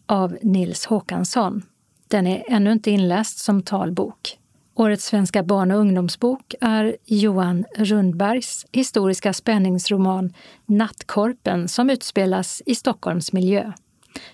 av 0.06 0.38
Nils 0.42 0.86
Håkansson. 0.86 1.62
Den 2.08 2.26
är 2.26 2.44
ännu 2.48 2.72
inte 2.72 2.90
inläst 2.90 3.38
som 3.38 3.62
talbok. 3.62 4.38
Årets 4.76 5.04
svenska 5.04 5.42
barn 5.42 5.70
och 5.70 5.78
ungdomsbok 5.78 6.54
är 6.60 6.96
Johan 7.04 7.64
Rundbergs 7.76 8.66
historiska 8.72 9.32
spänningsroman 9.32 10.34
Nattkorpen 10.66 11.68
som 11.68 11.90
utspelas 11.90 12.62
i 12.66 12.74
Stockholms 12.74 13.32
miljö. 13.32 13.72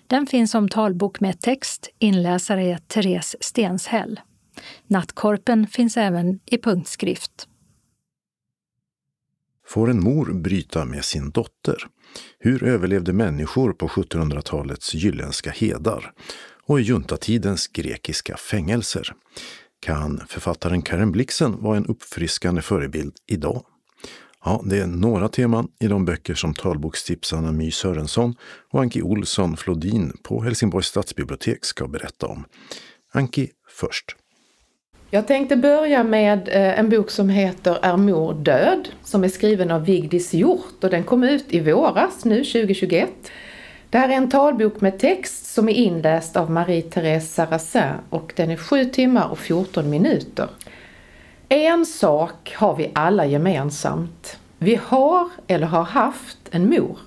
Den 0.06 0.26
finns 0.26 0.50
som 0.50 0.68
talbok 0.68 1.20
med 1.20 1.40
text. 1.40 1.88
Inläsare 1.98 2.62
är 2.62 2.78
Therese 2.78 3.36
Stenshäll. 3.40 4.20
Nattkorpen 4.86 5.66
finns 5.66 5.96
även 5.96 6.40
i 6.46 6.58
punktskrift. 6.58 7.48
Får 9.66 9.90
en 9.90 10.02
mor 10.02 10.32
bryta 10.32 10.84
med 10.84 11.04
sin 11.04 11.30
dotter? 11.30 11.86
Hur 12.38 12.64
överlevde 12.64 13.12
människor 13.12 13.72
på 13.72 13.88
1700-talets 13.88 14.94
jylländska 14.94 15.50
hedar 15.50 16.12
och 16.66 16.80
i 16.80 16.82
juntatidens 16.82 17.66
grekiska 17.66 18.36
fängelser? 18.36 19.12
Kan 19.80 20.22
författaren 20.28 20.82
Karen 20.82 21.12
Blixen 21.12 21.62
vara 21.62 21.76
en 21.76 21.86
uppfriskande 21.86 22.62
förebild 22.62 23.14
idag? 23.26 23.64
Ja, 24.44 24.62
det 24.64 24.78
är 24.78 24.86
några 24.86 25.28
teman 25.28 25.68
i 25.80 25.86
de 25.86 26.04
böcker 26.04 26.34
som 26.34 26.54
talbokstipsarna 26.54 27.52
My 27.52 27.70
Sörensson 27.70 28.34
och 28.70 28.80
Anki 28.80 29.02
Olsson 29.02 29.56
Flodin 29.56 30.12
på 30.22 30.42
Helsingborgs 30.42 30.86
stadsbibliotek 30.86 31.64
ska 31.64 31.88
berätta 31.88 32.26
om. 32.26 32.44
Anki 33.12 33.50
först. 33.68 34.16
Jag 35.10 35.26
tänkte 35.26 35.56
börja 35.56 36.04
med 36.04 36.48
eh, 36.48 36.78
en 36.78 36.88
bok 36.88 37.10
som 37.10 37.28
heter 37.28 37.78
Är 37.82 37.96
mor 37.96 38.34
död? 38.34 38.88
som 39.04 39.24
är 39.24 39.28
skriven 39.28 39.70
av 39.70 39.84
Vigdis 39.84 40.34
Hjort 40.34 40.84
och 40.84 40.90
den 40.90 41.04
kom 41.04 41.22
ut 41.24 41.44
i 41.48 41.60
våras 41.60 42.24
nu 42.24 42.36
2021. 42.44 43.10
Det 43.90 43.98
här 43.98 44.08
är 44.08 44.12
en 44.12 44.30
talbok 44.30 44.80
med 44.80 44.98
text 44.98 45.46
som 45.46 45.68
är 45.68 45.72
inläst 45.72 46.36
av 46.36 46.50
Marie-Therese 46.50 47.34
Sarrazin 47.34 47.94
och 48.10 48.32
den 48.36 48.50
är 48.50 48.56
7 48.56 48.84
timmar 48.84 49.28
och 49.28 49.38
14 49.38 49.90
minuter. 49.90 50.48
En 51.48 51.86
sak 51.86 52.54
har 52.56 52.76
vi 52.76 52.90
alla 52.94 53.26
gemensamt. 53.26 54.38
Vi 54.58 54.80
har 54.84 55.28
eller 55.46 55.66
har 55.66 55.82
haft 55.82 56.38
en 56.50 56.68
mor. 56.68 56.98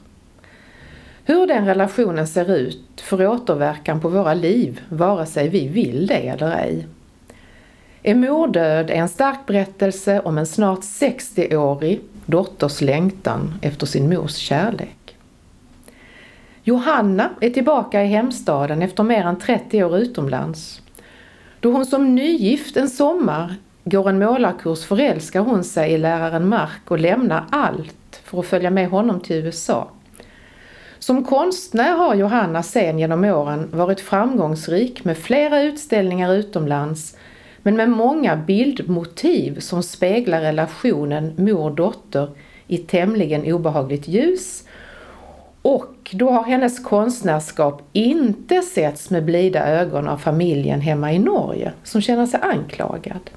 Hur 1.25 1.47
den 1.47 1.65
relationen 1.65 2.27
ser 2.27 2.51
ut 2.51 3.01
får 3.01 3.27
återverkan 3.27 3.99
på 3.99 4.09
våra 4.09 4.33
liv, 4.33 4.81
vare 4.89 5.25
sig 5.25 5.49
vi 5.49 5.67
vill 5.67 6.07
det 6.07 6.27
eller 6.27 6.51
ej. 6.51 6.87
En 8.01 8.19
mor 8.19 8.47
död 8.47 8.89
är 8.89 8.95
en 8.95 9.09
stark 9.09 9.45
berättelse 9.45 10.19
om 10.19 10.37
en 10.37 10.45
snart 10.45 10.81
60-årig 10.81 12.01
dotters 12.25 12.81
längtan 12.81 13.53
efter 13.61 13.85
sin 13.85 14.09
mors 14.09 14.35
kärlek. 14.35 15.02
Johanna 16.65 17.29
är 17.41 17.49
tillbaka 17.49 18.03
i 18.03 18.07
hemstaden 18.07 18.81
efter 18.81 19.03
mer 19.03 19.25
än 19.25 19.39
30 19.39 19.83
år 19.83 19.97
utomlands. 19.97 20.81
Då 21.59 21.71
hon 21.71 21.85
som 21.85 22.15
nygift 22.15 22.77
en 22.77 22.89
sommar 22.89 23.55
går 23.83 24.09
en 24.09 24.19
målarkurs 24.19 24.85
förälskar 24.85 25.41
hon 25.41 25.63
sig 25.63 25.91
i 25.91 25.97
läraren 25.97 26.47
Mark 26.47 26.91
och 26.91 26.99
lämnar 26.99 27.45
allt 27.49 28.21
för 28.23 28.39
att 28.39 28.45
följa 28.45 28.69
med 28.69 28.89
honom 28.89 29.19
till 29.19 29.35
USA. 29.35 29.89
Som 30.99 31.25
konstnär 31.25 31.91
har 31.97 32.15
Johanna 32.15 32.63
sen 32.63 32.99
genom 32.99 33.23
åren 33.23 33.69
varit 33.71 34.01
framgångsrik 34.01 35.03
med 35.03 35.17
flera 35.17 35.61
utställningar 35.61 36.33
utomlands 36.33 37.17
men 37.61 37.75
med 37.75 37.89
många 37.89 38.35
bildmotiv 38.35 39.59
som 39.59 39.83
speglar 39.83 40.41
relationen 40.41 41.33
mor-dotter 41.37 42.29
i 42.67 42.77
tämligen 42.77 43.53
obehagligt 43.53 44.07
ljus 44.07 44.63
och 45.63 46.11
då 46.11 46.29
har 46.29 46.43
hennes 46.43 46.79
konstnärskap 46.79 47.81
inte 47.93 48.61
setts 48.61 49.09
med 49.09 49.25
blida 49.25 49.67
ögon 49.67 50.07
av 50.07 50.17
familjen 50.17 50.81
hemma 50.81 51.13
i 51.13 51.19
Norge 51.19 51.71
som 51.83 52.01
känner 52.01 52.25
sig 52.25 52.39
anklagad. 52.43 53.29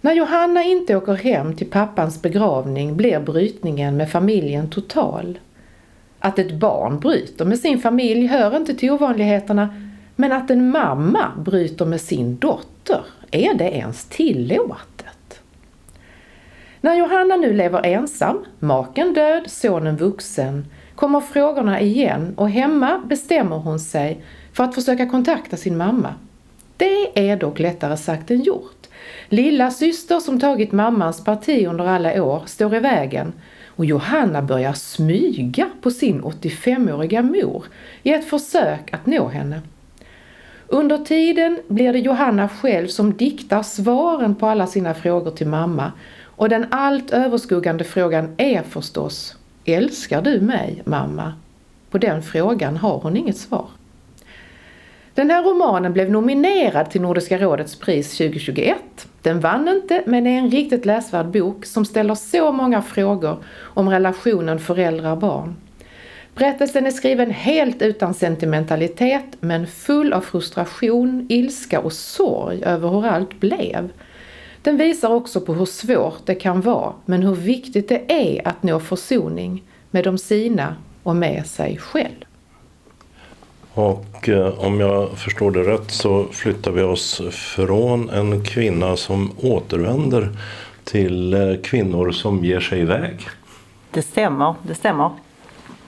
När 0.00 0.12
Johanna 0.12 0.64
inte 0.64 0.96
åker 0.96 1.14
hem 1.14 1.56
till 1.56 1.70
pappans 1.70 2.22
begravning 2.22 2.96
blir 2.96 3.20
brytningen 3.20 3.96
med 3.96 4.10
familjen 4.10 4.70
total. 4.70 5.38
Att 6.18 6.38
ett 6.38 6.52
barn 6.52 7.00
bryter 7.00 7.44
med 7.44 7.58
sin 7.58 7.78
familj 7.78 8.26
hör 8.26 8.56
inte 8.56 8.74
till 8.74 8.90
ovanligheterna 8.90 9.74
men 10.16 10.32
att 10.32 10.50
en 10.50 10.70
mamma 10.70 11.32
bryter 11.38 11.84
med 11.84 12.00
sin 12.00 12.38
dotter, 12.38 13.00
är 13.30 13.54
det 13.54 13.70
ens 13.70 14.04
tillåtet? 14.04 15.40
När 16.80 16.94
Johanna 16.94 17.36
nu 17.36 17.52
lever 17.52 17.86
ensam, 17.86 18.44
maken 18.58 19.14
död, 19.14 19.50
sonen 19.50 19.96
vuxen, 19.96 20.64
kommer 21.00 21.20
frågorna 21.20 21.80
igen 21.80 22.34
och 22.36 22.50
hemma 22.50 23.02
bestämmer 23.04 23.56
hon 23.56 23.80
sig 23.80 24.24
för 24.52 24.64
att 24.64 24.74
försöka 24.74 25.06
kontakta 25.06 25.56
sin 25.56 25.76
mamma. 25.76 26.14
Det 26.76 27.30
är 27.30 27.36
dock 27.36 27.58
lättare 27.58 27.96
sagt 27.96 28.30
än 28.30 28.42
gjort. 28.42 28.86
Lilla 29.28 29.70
syster 29.70 30.20
som 30.20 30.40
tagit 30.40 30.72
mammans 30.72 31.24
parti 31.24 31.66
under 31.66 31.86
alla 31.86 32.22
år 32.22 32.42
står 32.46 32.74
i 32.74 32.78
vägen 32.78 33.32
och 33.66 33.84
Johanna 33.84 34.42
börjar 34.42 34.72
smyga 34.72 35.70
på 35.82 35.90
sin 35.90 36.22
85-åriga 36.22 37.22
mor 37.22 37.64
i 38.02 38.12
ett 38.12 38.30
försök 38.30 38.94
att 38.94 39.06
nå 39.06 39.28
henne. 39.28 39.60
Under 40.66 40.98
tiden 40.98 41.60
blir 41.68 41.92
det 41.92 41.98
Johanna 41.98 42.48
själv 42.48 42.86
som 42.86 43.16
diktar 43.16 43.62
svaren 43.62 44.34
på 44.34 44.46
alla 44.46 44.66
sina 44.66 44.94
frågor 44.94 45.30
till 45.30 45.48
mamma 45.48 45.92
och 46.22 46.48
den 46.48 46.66
allt 46.70 47.10
överskuggande 47.10 47.84
frågan 47.84 48.34
är 48.36 48.62
förstås 48.62 49.36
Älskar 49.74 50.22
du 50.22 50.40
mig 50.40 50.82
mamma? 50.84 51.32
På 51.90 51.98
den 51.98 52.22
frågan 52.22 52.76
har 52.76 52.98
hon 52.98 53.16
inget 53.16 53.36
svar. 53.36 53.66
Den 55.14 55.30
här 55.30 55.42
romanen 55.42 55.92
blev 55.92 56.10
nominerad 56.10 56.90
till 56.90 57.00
Nordiska 57.00 57.38
rådets 57.38 57.76
pris 57.76 58.16
2021. 58.16 58.76
Den 59.22 59.40
vann 59.40 59.68
inte, 59.68 60.02
men 60.06 60.26
är 60.26 60.38
en 60.38 60.50
riktigt 60.50 60.86
läsvärd 60.86 61.26
bok 61.26 61.66
som 61.66 61.84
ställer 61.84 62.14
så 62.14 62.52
många 62.52 62.82
frågor 62.82 63.44
om 63.58 63.88
relationen 63.88 64.58
föräldrar-barn. 64.58 65.56
Berättelsen 66.34 66.86
är 66.86 66.90
skriven 66.90 67.30
helt 67.30 67.82
utan 67.82 68.14
sentimentalitet 68.14 69.36
men 69.40 69.66
full 69.66 70.12
av 70.12 70.20
frustration, 70.20 71.26
ilska 71.28 71.80
och 71.80 71.92
sorg 71.92 72.62
över 72.64 72.88
hur 72.88 73.06
allt 73.06 73.40
blev. 73.40 73.88
Den 74.62 74.76
visar 74.76 75.08
också 75.08 75.40
på 75.40 75.54
hur 75.54 75.64
svårt 75.64 76.26
det 76.26 76.34
kan 76.34 76.60
vara 76.60 76.92
men 77.04 77.22
hur 77.22 77.34
viktigt 77.34 77.88
det 77.88 78.12
är 78.12 78.48
att 78.48 78.62
nå 78.62 78.80
försoning 78.80 79.62
med 79.90 80.04
de 80.04 80.18
sina 80.18 80.76
och 81.02 81.16
med 81.16 81.46
sig 81.46 81.78
själv. 81.78 82.24
Och 83.74 84.28
eh, 84.28 84.64
om 84.64 84.80
jag 84.80 85.18
förstår 85.18 85.50
det 85.50 85.62
rätt 85.62 85.90
så 85.90 86.26
flyttar 86.32 86.70
vi 86.70 86.82
oss 86.82 87.22
från 87.30 88.10
en 88.10 88.44
kvinna 88.44 88.96
som 88.96 89.32
återvänder 89.42 90.28
till 90.84 91.34
eh, 91.34 91.56
kvinnor 91.62 92.10
som 92.10 92.44
ger 92.44 92.60
sig 92.60 92.80
iväg. 92.80 93.28
Det 93.90 94.02
stämmer, 94.02 94.54
det 94.62 94.74
stämmer. 94.74 95.10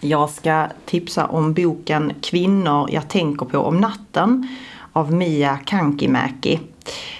Jag 0.00 0.30
ska 0.30 0.66
tipsa 0.84 1.26
om 1.26 1.54
boken 1.54 2.12
Kvinnor 2.22 2.88
jag 2.92 3.08
tänker 3.08 3.46
på 3.46 3.58
om 3.58 3.76
natten 3.76 4.48
av 4.92 5.12
Mia 5.12 5.58
Kankimäki. 5.64 6.60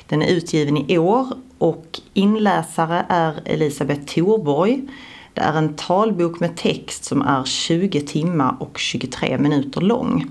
Den 0.07 0.23
är 0.23 0.27
utgiven 0.27 0.91
i 0.91 0.99
år 0.99 1.27
och 1.59 2.01
inläsare 2.15 3.07
är 3.09 3.41
Elisabeth 3.45 4.15
Thorborg. 4.15 4.89
Det 5.35 5.41
är 5.41 5.55
en 5.55 5.75
talbok 5.75 6.41
med 6.41 6.57
text 6.57 7.05
som 7.05 7.23
är 7.23 7.45
20 7.45 8.01
timmar 8.01 8.57
och 8.61 8.79
23 8.79 9.39
minuter 9.39 9.81
lång. 9.81 10.31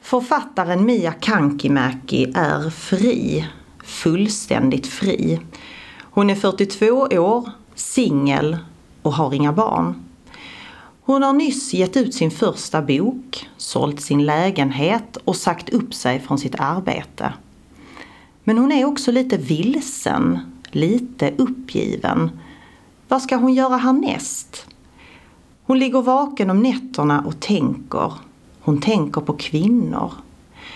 Författaren 0.00 0.84
Mia 0.84 1.12
Kankimäki 1.12 2.32
är 2.34 2.70
fri, 2.70 3.46
fullständigt 3.84 4.86
fri. 4.86 5.40
Hon 6.00 6.30
är 6.30 6.34
42 6.34 6.86
år, 7.18 7.50
singel 7.74 8.56
och 9.02 9.12
har 9.12 9.34
inga 9.34 9.52
barn. 9.52 10.09
Hon 11.10 11.22
har 11.22 11.32
nyss 11.32 11.74
gett 11.74 11.96
ut 11.96 12.14
sin 12.14 12.30
första 12.30 12.82
bok, 12.82 13.48
sålt 13.56 14.00
sin 14.00 14.26
lägenhet 14.26 15.16
och 15.24 15.36
sagt 15.36 15.68
upp 15.68 15.94
sig 15.94 16.20
från 16.20 16.38
sitt 16.38 16.54
arbete. 16.60 17.32
Men 18.44 18.58
hon 18.58 18.72
är 18.72 18.84
också 18.84 19.12
lite 19.12 19.36
vilsen, 19.36 20.38
lite 20.70 21.34
uppgiven. 21.38 22.30
Vad 23.08 23.22
ska 23.22 23.36
hon 23.36 23.54
göra 23.54 23.76
härnäst? 23.76 24.66
Hon 25.62 25.78
ligger 25.78 26.02
vaken 26.02 26.50
om 26.50 26.62
nätterna 26.62 27.20
och 27.26 27.40
tänker 27.40 28.12
hon 28.60 28.80
tänker 28.80 29.20
på 29.20 29.32
kvinnor. 29.32 30.12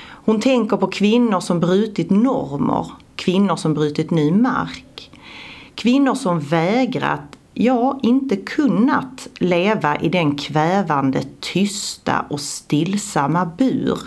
Hon 0.00 0.40
tänker 0.40 0.76
på 0.76 0.86
kvinnor 0.86 1.40
som 1.40 1.60
brutit 1.60 2.10
normer, 2.10 2.86
kvinnor 3.16 3.56
som 3.56 3.74
brutit 3.74 4.10
ny 4.10 4.32
mark. 4.32 5.10
Kvinnor 5.74 6.14
som 6.14 6.40
vägrat, 6.40 7.33
ja 7.54 8.00
inte 8.02 8.36
kunnat 8.36 9.28
leva 9.38 10.00
i 10.00 10.08
den 10.08 10.36
kvävande, 10.38 11.22
tysta 11.40 12.24
och 12.30 12.40
stillsamma 12.40 13.46
bur 13.58 13.98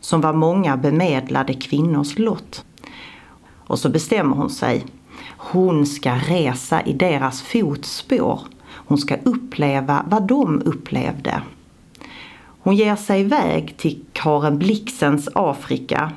som 0.00 0.20
var 0.20 0.32
många 0.32 0.76
bemedlade 0.76 1.54
kvinnors 1.54 2.18
lott. 2.18 2.64
Och 3.56 3.78
så 3.78 3.88
bestämmer 3.88 4.36
hon 4.36 4.50
sig. 4.50 4.86
Hon 5.36 5.86
ska 5.86 6.14
resa 6.14 6.82
i 6.82 6.92
deras 6.92 7.42
fotspår. 7.42 8.40
Hon 8.68 8.98
ska 8.98 9.16
uppleva 9.24 10.04
vad 10.08 10.26
de 10.26 10.62
upplevde. 10.64 11.42
Hon 12.60 12.76
ger 12.76 12.96
sig 12.96 13.20
iväg 13.20 13.76
till 13.76 14.04
Karen 14.12 14.58
Blixens 14.58 15.28
Afrika. 15.34 16.12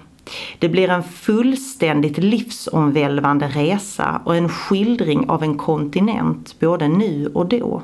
Det 0.59 0.69
blir 0.69 0.89
en 0.89 1.03
fullständigt 1.03 2.17
livsomvälvande 2.17 3.47
resa 3.47 4.21
och 4.25 4.35
en 4.35 4.49
skildring 4.49 5.29
av 5.29 5.43
en 5.43 5.57
kontinent 5.57 6.59
både 6.59 6.87
nu 6.87 7.31
och 7.33 7.45
då. 7.45 7.81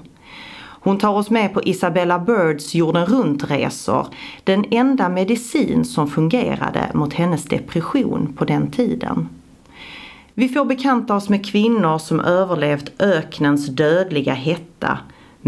Hon 0.87 0.97
tar 0.97 1.13
oss 1.13 1.29
med 1.29 1.53
på 1.53 1.63
Isabella 1.63 2.19
Birds 2.19 2.75
jorden 2.75 3.05
runt-resor, 3.05 4.07
den 4.43 4.65
enda 4.71 5.09
medicin 5.09 5.85
som 5.85 6.07
fungerade 6.07 6.91
mot 6.93 7.13
hennes 7.13 7.43
depression 7.43 8.33
på 8.37 8.45
den 8.45 8.71
tiden. 8.71 9.29
Vi 10.33 10.49
får 10.49 10.65
bekanta 10.65 11.15
oss 11.15 11.29
med 11.29 11.45
kvinnor 11.45 11.97
som 11.97 12.19
överlevt 12.19 13.01
öknens 13.01 13.67
dödliga 13.67 14.33
hetta, 14.33 14.99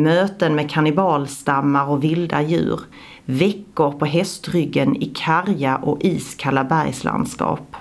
möten 0.03 0.55
med 0.55 0.69
kannibalstammar 0.69 1.89
och 1.89 2.03
vilda 2.03 2.41
djur, 2.41 2.79
veckor 3.25 3.91
på 3.91 4.05
hästryggen 4.05 4.95
i 4.95 5.05
karga 5.05 5.75
och 5.75 6.01
iskalla 6.01 6.63
bergslandskap. 6.63 7.75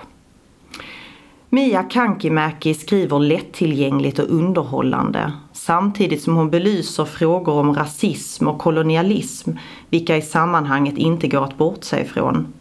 Mia 1.49 1.83
Kankimäki 1.83 2.73
skriver 2.73 3.19
lättillgängligt 3.19 4.19
och 4.19 4.29
underhållande 4.29 5.33
samtidigt 5.53 6.21
som 6.21 6.35
hon 6.35 6.49
belyser 6.49 7.05
frågor 7.05 7.53
om 7.53 7.73
rasism 7.73 8.47
och 8.47 8.59
kolonialism 8.59 9.51
vilka 9.89 10.17
i 10.17 10.21
sammanhanget 10.21 10.97
inte 10.97 11.27
går 11.27 11.43
att 11.43 11.57
bortse 11.57 12.01
ifrån. 12.01 12.53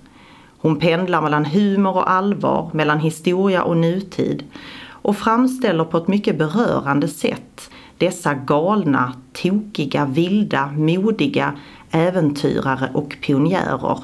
Hon 0.59 0.79
pendlar 0.79 1.23
mellan 1.23 1.45
humor 1.45 1.97
och 1.97 2.11
allvar, 2.11 2.71
mellan 2.73 2.99
historia 2.99 3.63
och 3.63 3.77
nutid 3.77 4.45
och 4.87 5.17
framställer 5.17 5.85
på 5.85 5.99
ett 5.99 6.09
mycket 6.09 6.39
berörande 6.39 7.09
sätt 7.09 7.71
dessa 7.99 8.35
galna, 8.35 9.13
tokiga, 9.33 10.05
vilda, 10.05 10.67
modiga 10.67 11.55
äventyrare 11.91 12.91
och 12.95 13.17
pionjärer. 13.21 13.99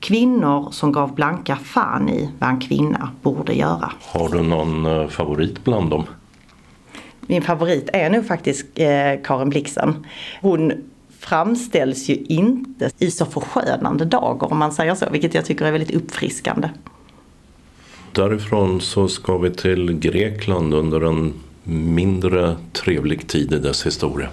Kvinnor 0.00 0.70
som 0.70 0.92
gav 0.92 1.14
blanka 1.14 1.56
fan 1.56 2.08
i 2.08 2.30
vad 2.38 2.50
en 2.50 2.60
kvinna 2.60 3.10
borde 3.22 3.52
göra. 3.52 3.92
Har 4.00 4.28
du 4.28 4.42
någon 4.42 4.86
eh, 4.86 5.08
favorit 5.08 5.64
bland 5.64 5.90
dem? 5.90 6.04
Min 7.20 7.42
favorit 7.42 7.88
är 7.92 8.10
nog 8.10 8.26
faktiskt 8.26 8.66
eh, 8.74 8.86
Karin 9.24 9.48
Blixen. 9.48 10.06
Hon 10.40 10.72
framställs 11.18 12.08
ju 12.08 12.14
inte 12.14 12.90
i 12.98 13.10
så 13.10 13.26
förskönande 13.26 14.04
dagar 14.04 14.52
om 14.52 14.58
man 14.58 14.72
säger 14.72 14.94
så, 14.94 15.06
vilket 15.10 15.34
jag 15.34 15.44
tycker 15.44 15.64
är 15.64 15.72
väldigt 15.72 15.94
uppfriskande. 15.94 16.68
Därifrån 18.12 18.80
så 18.80 19.08
ska 19.08 19.38
vi 19.38 19.50
till 19.50 19.92
Grekland 19.92 20.74
under 20.74 21.00
en 21.00 21.34
mindre 21.68 22.56
trevlig 22.72 23.28
tid 23.28 23.52
i 23.52 23.58
dess 23.58 23.86
historia. 23.86 24.28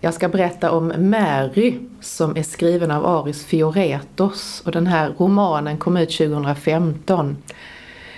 Jag 0.00 0.14
ska 0.14 0.28
berätta 0.28 0.70
om 0.70 0.92
Mary 0.98 1.74
som 2.00 2.36
är 2.36 2.42
skriven 2.42 2.90
av 2.90 3.06
Aris 3.06 3.44
Fioretos 3.44 4.62
och 4.64 4.72
den 4.72 4.86
här 4.86 5.14
romanen 5.18 5.78
kom 5.78 5.96
ut 5.96 6.10
2015. 6.10 7.36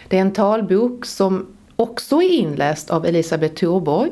Det 0.08 0.16
är 0.16 0.20
en 0.20 0.32
talbok 0.32 1.04
som 1.06 1.46
också 1.76 2.22
är 2.22 2.30
inläst 2.30 2.90
av 2.90 3.06
Elisabeth 3.06 3.54
Thorborg. 3.54 4.10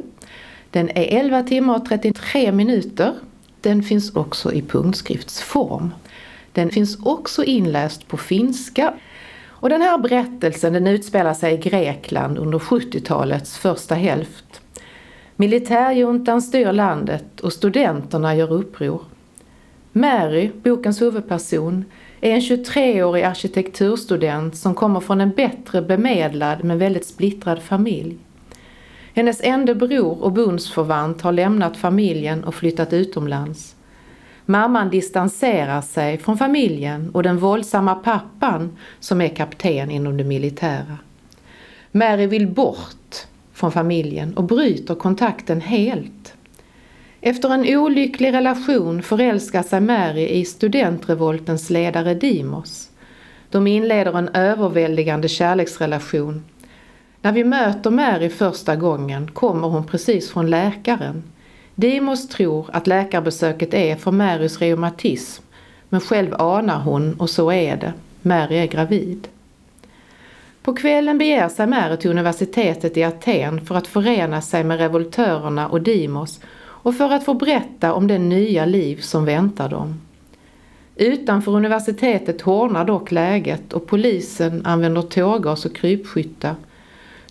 Den 0.70 0.88
är 0.88 1.18
11 1.18 1.42
timmar 1.42 1.76
och 1.76 1.86
33 1.88 2.53
minuter. 2.53 3.12
Den 3.61 3.82
finns 3.82 4.16
också 4.16 4.53
i 4.53 4.62
punktskriftsform. 4.62 5.90
Den 6.53 6.70
finns 6.70 6.98
också 7.03 7.44
inläst 7.44 8.09
på 8.09 8.16
finska. 8.16 8.94
Och 9.61 9.68
den 9.68 9.82
här 9.82 9.98
berättelsen 9.98 10.72
den 10.72 10.86
utspelar 10.86 11.34
sig 11.34 11.54
i 11.54 11.56
Grekland 11.56 12.38
under 12.38 12.58
70-talets 12.58 13.58
första 13.58 13.94
hälft. 13.94 14.61
Militärjuntan 15.36 16.42
styr 16.42 16.72
landet 16.72 17.40
och 17.40 17.52
studenterna 17.52 18.36
gör 18.36 18.52
uppror. 18.52 19.02
Mary, 19.92 20.50
bokens 20.62 21.02
huvudperson, 21.02 21.84
är 22.20 22.34
en 22.34 22.40
23-årig 22.40 23.22
arkitekturstudent 23.22 24.56
som 24.56 24.74
kommer 24.74 25.00
från 25.00 25.20
en 25.20 25.30
bättre 25.30 25.82
bemedlad 25.82 26.64
men 26.64 26.78
väldigt 26.78 27.06
splittrad 27.06 27.62
familj. 27.62 28.16
Hennes 29.14 29.40
enda 29.44 29.74
bror 29.74 30.22
och 30.22 30.32
bundsförvant 30.32 31.22
har 31.22 31.32
lämnat 31.32 31.76
familjen 31.76 32.44
och 32.44 32.54
flyttat 32.54 32.92
utomlands. 32.92 33.76
Mamman 34.47 34.91
distanserar 34.91 35.80
sig 35.80 36.18
från 36.18 36.38
familjen 36.38 37.11
och 37.11 37.22
den 37.22 37.38
våldsamma 37.38 37.95
pappan 37.95 38.76
som 39.01 39.20
är 39.20 39.28
kapten 39.28 39.91
inom 39.91 40.16
det 40.16 40.24
militära. 40.24 40.99
Mary 41.93 42.26
vill 42.26 42.47
bort 42.47 43.26
från 43.53 43.72
familjen 43.72 44.34
och 44.34 44.45
bryter 44.45 44.95
kontakten 44.95 45.61
helt. 45.61 46.34
Efter 47.20 47.51
en 47.51 47.76
olycklig 47.78 48.32
relation 48.32 49.03
förälskar 49.03 49.62
sig 49.62 49.80
Mary 49.80 50.26
i 50.26 50.45
studentrevoltens 50.45 51.70
ledare 51.70 52.14
Dimos. 52.14 52.91
De 53.51 53.66
inleder 53.66 54.18
en 54.18 54.28
överväldigande 54.28 55.28
kärleksrelation. 55.28 56.45
När 57.22 57.32
vi 57.32 57.45
möter 57.45 57.91
Mary 57.91 58.28
första 58.28 58.76
gången 58.76 59.30
kommer 59.30 59.68
hon 59.68 59.86
precis 59.86 60.30
från 60.30 60.51
läkaren. 60.51 61.22
Dimos 61.81 62.28
tror 62.28 62.70
att 62.72 62.87
läkarbesöket 62.87 63.74
är 63.74 63.97
för 63.97 64.11
Marys 64.11 64.61
reumatism, 64.61 65.43
men 65.89 66.01
själv 66.01 66.35
anar 66.35 66.81
hon, 66.81 67.14
och 67.14 67.31
så 67.31 67.53
är 67.53 67.76
det, 67.76 67.93
Mary 68.22 68.57
är 68.57 68.66
gravid. 68.66 69.28
På 70.62 70.74
kvällen 70.74 71.18
beger 71.18 71.49
sig 71.49 71.66
Mary 71.66 71.97
till 71.97 72.11
universitetet 72.11 72.97
i 72.97 73.05
Aten 73.05 73.66
för 73.66 73.74
att 73.74 73.87
förena 73.87 74.43
sig 74.43 74.64
med 74.64 74.78
revoltörerna 74.78 75.68
och 75.68 75.83
Dimos 75.83 76.41
och 76.59 76.95
för 76.95 77.12
att 77.12 77.24
få 77.24 77.35
berätta 77.35 77.95
om 77.95 78.07
det 78.07 78.18
nya 78.18 78.64
liv 78.64 78.97
som 79.01 79.24
väntar 79.24 79.68
dem. 79.68 80.01
Utanför 80.97 81.53
universitetet 81.53 82.41
hårdnar 82.41 82.85
dock 82.85 83.11
läget 83.11 83.72
och 83.72 83.87
polisen 83.87 84.66
använder 84.66 85.03
tårgas 85.03 85.64
och 85.64 85.76
krypskyttar. 85.76 86.55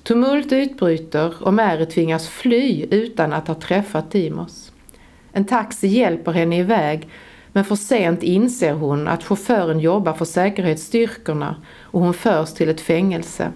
Tumult 0.03 0.51
utbryter 0.51 1.33
och 1.43 1.53
Mary 1.53 1.85
tvingas 1.85 2.29
fly 2.29 2.85
utan 2.91 3.33
att 3.33 3.47
ha 3.47 3.55
träffat 3.55 4.11
Timos. 4.11 4.71
En 5.31 5.45
taxi 5.45 5.87
hjälper 5.87 6.31
henne 6.31 6.59
iväg 6.59 7.09
men 7.51 7.65
för 7.65 7.75
sent 7.75 8.23
inser 8.23 8.73
hon 8.73 9.07
att 9.07 9.23
chauffören 9.23 9.79
jobbar 9.79 10.13
för 10.13 10.25
säkerhetsstyrkorna 10.25 11.55
och 11.81 12.01
hon 12.01 12.13
förs 12.13 12.53
till 12.53 12.69
ett 12.69 12.81
fängelse. 12.81 13.51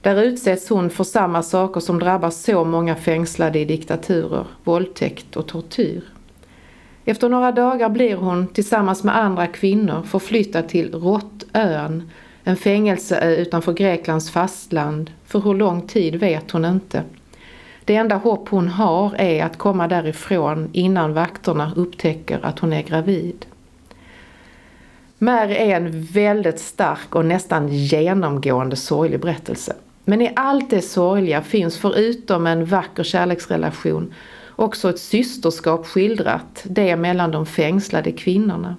Där 0.00 0.22
utsätts 0.22 0.68
hon 0.68 0.90
för 0.90 1.04
samma 1.04 1.42
saker 1.42 1.80
som 1.80 1.98
drabbar 1.98 2.30
så 2.30 2.64
många 2.64 2.96
fängslade 2.96 3.58
i 3.58 3.64
diktaturer, 3.64 4.46
våldtäkt 4.64 5.36
och 5.36 5.46
tortyr. 5.46 6.02
Efter 7.04 7.28
några 7.28 7.52
dagar 7.52 7.88
blir 7.88 8.16
hon 8.16 8.46
tillsammans 8.46 9.04
med 9.04 9.16
andra 9.16 9.46
kvinnor 9.46 10.02
förflyttad 10.02 10.68
till 10.68 10.94
Råttön, 10.94 12.10
en 12.44 12.56
fängelseö 12.56 13.36
utanför 13.36 13.72
Greklands 13.72 14.30
fastland. 14.30 15.10
För 15.26 15.40
hur 15.40 15.54
lång 15.54 15.86
tid 15.86 16.16
vet 16.16 16.50
hon 16.50 16.64
inte. 16.64 17.02
Det 17.84 17.96
enda 17.96 18.16
hopp 18.16 18.48
hon 18.48 18.68
har 18.68 19.14
är 19.18 19.44
att 19.44 19.58
komma 19.58 19.88
därifrån 19.88 20.70
innan 20.72 21.14
vakterna 21.14 21.72
upptäcker 21.76 22.40
att 22.42 22.58
hon 22.58 22.72
är 22.72 22.82
gravid. 22.82 23.46
Mary 25.18 25.54
är 25.54 25.76
en 25.76 26.02
väldigt 26.02 26.60
stark 26.60 27.14
och 27.14 27.24
nästan 27.24 27.68
genomgående 27.68 28.76
sorglig 28.76 29.20
berättelse. 29.20 29.76
Men 30.04 30.20
i 30.20 30.32
allt 30.36 30.70
det 30.70 30.82
sorgliga 30.82 31.42
finns 31.42 31.78
förutom 31.78 32.46
en 32.46 32.64
vacker 32.64 33.02
kärleksrelation 33.02 34.14
också 34.56 34.90
ett 34.90 34.98
systerskap 34.98 35.86
skildrat, 35.86 36.64
det 36.64 36.96
mellan 36.96 37.30
de 37.30 37.46
fängslade 37.46 38.12
kvinnorna. 38.12 38.76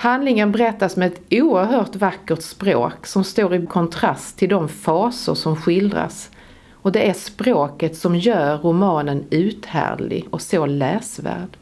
Handlingen 0.00 0.52
berättas 0.52 0.96
med 0.96 1.06
ett 1.12 1.20
oerhört 1.30 1.96
vackert 1.96 2.42
språk 2.42 3.06
som 3.06 3.24
står 3.24 3.54
i 3.54 3.66
kontrast 3.66 4.38
till 4.38 4.48
de 4.48 4.68
faser 4.68 5.34
som 5.34 5.56
skildras 5.56 6.30
och 6.72 6.92
det 6.92 7.08
är 7.08 7.12
språket 7.12 7.96
som 7.96 8.16
gör 8.16 8.58
romanen 8.58 9.24
uthärdlig 9.30 10.26
och 10.30 10.42
så 10.42 10.66
läsvärd. 10.66 11.56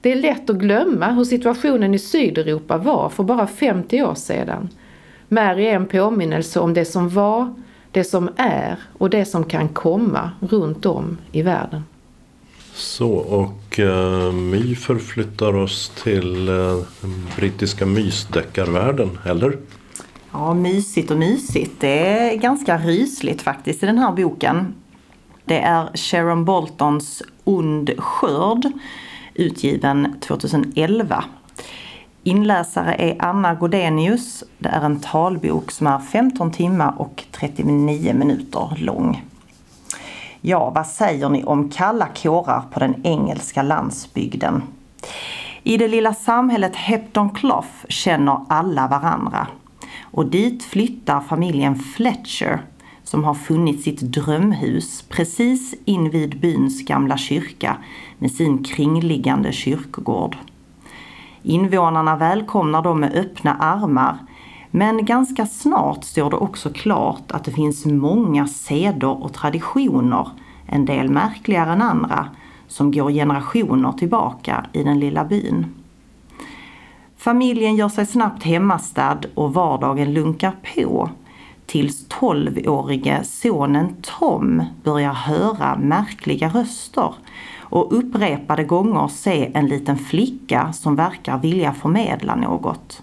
Det 0.00 0.12
är 0.12 0.16
lätt 0.16 0.50
att 0.50 0.56
glömma 0.56 1.10
hur 1.10 1.24
situationen 1.24 1.94
i 1.94 1.98
Sydeuropa 1.98 2.76
var 2.76 3.08
för 3.08 3.22
bara 3.22 3.46
50 3.46 4.02
år 4.02 4.14
sedan 4.14 4.68
Mary 5.28 5.64
är 5.64 5.76
en 5.76 5.86
påminnelse 5.86 6.60
om 6.60 6.74
det 6.74 6.84
som 6.84 7.08
var, 7.08 7.54
det 7.90 8.04
som 8.04 8.30
är 8.36 8.78
och 8.98 9.10
det 9.10 9.24
som 9.24 9.44
kan 9.44 9.68
komma 9.68 10.30
runt 10.40 10.86
om 10.86 11.18
i 11.32 11.42
världen. 11.42 11.84
Så, 12.76 13.12
och 13.12 13.78
eh, 13.78 14.32
My 14.32 14.74
förflyttar 14.74 15.56
oss 15.56 15.92
till 16.02 16.48
eh, 16.48 16.78
den 17.00 17.26
brittiska 17.36 17.86
mysdeckarvärlden, 17.86 19.18
eller? 19.24 19.58
Ja, 20.32 20.54
mysigt 20.54 21.10
och 21.10 21.16
mysigt. 21.16 21.72
Det 21.80 22.08
är 22.08 22.36
ganska 22.36 22.78
rysligt 22.78 23.42
faktiskt 23.42 23.82
i 23.82 23.86
den 23.86 23.98
här 23.98 24.12
boken. 24.12 24.74
Det 25.44 25.58
är 25.58 25.90
Sharon 25.94 26.44
Boltons 26.44 27.22
Ond 27.44 27.90
skörd, 27.98 28.72
utgiven 29.34 30.20
2011. 30.20 31.24
Inläsare 32.22 32.94
är 32.94 33.16
Anna 33.18 33.54
Godenius. 33.54 34.44
Det 34.58 34.68
är 34.68 34.80
en 34.80 35.00
talbok 35.00 35.70
som 35.70 35.86
är 35.86 35.98
15 35.98 36.52
timmar 36.52 36.94
och 36.98 37.24
39 37.32 38.14
minuter 38.14 38.76
lång. 38.76 39.22
Ja, 40.48 40.70
vad 40.70 40.86
säger 40.86 41.28
ni 41.28 41.44
om 41.44 41.70
kalla 41.70 42.06
kårar 42.06 42.62
på 42.70 42.80
den 42.80 43.06
engelska 43.06 43.62
landsbygden? 43.62 44.62
I 45.62 45.76
det 45.76 45.88
lilla 45.88 46.14
samhället 46.14 46.76
Hepton 46.76 47.30
Clough 47.30 47.86
känner 47.88 48.40
alla 48.48 48.88
varandra. 48.88 49.46
Och 50.00 50.26
dit 50.26 50.64
flyttar 50.64 51.20
familjen 51.20 51.76
Fletcher 51.76 52.60
som 53.04 53.24
har 53.24 53.34
funnit 53.34 53.82
sitt 53.82 54.00
drömhus 54.00 55.04
precis 55.08 55.74
invid 55.84 56.40
byns 56.40 56.84
gamla 56.84 57.16
kyrka 57.16 57.76
med 58.18 58.30
sin 58.30 58.64
kringliggande 58.64 59.52
kyrkogård. 59.52 60.36
Invånarna 61.42 62.16
välkomnar 62.16 62.82
dem 62.82 63.00
med 63.00 63.14
öppna 63.14 63.54
armar 63.54 64.18
men 64.70 65.04
ganska 65.04 65.46
snart 65.46 66.04
står 66.04 66.30
det 66.30 66.36
också 66.36 66.70
klart 66.70 67.32
att 67.32 67.44
det 67.44 67.52
finns 67.52 67.86
många 67.86 68.46
seder 68.46 69.22
och 69.22 69.32
traditioner, 69.32 70.28
en 70.66 70.84
del 70.84 71.08
märkligare 71.08 71.72
än 71.72 71.82
andra, 71.82 72.28
som 72.68 72.92
går 72.92 73.10
generationer 73.10 73.92
tillbaka 73.92 74.66
i 74.72 74.82
den 74.82 75.00
lilla 75.00 75.24
byn. 75.24 75.66
Familjen 77.16 77.76
gör 77.76 77.88
sig 77.88 78.06
snabbt 78.06 78.42
hemmastad 78.42 79.20
och 79.34 79.54
vardagen 79.54 80.14
lunkar 80.14 80.52
på 80.74 81.10
tills 81.66 82.08
12-årige 82.08 83.24
sonen 83.24 83.96
Tom 84.02 84.62
börjar 84.84 85.12
höra 85.12 85.76
märkliga 85.76 86.48
röster 86.48 87.14
och 87.60 87.98
upprepade 87.98 88.64
gånger 88.64 89.08
se 89.08 89.50
en 89.54 89.66
liten 89.66 89.98
flicka 89.98 90.72
som 90.72 90.96
verkar 90.96 91.38
vilja 91.38 91.72
förmedla 91.72 92.34
något. 92.34 93.02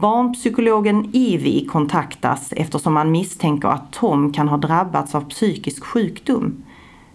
Barnpsykologen 0.00 1.10
Ivi 1.12 1.66
kontaktas 1.66 2.52
eftersom 2.56 2.94
man 2.94 3.10
misstänker 3.10 3.68
att 3.68 3.92
Tom 3.92 4.32
kan 4.32 4.48
ha 4.48 4.56
drabbats 4.56 5.14
av 5.14 5.20
psykisk 5.20 5.84
sjukdom. 5.84 6.64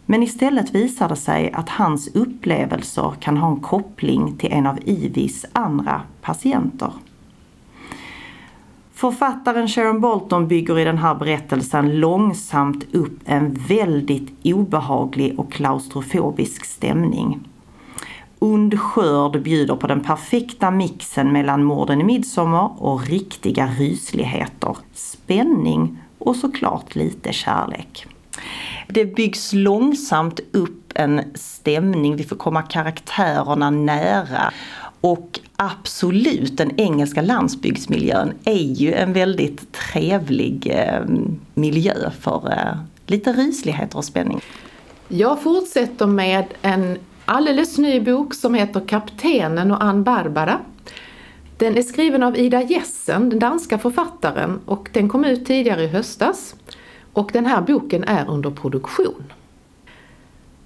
Men 0.06 0.24
istället 0.24 0.76
visar 0.76 1.10
det 1.10 1.16
sig 1.16 1.52
att 1.52 1.70
hans 1.70 2.16
upplevelser 2.16 3.14
kan 3.20 3.38
ha 3.38 3.52
en 3.52 3.60
koppling 3.60 4.38
till 4.38 4.52
en 4.52 4.68
av 4.68 4.80
Ivis 4.86 5.46
andra 5.54 6.02
patienter. 6.22 6.92
Författaren 8.94 9.68
Sharon 9.68 10.02
Bolton 10.02 10.48
bygger 10.48 10.80
i 10.80 10.84
den 10.84 10.98
här 10.98 11.16
berättelsen 11.16 12.00
långsamt 12.00 12.96
upp 12.96 13.20
en 13.26 13.54
väldigt 13.68 14.32
obehaglig 14.44 15.40
och 15.40 15.52
klaustrofobisk 15.52 16.66
stämning. 16.66 17.40
Ond 18.44 18.80
skörd 18.80 19.42
bjuder 19.42 19.76
på 19.76 19.88
den 19.88 20.02
perfekta 20.02 20.72
mixen 20.72 21.32
mellan 21.32 21.64
morden 21.64 22.02
i 22.02 22.04
midsommar 22.04 22.72
och 22.78 23.08
riktiga 23.08 23.68
rysligheter, 23.68 24.78
spänning 24.94 25.98
och 26.18 26.36
såklart 26.36 26.96
lite 26.96 27.34
kärlek. 27.34 28.06
Det 28.88 29.06
byggs 29.06 29.54
långsamt 29.54 30.40
upp 30.52 30.92
en 30.96 31.22
stämning, 31.36 32.16
vi 32.16 32.24
får 32.24 32.36
komma 32.36 32.62
karaktärerna 32.62 33.70
nära 33.70 34.54
och 35.02 35.40
absolut, 35.56 36.58
den 36.58 36.80
engelska 36.80 37.22
landsbygdsmiljön 37.22 38.34
är 38.44 38.74
ju 38.74 38.94
en 38.94 39.14
väldigt 39.14 39.72
trevlig 39.72 40.72
eh, 40.76 41.02
miljö 41.54 42.12
för 42.20 42.52
eh, 42.52 42.78
lite 43.08 43.34
rysligheter 43.34 43.98
och 43.98 44.06
spänning. 44.06 44.42
Jag 45.08 45.42
fortsätter 45.42 46.06
med 46.06 46.46
en 46.62 46.98
alldeles 47.26 47.78
ny 47.78 48.00
bok 48.00 48.34
som 48.34 48.54
heter 48.54 48.80
Kaptenen 48.88 49.72
och 49.72 49.84
Ann 49.84 50.04
Barbara. 50.04 50.60
Den 51.58 51.78
är 51.78 51.82
skriven 51.82 52.24
av 52.24 52.38
Ida 52.38 52.62
Jessen, 52.62 53.30
den 53.30 53.40
danska 53.40 53.78
författaren, 53.78 54.60
och 54.66 54.90
den 54.94 55.10
kom 55.10 55.26
ut 55.26 55.46
tidigare 55.46 55.84
i 55.84 55.88
höstas. 55.88 56.56
Och 57.14 57.30
den 57.34 57.46
här 57.46 57.62
boken 57.62 58.04
är 58.04 58.30
under 58.30 58.50
produktion. 58.50 59.34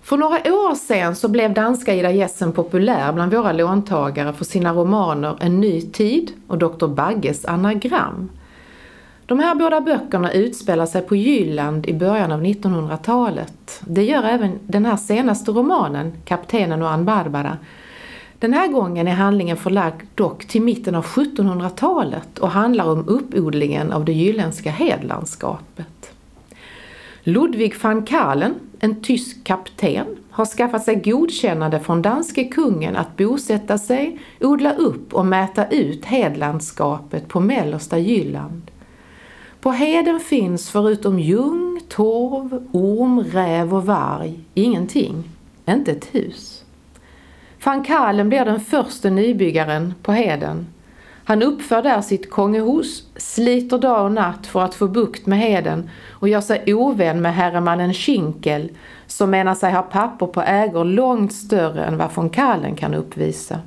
För 0.01 0.17
några 0.17 0.35
år 0.35 0.75
sedan 0.75 1.15
så 1.15 1.27
blev 1.27 1.53
danska 1.53 1.95
Ida 1.95 2.11
Jessen 2.11 2.51
populär 2.51 3.13
bland 3.13 3.33
våra 3.33 3.51
låntagare 3.51 4.33
för 4.33 4.45
sina 4.45 4.73
romaner 4.73 5.37
En 5.39 5.59
ny 5.59 5.81
tid 5.81 6.31
och 6.47 6.57
Dr. 6.57 6.87
Bagges 6.87 7.45
anagram. 7.45 8.29
De 9.27 9.39
här 9.39 9.55
båda 9.55 9.81
böckerna 9.81 10.31
utspelar 10.31 10.85
sig 10.85 11.01
på 11.01 11.15
Jylland 11.15 11.85
i 11.85 11.93
början 11.93 12.31
av 12.31 12.43
1900-talet. 12.43 13.81
Det 13.87 14.03
gör 14.03 14.23
även 14.23 14.59
den 14.67 14.85
här 14.85 14.97
senaste 14.97 15.51
romanen, 15.51 16.13
Kaptenen 16.25 16.81
och 16.81 16.89
Ann 16.89 17.05
Barbara. 17.05 17.57
Den 18.39 18.53
här 18.53 18.67
gången 18.67 19.07
är 19.07 19.11
handlingen 19.11 19.57
förlagd 19.57 20.01
dock 20.15 20.45
till 20.45 20.61
mitten 20.61 20.95
av 20.95 21.05
1700-talet 21.05 22.39
och 22.39 22.49
handlar 22.49 22.89
om 22.89 23.07
uppodlingen 23.07 23.91
av 23.91 24.05
det 24.05 24.13
jylländska 24.13 24.71
hedlandskapet. 24.71 26.11
Ludwig 27.23 27.75
van 27.81 28.05
Kalen, 28.05 28.55
en 28.79 29.01
tysk 29.01 29.43
kapten, 29.43 30.05
har 30.29 30.45
skaffat 30.45 30.83
sig 30.83 30.95
godkännande 30.95 31.79
från 31.79 32.01
danske 32.01 32.43
kungen 32.43 32.95
att 32.95 33.17
bosätta 33.17 33.77
sig, 33.77 34.19
odla 34.41 34.73
upp 34.73 35.13
och 35.13 35.25
mäta 35.25 35.67
ut 35.67 36.05
hedlandskapet 36.05 37.27
på 37.27 37.39
mellersta 37.39 37.97
Jylland. 37.97 38.66
På 39.61 39.71
heden 39.71 40.19
finns 40.19 40.69
förutom 40.69 41.19
ljung, 41.19 41.81
torv, 41.89 42.67
orm, 42.71 43.23
räv 43.23 43.75
och 43.75 43.85
varg 43.85 44.39
ingenting, 44.53 45.23
inte 45.65 45.91
ett 45.91 46.15
hus. 46.15 46.63
Van 47.65 47.83
Kalen 47.83 48.29
blir 48.29 48.45
den 48.45 48.59
första 48.59 49.09
nybyggaren 49.09 49.93
på 50.01 50.11
heden. 50.11 50.67
Han 51.23 51.43
uppför 51.43 51.81
där 51.83 52.01
sitt 52.01 52.29
kongehus, 52.29 53.03
sliter 53.15 53.77
dag 53.77 54.05
och 54.05 54.11
natt 54.11 54.47
för 54.47 54.61
att 54.61 54.75
få 54.75 54.87
bukt 54.87 55.25
med 55.25 55.39
heden 55.39 55.89
och 56.11 56.29
gör 56.29 56.41
sig 56.41 56.73
ovän 56.73 57.21
med 57.21 57.35
herremannen 57.35 57.93
Schinkel 57.93 58.69
som 59.07 59.29
menar 59.29 59.55
sig 59.55 59.73
ha 59.73 59.81
papper 59.81 60.27
på 60.27 60.41
ägor 60.41 60.85
långt 60.85 61.33
större 61.33 61.85
än 61.85 61.97
vad 61.97 62.15
von 62.15 62.29
Kallen 62.29 62.75
kan 62.75 62.93
uppvisa. 62.93 63.59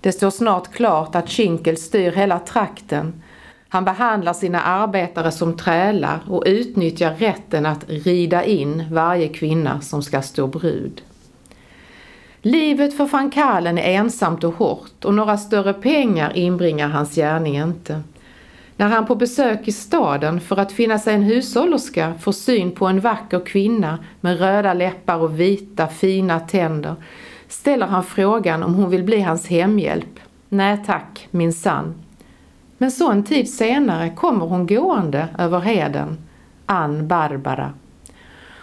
Det 0.00 0.12
står 0.12 0.30
snart 0.30 0.72
klart 0.72 1.14
att 1.14 1.30
Schinkel 1.30 1.76
styr 1.76 2.12
hela 2.12 2.38
trakten 2.38 3.22
han 3.68 3.84
behandlar 3.84 4.32
sina 4.32 4.60
arbetare 4.60 5.32
som 5.32 5.56
trälar 5.56 6.20
och 6.28 6.42
utnyttjar 6.46 7.14
rätten 7.14 7.66
att 7.66 7.84
rida 7.88 8.44
in 8.44 8.84
varje 8.90 9.28
kvinna 9.28 9.80
som 9.80 10.02
ska 10.02 10.22
stå 10.22 10.46
brud. 10.46 11.02
Livet 12.42 12.96
för 12.96 13.06
van 13.06 13.30
Kalen 13.30 13.78
är 13.78 13.82
ensamt 13.82 14.44
och 14.44 14.54
hårt 14.54 15.04
och 15.04 15.14
några 15.14 15.36
större 15.36 15.72
pengar 15.72 16.36
inbringar 16.36 16.88
hans 16.88 17.14
gärning 17.14 17.56
inte. 17.56 18.02
När 18.76 18.88
han 18.88 19.06
på 19.06 19.14
besök 19.14 19.68
i 19.68 19.72
staden 19.72 20.40
för 20.40 20.56
att 20.56 20.72
finna 20.72 20.98
sig 20.98 21.14
en 21.14 21.22
hushållerska 21.22 22.14
får 22.20 22.32
syn 22.32 22.70
på 22.70 22.86
en 22.86 23.00
vacker 23.00 23.40
kvinna 23.46 23.98
med 24.20 24.38
röda 24.38 24.74
läppar 24.74 25.16
och 25.16 25.40
vita 25.40 25.86
fina 25.86 26.40
tänder 26.40 26.94
ställer 27.48 27.86
han 27.86 28.04
frågan 28.04 28.62
om 28.62 28.74
hon 28.74 28.90
vill 28.90 29.04
bli 29.04 29.20
hans 29.20 29.46
hemhjälp. 29.46 30.20
Nej 30.48 30.82
tack, 30.86 31.28
min 31.30 31.52
sann. 31.52 32.05
Men 32.78 32.90
så 32.90 33.10
en 33.10 33.24
tid 33.24 33.48
senare 33.50 34.10
kommer 34.10 34.46
hon 34.46 34.66
gående 34.66 35.28
över 35.38 35.60
heden, 35.60 36.18
Ann 36.66 37.08
Barbara. 37.08 37.72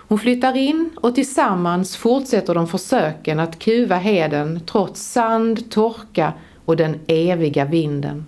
Hon 0.08 0.20
flyttar 0.20 0.58
in 0.58 0.90
och 0.96 1.16
tillsammans 1.16 1.98
fortsätter 1.98 2.56
de 2.56 2.68
försöken 2.68 3.40
att 3.40 3.60
kuva 3.60 3.96
heden 3.96 4.60
trots 4.66 5.02
sand, 5.02 5.72
torka 5.72 6.34
och 6.66 6.78
den 6.78 7.00
eviga 7.08 7.66
vinden. 7.66 8.26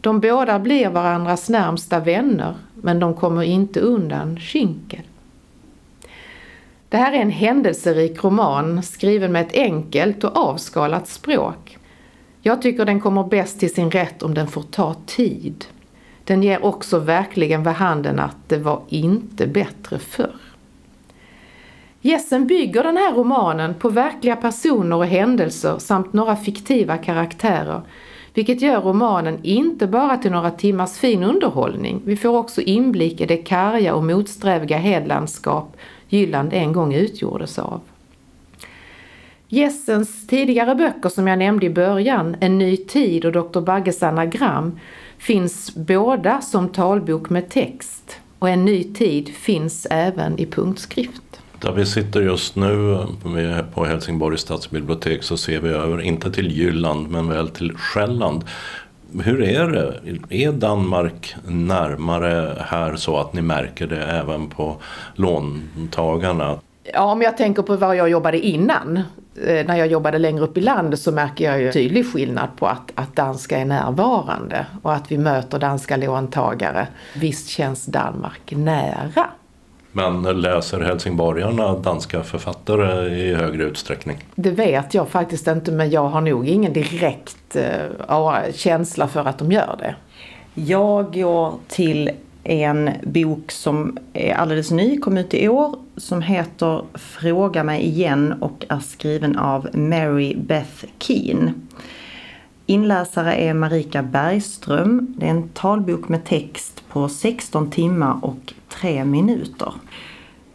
De 0.00 0.20
båda 0.20 0.58
blir 0.58 0.88
varandras 0.88 1.48
närmsta 1.48 2.00
vänner 2.00 2.54
men 2.74 3.00
de 3.00 3.14
kommer 3.14 3.42
inte 3.42 3.80
undan 3.80 4.40
Schinkel. 4.40 5.02
Det 6.88 6.96
här 6.96 7.12
är 7.12 7.18
en 7.18 7.30
händelserik 7.30 8.24
roman 8.24 8.82
skriven 8.82 9.32
med 9.32 9.46
ett 9.46 9.56
enkelt 9.56 10.24
och 10.24 10.36
avskalat 10.36 11.08
språk. 11.08 11.78
Jag 12.46 12.62
tycker 12.62 12.84
den 12.84 13.00
kommer 13.00 13.24
bäst 13.24 13.60
till 13.60 13.74
sin 13.74 13.90
rätt 13.90 14.22
om 14.22 14.34
den 14.34 14.46
får 14.46 14.62
ta 14.62 14.94
tid. 15.06 15.64
Den 16.24 16.42
ger 16.42 16.64
också 16.64 16.98
verkligen 16.98 17.62
vid 17.62 17.72
handen 17.72 18.18
att 18.18 18.36
det 18.48 18.58
var 18.58 18.82
inte 18.88 19.46
bättre 19.46 19.98
förr. 19.98 20.36
Jessen 22.00 22.46
bygger 22.46 22.82
den 22.82 22.96
här 22.96 23.14
romanen 23.14 23.74
på 23.74 23.88
verkliga 23.88 24.36
personer 24.36 24.96
och 24.96 25.06
händelser 25.06 25.78
samt 25.78 26.12
några 26.12 26.36
fiktiva 26.36 26.98
karaktärer 26.98 27.82
vilket 28.34 28.62
gör 28.62 28.80
romanen 28.80 29.38
inte 29.42 29.86
bara 29.86 30.16
till 30.16 30.32
några 30.32 30.50
timmars 30.50 30.92
fin 30.92 31.22
underhållning. 31.22 32.02
Vi 32.04 32.16
får 32.16 32.36
också 32.36 32.60
inblick 32.60 33.20
i 33.20 33.26
det 33.26 33.36
karga 33.36 33.94
och 33.94 34.04
motsträviga 34.04 34.78
hedlandskap 34.78 35.76
Jylland 36.08 36.52
en 36.52 36.72
gång 36.72 36.94
utgjordes 36.94 37.58
av. 37.58 37.80
Jessens 39.48 40.26
tidigare 40.26 40.74
böcker 40.74 41.08
som 41.08 41.26
jag 41.26 41.38
nämnde 41.38 41.66
i 41.66 41.70
början, 41.70 42.36
En 42.40 42.58
ny 42.58 42.76
tid 42.76 43.24
och 43.24 43.32
Dr. 43.32 43.60
Bagges 43.60 44.02
anagram, 44.02 44.78
finns 45.18 45.74
båda 45.74 46.40
som 46.40 46.68
talbok 46.68 47.30
med 47.30 47.48
text 47.48 48.20
och 48.38 48.48
En 48.48 48.64
ny 48.64 48.94
tid 48.94 49.28
finns 49.28 49.86
även 49.90 50.38
i 50.38 50.46
punktskrift. 50.46 51.22
Där 51.60 51.72
vi 51.72 51.86
sitter 51.86 52.20
just 52.20 52.56
nu 52.56 52.98
på 53.74 53.84
Helsingborgs 53.84 54.40
stadsbibliotek 54.40 55.22
så 55.22 55.36
ser 55.36 55.60
vi 55.60 55.68
över, 55.68 56.00
inte 56.00 56.32
till 56.32 56.50
Jylland 56.50 57.10
men 57.10 57.28
väl 57.28 57.48
till 57.48 57.72
Själland. 57.76 58.44
Hur 59.24 59.42
är 59.42 59.68
det? 59.68 60.00
Är 60.44 60.52
Danmark 60.52 61.34
närmare 61.48 62.56
här 62.60 62.96
så 62.96 63.18
att 63.18 63.32
ni 63.32 63.42
märker 63.42 63.86
det 63.86 64.04
även 64.04 64.48
på 64.48 64.76
låntagarna? 65.14 66.58
Ja, 66.92 67.12
om 67.12 67.22
jag 67.22 67.36
tänker 67.36 67.62
på 67.62 67.76
var 67.76 67.94
jag 67.94 68.08
jobbade 68.08 68.38
innan, 68.38 68.96
eh, 69.46 69.66
när 69.66 69.76
jag 69.76 69.86
jobbade 69.86 70.18
längre 70.18 70.44
upp 70.44 70.58
i 70.58 70.60
landet 70.60 71.00
så 71.00 71.12
märker 71.12 71.44
jag 71.44 71.60
ju 71.60 71.72
tydlig 71.72 72.12
skillnad 72.12 72.48
på 72.58 72.66
att, 72.66 72.92
att 72.94 73.16
danska 73.16 73.58
är 73.58 73.64
närvarande 73.64 74.66
och 74.82 74.94
att 74.94 75.12
vi 75.12 75.18
möter 75.18 75.58
danska 75.58 75.96
låntagare. 75.96 76.86
Visst 77.14 77.48
känns 77.48 77.86
Danmark 77.86 78.52
nära. 78.56 79.26
Men 79.92 80.22
läser 80.22 80.80
helsingborgarna 80.80 81.78
danska 81.78 82.22
författare 82.22 83.14
i 83.16 83.34
högre 83.34 83.64
utsträckning? 83.64 84.18
Det 84.34 84.50
vet 84.50 84.94
jag 84.94 85.08
faktiskt 85.08 85.46
inte 85.46 85.72
men 85.72 85.90
jag 85.90 86.08
har 86.08 86.20
nog 86.20 86.48
ingen 86.48 86.72
direkt 86.72 87.56
äh, 87.56 88.52
känsla 88.54 89.08
för 89.08 89.24
att 89.24 89.38
de 89.38 89.52
gör 89.52 89.76
det. 89.78 89.94
Jag 90.54 91.14
går 91.14 91.54
till 91.68 92.10
en 92.44 92.90
bok 93.02 93.52
som 93.52 93.98
är 94.12 94.34
alldeles 94.34 94.70
ny, 94.70 94.98
kom 94.98 95.16
ut 95.16 95.34
i 95.34 95.48
år, 95.48 95.74
som 95.96 96.22
heter 96.22 96.84
Fråga 96.94 97.64
mig 97.64 97.84
igen 97.84 98.34
och 98.40 98.64
är 98.68 98.78
skriven 98.78 99.36
av 99.36 99.68
Mary 99.76 100.36
Beth 100.36 100.84
Keen. 100.98 101.68
Inläsare 102.66 103.34
är 103.34 103.54
Marika 103.54 104.02
Bergström. 104.02 105.14
Det 105.18 105.26
är 105.26 105.30
en 105.30 105.48
talbok 105.48 106.08
med 106.08 106.24
text 106.24 106.82
på 106.88 107.08
16 107.08 107.70
timmar 107.70 108.18
och 108.22 108.54
3 108.68 109.04
minuter. 109.04 109.72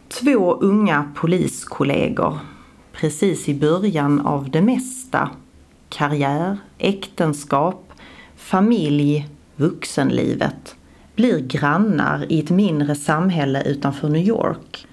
Två 0.08 0.54
unga 0.54 1.12
poliskollegor, 1.14 2.38
precis 2.92 3.48
i 3.48 3.54
början 3.54 4.20
av 4.20 4.50
det 4.50 4.62
mesta. 4.62 5.30
Karriär, 5.88 6.56
äktenskap, 6.78 7.92
familj, 8.36 9.28
vuxenlivet 9.56 10.76
blir 11.14 11.38
grannar 11.38 12.32
i 12.32 12.40
ett 12.40 12.50
mindre 12.50 12.94
samhälle 12.94 13.62
utanför 13.62 14.08
New 14.08 14.26
York. 14.26 14.86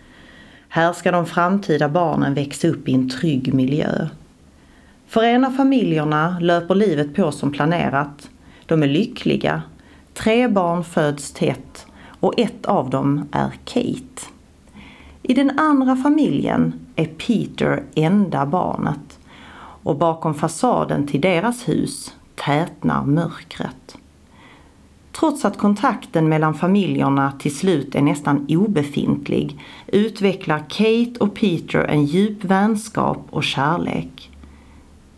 Här 0.71 0.93
ska 0.93 1.11
de 1.11 1.25
framtida 1.25 1.89
barnen 1.89 2.33
växa 2.33 2.67
upp 2.67 2.89
i 2.89 2.93
en 2.93 3.09
trygg 3.09 3.53
miljö. 3.53 4.07
För 5.07 5.23
en 5.23 5.45
av 5.45 5.51
familjerna 5.51 6.39
löper 6.39 6.75
livet 6.75 7.15
på 7.15 7.31
som 7.31 7.51
planerat. 7.51 8.29
De 8.65 8.83
är 8.83 8.87
lyckliga. 8.87 9.61
Tre 10.13 10.47
barn 10.47 10.83
föds 10.83 11.31
tätt 11.31 11.85
och 12.19 12.39
ett 12.39 12.65
av 12.65 12.89
dem 12.89 13.27
är 13.31 13.51
Kate. 13.65 14.25
I 15.23 15.33
den 15.33 15.59
andra 15.59 15.95
familjen 15.95 16.73
är 16.95 17.05
Peter 17.05 17.83
enda 17.95 18.45
barnet 18.45 19.19
och 19.83 19.95
bakom 19.97 20.33
fasaden 20.33 21.07
till 21.07 21.21
deras 21.21 21.67
hus 21.69 22.13
tätnar 22.35 23.05
mörkret. 23.05 23.97
Trots 25.19 25.45
att 25.45 25.57
kontakten 25.57 26.29
mellan 26.29 26.53
familjerna 26.53 27.31
till 27.31 27.55
slut 27.55 27.95
är 27.95 28.01
nästan 28.01 28.45
obefintlig 28.49 29.59
utvecklar 29.87 30.59
Kate 30.69 31.19
och 31.19 31.33
Peter 31.33 31.79
en 31.79 32.05
djup 32.05 32.43
vänskap 32.43 33.27
och 33.29 33.43
kärlek. 33.43 34.31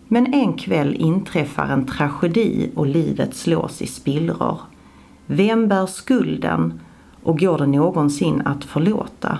Men 0.08 0.34
en 0.34 0.54
kväll 0.54 0.96
inträffar 0.96 1.68
en 1.68 1.86
tragedi 1.86 2.72
och 2.76 2.88
livet 2.88 3.36
slås 3.36 3.82
i 3.82 3.88
spillror. 3.88 4.58
Vem 5.26 5.68
bär 5.68 5.86
skulden 5.86 6.80
och 7.24 7.40
går 7.40 7.58
det 7.58 7.68
någonsin 7.68 8.42
att 8.46 8.64
förlåta? 8.64 9.40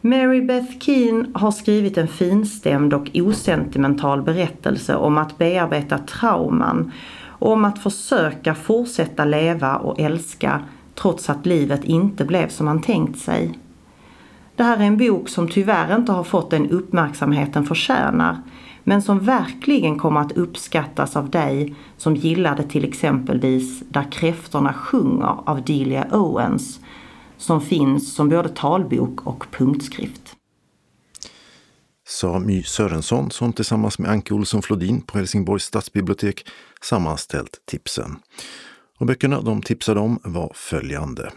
Mary 0.00 0.40
Beth 0.40 0.78
Keane 0.80 1.26
har 1.34 1.50
skrivit 1.50 1.98
en 1.98 2.08
finstämd 2.08 2.94
och 2.94 3.10
osentimental 3.14 4.22
berättelse 4.22 4.96
om 4.96 5.18
att 5.18 5.38
bearbeta 5.38 5.98
trauman 5.98 6.92
om 7.38 7.64
att 7.64 7.78
försöka 7.78 8.54
fortsätta 8.54 9.24
leva 9.24 9.76
och 9.76 10.00
älska 10.00 10.60
trots 10.94 11.30
att 11.30 11.46
livet 11.46 11.84
inte 11.84 12.24
blev 12.24 12.48
som 12.48 12.66
man 12.66 12.82
tänkt 12.82 13.18
sig. 13.18 13.58
Det 14.56 14.62
här 14.62 14.76
är 14.76 14.84
en 14.84 14.96
bok 14.98 15.28
som 15.28 15.48
tyvärr 15.48 15.96
inte 15.96 16.12
har 16.12 16.24
fått 16.24 16.50
den 16.50 16.70
uppmärksamhet 16.70 17.52
den 17.52 17.64
förtjänar 17.64 18.42
men 18.84 19.02
som 19.02 19.18
verkligen 19.18 19.98
kommer 19.98 20.20
att 20.20 20.32
uppskattas 20.32 21.16
av 21.16 21.30
dig 21.30 21.74
som 21.96 22.16
gillade 22.16 22.62
till 22.62 22.84
exempelvis 22.84 23.82
Där 23.88 24.12
kräftorna 24.12 24.72
sjunger 24.72 25.36
av 25.44 25.62
Delia 25.64 26.06
Owens 26.12 26.80
som 27.36 27.60
finns 27.60 28.14
som 28.14 28.28
både 28.28 28.48
talbok 28.48 29.26
och 29.26 29.46
punktskrift. 29.50 30.23
Sa 32.06 32.38
My 32.38 32.62
Sörensson 32.62 33.30
som 33.30 33.52
tillsammans 33.52 33.98
med 33.98 34.10
Anke 34.10 34.34
Olsson 34.34 34.62
Flodin 34.62 35.02
på 35.02 35.18
Helsingborgs 35.18 35.64
stadsbibliotek 35.64 36.46
sammanställt 36.82 37.60
tipsen. 37.64 38.16
Och 38.98 39.06
böckerna 39.06 39.40
de 39.40 39.62
tipsade 39.62 40.00
om 40.00 40.20
var 40.24 40.52
följande. 40.54 41.30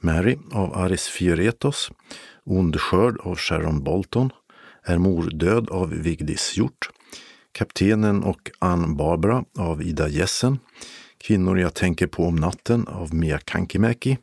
Mary 0.00 0.38
av 0.52 0.76
Aris 0.76 1.08
Fioretos, 1.08 1.90
Ond 2.44 2.80
skörd 2.80 3.18
av 3.20 3.36
Sharon 3.36 3.84
Bolton, 3.84 4.30
Är 4.82 4.98
mor 4.98 5.30
död 5.30 5.70
av 5.70 5.90
Vigdis 5.90 6.56
Hjort, 6.56 6.90
Kaptenen 7.52 8.22
och 8.22 8.50
Ann 8.58 8.96
Barbara 8.96 9.44
av 9.58 9.82
Ida 9.82 10.08
Jessen, 10.08 10.58
Kvinnor 11.18 11.58
jag 11.58 11.74
tänker 11.74 12.06
på 12.06 12.24
om 12.24 12.36
natten 12.36 12.86
av 12.86 13.14
Mia 13.14 13.38
Kankimäki 13.38 14.18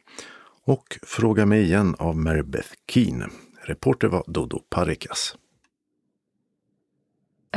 och 0.65 0.99
Fråga 1.03 1.45
mig 1.45 1.63
igen 1.63 1.95
av 1.99 2.17
Mary 2.17 2.43
Beth 2.43 2.69
Keen. 2.91 3.23
Reporter 3.61 4.07
var 4.07 4.23
Dodo 4.27 4.59
Parikas. 4.69 5.35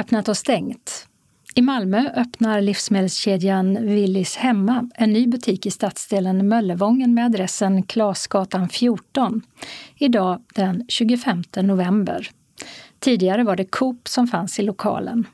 Öppnat 0.00 0.28
och 0.28 0.36
stängt. 0.36 1.06
I 1.54 1.62
Malmö 1.62 2.10
öppnar 2.16 2.60
livsmedelskedjan 2.60 3.86
Willys 3.86 4.36
Hemma 4.36 4.90
en 4.94 5.12
ny 5.12 5.26
butik 5.26 5.66
i 5.66 5.70
stadsdelen 5.70 6.48
Möllevången 6.48 7.14
med 7.14 7.24
adressen 7.24 7.82
Klasgatan 7.82 8.68
14. 8.68 9.42
Idag 9.96 10.42
den 10.54 10.84
25 10.88 11.42
november. 11.56 12.30
Tidigare 12.98 13.44
var 13.44 13.56
det 13.56 13.64
Coop 13.64 14.08
som 14.08 14.26
fanns 14.26 14.58
i 14.58 14.62
lokalen. 14.62 15.26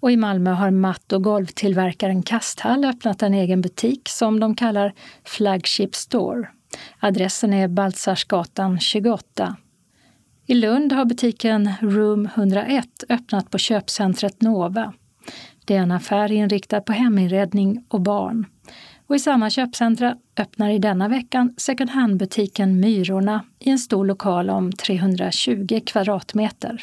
Och 0.00 0.10
i 0.10 0.16
Malmö 0.16 0.50
har 0.50 0.70
matt 0.70 1.12
och 1.12 1.22
golvtillverkaren 1.22 2.22
Kasthall 2.22 2.84
öppnat 2.84 3.22
en 3.22 3.34
egen 3.34 3.60
butik 3.60 4.08
som 4.08 4.40
de 4.40 4.56
kallar 4.56 4.94
Flagship 5.24 5.94
Store. 5.94 6.48
Adressen 7.00 7.52
är 7.52 7.68
Baltzarsgatan 7.68 8.80
28. 8.80 9.56
I 10.50 10.54
Lund 10.54 10.92
har 10.92 11.04
butiken 11.04 11.70
Room 11.80 12.26
101 12.26 13.04
öppnat 13.08 13.50
på 13.50 13.58
köpcentret 13.58 14.42
Nova. 14.42 14.92
Det 15.64 15.76
är 15.76 15.80
en 15.80 15.90
affär 15.90 16.32
inriktad 16.32 16.80
på 16.80 16.92
heminredning 16.92 17.84
och 17.88 18.00
barn. 18.00 18.46
Och 19.06 19.16
i 19.16 19.18
samma 19.18 19.50
köpcentra 19.50 20.16
öppnar 20.36 20.70
i 20.70 20.78
denna 20.78 21.08
veckan 21.08 21.54
second 21.56 21.90
hand-butiken 21.90 22.80
Myrorna 22.80 23.44
i 23.58 23.70
en 23.70 23.78
stor 23.78 24.04
lokal 24.04 24.50
om 24.50 24.72
320 24.72 25.80
kvadratmeter. 25.86 26.82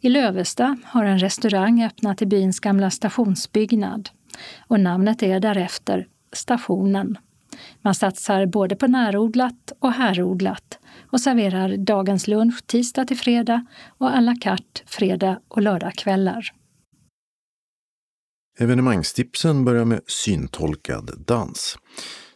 I 0.00 0.08
Lövesta 0.08 0.76
har 0.84 1.04
en 1.04 1.18
restaurang 1.18 1.84
öppnat 1.84 2.22
i 2.22 2.26
byns 2.26 2.60
gamla 2.60 2.90
stationsbyggnad 2.90 4.08
och 4.68 4.80
namnet 4.80 5.22
är 5.22 5.40
därefter 5.40 6.06
Stationen. 6.32 7.18
Man 7.82 7.94
satsar 7.94 8.46
både 8.46 8.76
på 8.76 8.86
närodlat 8.86 9.72
och 9.78 9.92
härodlat 9.92 10.78
och 11.14 11.20
serverar 11.20 11.76
dagens 11.76 12.28
lunch 12.28 12.66
tisdag 12.66 13.04
till 13.04 13.18
fredag 13.18 13.66
och 13.98 14.16
à 14.16 14.20
la 14.20 14.34
carte 14.40 14.82
fredag 14.86 15.40
och 15.48 15.62
lördagkvällar. 15.62 16.52
Evenemangstipsen 18.58 19.64
börjar 19.64 19.84
med 19.84 20.00
syntolkad 20.06 21.24
dans. 21.26 21.78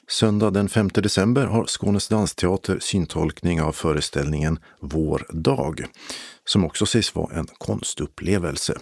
Söndag 0.09 0.51
den 0.51 0.69
5 0.69 0.89
december 0.89 1.47
har 1.47 1.67
Skånes 1.67 2.09
dansteater 2.09 2.79
syntolkning 2.79 3.63
av 3.63 3.73
föreställningen 3.73 4.59
Vår 4.81 5.27
dag, 5.31 5.85
som 6.45 6.65
också 6.65 6.87
sägs 6.87 7.15
vara 7.15 7.35
en 7.35 7.47
konstupplevelse. 7.47 8.79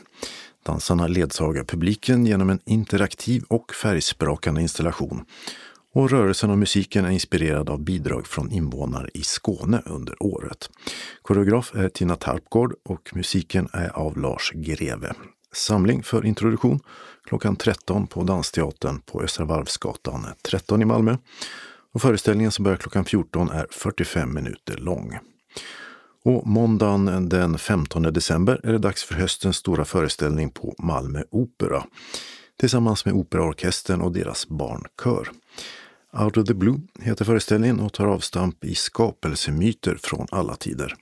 Dansarna 0.66 1.06
ledsagar 1.06 1.64
publiken 1.64 2.26
genom 2.26 2.50
en 2.50 2.60
interaktiv 2.64 3.42
och 3.48 3.74
färgsprakande 3.74 4.62
installation. 4.62 5.24
Och 5.96 6.10
rörelsen 6.10 6.50
och 6.50 6.58
musiken 6.58 7.04
är 7.04 7.10
inspirerad 7.10 7.70
av 7.70 7.80
bidrag 7.80 8.26
från 8.26 8.50
invånare 8.50 9.08
i 9.14 9.22
Skåne 9.22 9.82
under 9.86 10.22
året. 10.22 10.70
Koreograf 11.22 11.74
är 11.74 11.88
Tina 11.88 12.16
Tarpgård 12.16 12.74
och 12.84 13.10
musiken 13.14 13.68
är 13.72 13.88
av 13.88 14.18
Lars 14.18 14.52
Greve. 14.54 15.12
Samling 15.52 16.02
för 16.02 16.26
introduktion 16.26 16.80
klockan 17.24 17.56
13 17.56 18.06
på 18.06 18.22
Dansteatern 18.22 19.00
på 19.00 19.22
Östra 19.22 19.44
Varvsgatan 19.44 20.26
13 20.42 20.82
i 20.82 20.84
Malmö. 20.84 21.16
Och 21.94 22.02
föreställningen 22.02 22.52
som 22.52 22.62
börjar 22.62 22.78
klockan 22.78 23.04
14 23.04 23.50
är 23.50 23.66
45 23.70 24.34
minuter 24.34 24.76
lång. 24.76 25.18
Och 26.24 26.46
måndagen 26.46 27.28
den 27.28 27.58
15 27.58 28.02
december 28.02 28.60
är 28.64 28.72
det 28.72 28.78
dags 28.78 29.04
för 29.04 29.14
höstens 29.14 29.56
stora 29.56 29.84
föreställning 29.84 30.50
på 30.50 30.74
Malmö 30.78 31.22
Opera 31.30 31.84
tillsammans 32.60 33.04
med 33.04 33.14
Operaorkestern 33.14 34.00
och 34.00 34.12
deras 34.12 34.48
barnkör. 34.48 35.28
Out 36.18 36.36
of 36.36 36.46
the 36.46 36.54
Blue 36.54 36.80
heter 37.00 37.24
föreställningen 37.24 37.80
och 37.80 37.92
tar 37.92 38.06
avstamp 38.06 38.64
i 38.64 38.74
skapelsemyter 38.74 39.98
från 40.02 40.26
alla 40.30 40.56
tider. 40.56 40.94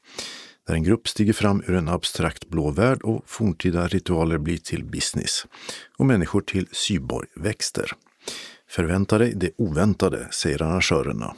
Där 0.67 0.75
en 0.75 0.83
grupp 0.83 1.09
stiger 1.09 1.33
fram 1.33 1.63
ur 1.67 1.75
en 1.75 1.89
abstrakt 1.89 2.49
blå 2.49 2.71
värld 2.71 3.03
och 3.03 3.23
forntida 3.27 3.89
ritualer 3.89 4.39
blir 4.39 4.57
till 4.57 4.85
business 4.85 5.47
och 5.97 6.07
människor 6.07 6.41
till 6.41 6.69
syborgväxter. 6.73 7.91
Förvänta 8.69 9.19
dig 9.19 9.33
det 9.37 9.51
oväntade, 9.59 10.29
säger 10.31 10.63
arrangörerna. 10.63 11.35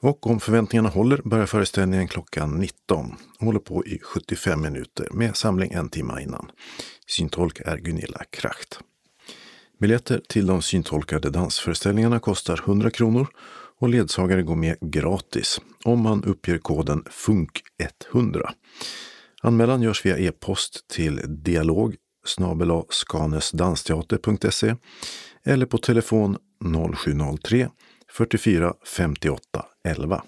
Och 0.00 0.26
om 0.26 0.40
förväntningarna 0.40 0.88
håller 0.88 1.20
börjar 1.24 1.46
föreställningen 1.46 2.08
klockan 2.08 2.50
19 2.50 3.14
och 3.38 3.46
håller 3.46 3.60
på 3.60 3.86
i 3.86 3.98
75 3.98 4.60
minuter 4.60 5.08
med 5.10 5.36
samling 5.36 5.72
en 5.72 5.88
timme 5.88 6.22
innan. 6.22 6.50
Syntolk 7.06 7.60
är 7.60 7.76
Gunilla 7.76 8.24
Kracht. 8.30 8.80
Biljetter 9.80 10.20
till 10.28 10.46
de 10.46 10.62
syntolkade 10.62 11.30
dansföreställningarna 11.30 12.20
kostar 12.20 12.60
100 12.64 12.90
kronor 12.90 13.26
och 13.80 13.88
ledsagare 13.88 14.42
går 14.42 14.56
med 14.56 14.76
gratis 14.80 15.60
om 15.84 16.02
man 16.02 16.24
uppger 16.24 16.58
koden 16.58 17.02
FUNK100. 17.02 18.48
Anmälan 19.42 19.82
görs 19.82 20.06
via 20.06 20.18
e-post 20.18 20.88
till 20.88 21.20
dialog 21.26 21.96
skanesdansteater.se 22.90 24.74
eller 25.44 25.66
på 25.66 25.78
telefon 25.78 26.36
0703 26.96 27.68
44 28.12 28.74
58 28.96 29.64
11. 29.84 30.22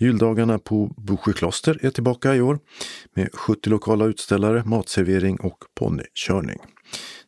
Juldagarna 0.00 0.58
på 0.58 0.94
Bosjökloster 0.96 1.78
är 1.82 1.90
tillbaka 1.90 2.34
i 2.34 2.40
år 2.40 2.58
med 3.14 3.28
70 3.34 3.70
lokala 3.70 4.04
utställare, 4.04 4.62
matservering 4.64 5.40
och 5.40 5.58
ponnykörning. 5.74 6.58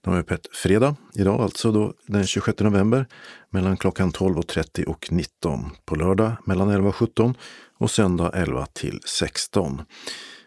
De 0.05 0.13
har 0.13 0.21
öppet 0.21 0.47
fredag, 0.53 0.97
idag 1.15 1.41
alltså 1.41 1.73
då 1.73 1.95
den 2.07 2.27
26 2.27 2.59
november, 2.59 3.07
mellan 3.51 3.77
klockan 3.77 4.13
12.30 4.13 4.85
och 4.85 5.09
19. 5.11 5.71
På 5.85 5.95
lördag 5.95 6.33
mellan 6.45 6.71
11 6.71 6.89
och 6.89 6.97
17 6.97 7.35
och 7.79 7.91
söndag 7.91 8.31
11 8.35 8.67
till 8.73 9.01
16. 9.05 9.83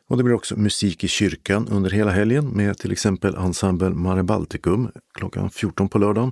Och 0.09 0.17
det 0.17 0.23
blir 0.23 0.35
också 0.35 0.55
musik 0.55 1.03
i 1.03 1.07
kyrkan 1.07 1.67
under 1.67 1.89
hela 1.89 2.11
helgen 2.11 2.47
med 2.47 2.77
till 2.77 2.91
exempel 2.91 3.35
ensemble 3.35 3.89
Mare 3.89 4.23
Balticum 4.23 4.91
klockan 5.13 5.49
14 5.49 5.89
på 5.89 5.97
lördagen 5.97 6.31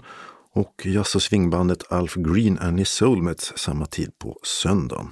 och 0.54 0.82
jazz 0.86 1.16
och 1.16 1.22
swingbandet 1.22 1.92
Alf 1.92 2.14
Green 2.16 2.60
and 2.60 2.80
his 2.80 2.90
Soulmates 2.90 3.58
samma 3.58 3.86
tid 3.86 4.12
på 4.20 4.40
söndagen. 4.44 5.10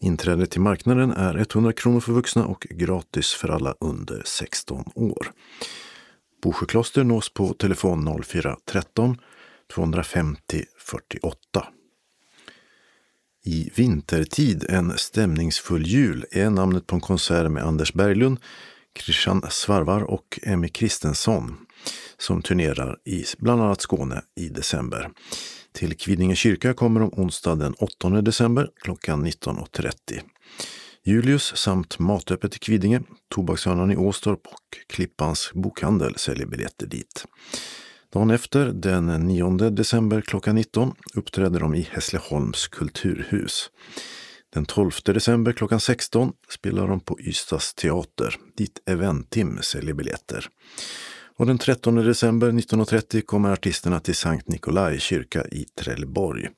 Inträdet 0.00 0.50
till 0.50 0.60
marknaden 0.60 1.10
är 1.10 1.36
100 1.36 1.72
kronor 1.72 2.00
för 2.00 2.12
vuxna 2.12 2.44
och 2.44 2.66
gratis 2.70 3.32
för 3.32 3.48
alla 3.48 3.74
under 3.80 4.22
16 4.26 4.84
år. 4.94 5.32
Bosjökloster 6.42 7.04
nås 7.04 7.34
på 7.34 7.54
telefon 7.54 8.22
0413 8.24 9.16
250 9.74 10.64
48. 10.78 11.66
I 13.44 13.70
vintertid 13.74 14.66
en 14.68 14.98
stämningsfull 14.98 15.86
jul 15.86 16.24
är 16.30 16.50
namnet 16.50 16.86
på 16.86 16.94
en 16.94 17.00
konsert 17.00 17.50
med 17.50 17.64
Anders 17.64 17.92
Berglund, 17.92 18.38
Christian 18.98 19.42
Svarvar 19.50 20.02
och 20.02 20.38
Emmy 20.42 20.68
Kristensson 20.68 21.56
som 22.18 22.42
turnerar 22.42 22.98
i 23.04 23.24
bland 23.38 23.62
annat 23.62 23.80
Skåne 23.80 24.22
i 24.36 24.48
december. 24.48 25.10
Till 25.72 25.96
Kvidinge 25.96 26.36
kyrka 26.36 26.74
kommer 26.74 27.00
de 27.00 27.10
onsdag 27.12 27.54
den 27.54 27.74
8 27.74 28.08
december 28.08 28.70
klockan 28.80 29.26
19.30. 29.26 30.20
Julius 31.04 31.56
samt 31.56 31.98
Matöppet 31.98 32.56
i 32.56 32.58
Kvidinge, 32.58 33.00
Tobakshörnan 33.28 33.92
i 33.92 33.96
Åstorp 33.96 34.46
och 34.46 34.78
Klippans 34.88 35.50
bokhandel 35.54 36.14
säljer 36.16 36.46
biljetter 36.46 36.86
dit. 36.86 37.24
Dagen 38.12 38.30
efter, 38.30 38.66
den 38.66 39.06
9 39.06 39.50
december 39.50 40.20
klockan 40.20 40.54
19, 40.54 40.94
uppträder 41.14 41.60
de 41.60 41.74
i 41.74 41.88
Hässleholms 41.92 42.68
kulturhus. 42.68 43.70
Den 44.52 44.64
12 44.64 44.90
december 45.04 45.52
klockan 45.52 45.80
16 45.80 46.32
spelar 46.48 46.88
de 46.88 47.00
på 47.00 47.20
Ystads 47.20 47.74
teater, 47.74 48.36
dit 48.56 48.82
Eventim 48.86 49.58
säljer 49.62 49.94
biljetter. 49.94 50.48
Och 51.40 51.46
den 51.46 51.58
13 51.58 51.94
december 51.94 52.46
1930 52.46 53.22
kommer 53.26 53.52
artisterna 53.52 54.00
till 54.00 54.14
Sankt 54.14 54.48
Nikolai 54.48 54.98
kyrka 54.98 55.44
i 55.44 55.64
Trelleborg. 55.64 56.48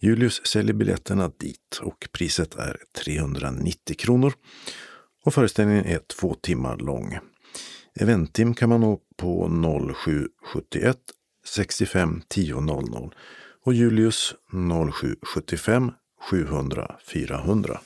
Julius 0.00 0.46
säljer 0.46 0.74
biljetterna 0.74 1.30
dit 1.38 1.80
och 1.82 2.08
priset 2.12 2.54
är 2.54 2.76
390 3.04 3.96
kronor. 3.98 4.32
Och 5.24 5.34
föreställningen 5.34 5.84
är 5.84 5.98
två 5.98 6.34
timmar 6.34 6.76
lång. 6.76 7.18
Eventim 8.00 8.54
kan 8.54 8.68
man 8.68 8.80
nå 8.80 9.00
på 9.16 9.48
0771 10.02 10.98
65 11.46 12.22
10 12.28 12.60
00 12.60 13.14
och 13.64 13.74
Julius 13.74 14.34
0775 14.52 15.92
700 16.30 16.96
400. 17.06 17.80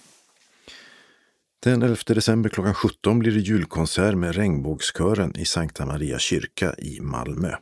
Den 1.62 1.82
11 1.82 1.96
december 2.06 2.50
klockan 2.50 2.74
17 2.74 3.18
blir 3.18 3.32
det 3.32 3.40
julkonsert 3.40 4.14
med 4.14 4.34
Regnbågskören 4.34 5.36
i 5.36 5.44
Sankta 5.44 5.86
Maria 5.86 6.18
kyrka 6.18 6.74
i 6.78 7.00
Malmö. 7.00 7.54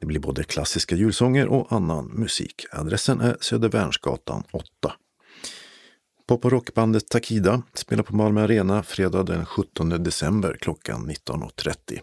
Det 0.00 0.06
blir 0.06 0.20
både 0.20 0.44
klassiska 0.44 0.96
julsånger 0.96 1.46
och 1.46 1.72
annan 1.72 2.06
musik. 2.06 2.66
Adressen 2.70 3.20
är 3.20 3.36
Södervärnsgatan 3.40 4.42
8. 4.52 4.66
Pop 6.26 6.44
och 6.44 6.52
rockbandet 6.52 7.08
Takida 7.08 7.62
spelar 7.74 8.02
på 8.02 8.16
Malmö 8.16 8.44
Arena 8.44 8.82
fredag 8.82 9.22
den 9.22 9.46
17 9.46 9.88
december 9.88 10.56
klockan 10.60 11.10
19.30. 11.10 12.00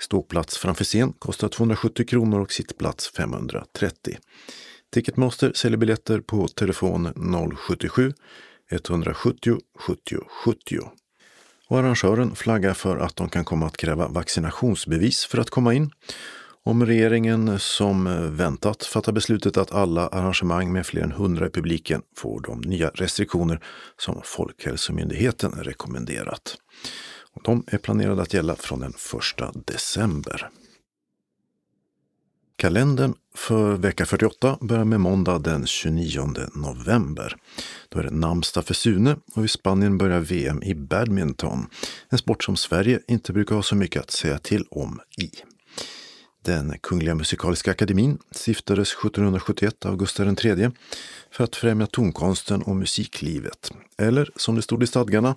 Ståplats 0.00 0.58
framför 0.58 0.84
scen 0.84 1.12
kostar 1.12 1.48
270 1.48 2.06
kronor 2.06 2.40
och 2.40 2.52
sittplats 2.52 3.08
530. 3.08 4.16
Ticketmaster 4.92 5.52
säljer 5.54 5.78
biljetter 5.78 6.20
på 6.20 6.48
telefon 6.48 7.12
077 7.56 8.12
170 8.70 9.58
70 9.78 10.16
70. 10.44 10.78
Och 11.68 11.78
arrangören 11.78 12.34
flaggar 12.34 12.74
för 12.74 12.96
att 12.96 13.16
de 13.16 13.28
kan 13.28 13.44
komma 13.44 13.66
att 13.66 13.76
kräva 13.76 14.08
vaccinationsbevis 14.08 15.24
för 15.24 15.38
att 15.38 15.50
komma 15.50 15.74
in. 15.74 15.90
Om 16.64 16.86
regeringen 16.86 17.58
som 17.58 18.04
väntat 18.36 18.84
fattar 18.84 19.12
beslutet 19.12 19.56
att 19.56 19.72
alla 19.72 20.08
arrangemang 20.08 20.72
med 20.72 20.86
fler 20.86 21.02
än 21.02 21.10
100 21.10 21.46
i 21.46 21.50
publiken 21.50 22.02
får 22.16 22.40
de 22.40 22.60
nya 22.60 22.88
restriktioner 22.88 23.60
som 23.96 24.20
Folkhälsomyndigheten 24.24 25.50
rekommenderat. 25.50 26.56
Och 27.34 27.42
de 27.44 27.64
är 27.66 27.78
planerade 27.78 28.22
att 28.22 28.34
gälla 28.34 28.56
från 28.56 28.80
den 28.80 28.92
1 28.92 29.66
december. 29.66 30.50
Kalendern 32.60 33.14
för 33.34 33.76
vecka 33.76 34.06
48 34.06 34.58
börjar 34.60 34.84
med 34.84 35.00
måndag 35.00 35.38
den 35.38 35.66
29 35.66 36.26
november. 36.54 37.36
Då 37.88 37.98
är 37.98 38.02
det 38.02 38.10
namnsdag 38.10 38.64
för 38.64 38.74
Sune 38.74 39.16
och 39.34 39.44
i 39.44 39.48
Spanien 39.48 39.98
börjar 39.98 40.20
VM 40.20 40.62
i 40.62 40.74
badminton. 40.74 41.66
En 42.08 42.18
sport 42.18 42.44
som 42.44 42.56
Sverige 42.56 43.00
inte 43.08 43.32
brukar 43.32 43.54
ha 43.54 43.62
så 43.62 43.74
mycket 43.74 44.02
att 44.02 44.10
säga 44.10 44.38
till 44.38 44.64
om 44.70 45.00
i. 45.18 45.30
Den 46.44 46.78
Kungliga 46.78 47.14
Musikaliska 47.14 47.70
Akademin 47.70 48.18
stiftades 48.30 48.92
1771 48.92 49.86
av 49.86 49.96
Gustav 49.96 50.36
III 50.44 50.70
för 51.30 51.44
att 51.44 51.56
främja 51.56 51.86
tonkonsten 51.86 52.62
och 52.62 52.76
musiklivet. 52.76 53.70
Eller 53.98 54.30
som 54.36 54.54
det 54.54 54.62
stod 54.62 54.82
i 54.82 54.86
stadgarna, 54.86 55.36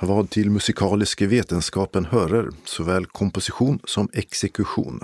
vad 0.00 0.30
till 0.30 0.50
musikaliske 0.50 1.26
vetenskapen 1.26 2.04
hörer, 2.04 2.50
såväl 2.64 3.06
komposition 3.06 3.80
som 3.84 4.08
exekution. 4.12 5.00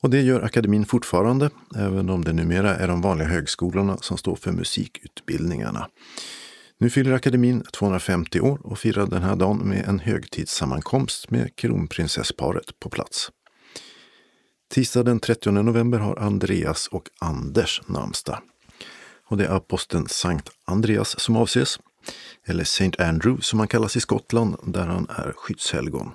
Och 0.00 0.10
det 0.10 0.20
gör 0.20 0.42
akademin 0.42 0.86
fortfarande, 0.86 1.50
även 1.76 2.10
om 2.10 2.24
det 2.24 2.32
numera 2.32 2.76
är 2.76 2.88
de 2.88 3.00
vanliga 3.00 3.28
högskolorna 3.28 3.96
som 3.96 4.18
står 4.18 4.36
för 4.36 4.52
musikutbildningarna. 4.52 5.88
Nu 6.78 6.90
fyller 6.90 7.12
akademin 7.12 7.64
250 7.72 8.40
år 8.40 8.60
och 8.64 8.78
firar 8.78 9.06
den 9.06 9.22
här 9.22 9.36
dagen 9.36 9.58
med 9.58 9.88
en 9.88 9.98
högtidssammankomst 9.98 11.30
med 11.30 11.56
kronprinsessparet 11.56 12.80
på 12.80 12.90
plats. 12.90 13.30
Tisdag 14.74 15.02
den 15.02 15.20
30 15.20 15.50
november 15.50 15.98
har 15.98 16.16
Andreas 16.16 16.86
och 16.86 17.08
Anders 17.20 17.82
namnsdag. 17.86 18.38
Och 19.28 19.36
det 19.36 19.44
är 19.44 19.56
aposteln 19.56 20.08
Sankt 20.08 20.50
Andreas 20.64 21.20
som 21.20 21.36
avses, 21.36 21.78
eller 22.46 22.64
Saint 22.64 23.00
Andrew 23.00 23.42
som 23.42 23.58
han 23.58 23.68
kallas 23.68 23.96
i 23.96 24.00
Skottland 24.00 24.56
där 24.64 24.86
han 24.86 25.06
är 25.08 25.32
skyddshelgon. 25.36 26.12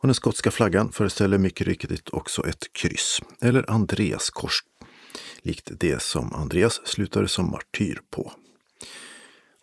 Och 0.00 0.08
den 0.08 0.14
skotska 0.14 0.50
flaggan 0.50 0.92
föreställer 0.92 1.38
mycket 1.38 1.66
riktigt 1.66 2.08
också 2.08 2.46
ett 2.46 2.72
kryss, 2.72 3.20
eller 3.40 3.70
Andreas 3.70 4.30
kors, 4.30 4.64
likt 5.42 5.70
det 5.80 6.02
som 6.02 6.32
Andreas 6.32 6.80
slutade 6.84 7.28
som 7.28 7.50
martyr 7.50 8.00
på. 8.10 8.32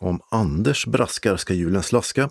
Om 0.00 0.20
Anders 0.30 0.86
braskar 0.86 1.36
ska 1.36 1.54
julen 1.54 1.82
slaska, 1.82 2.30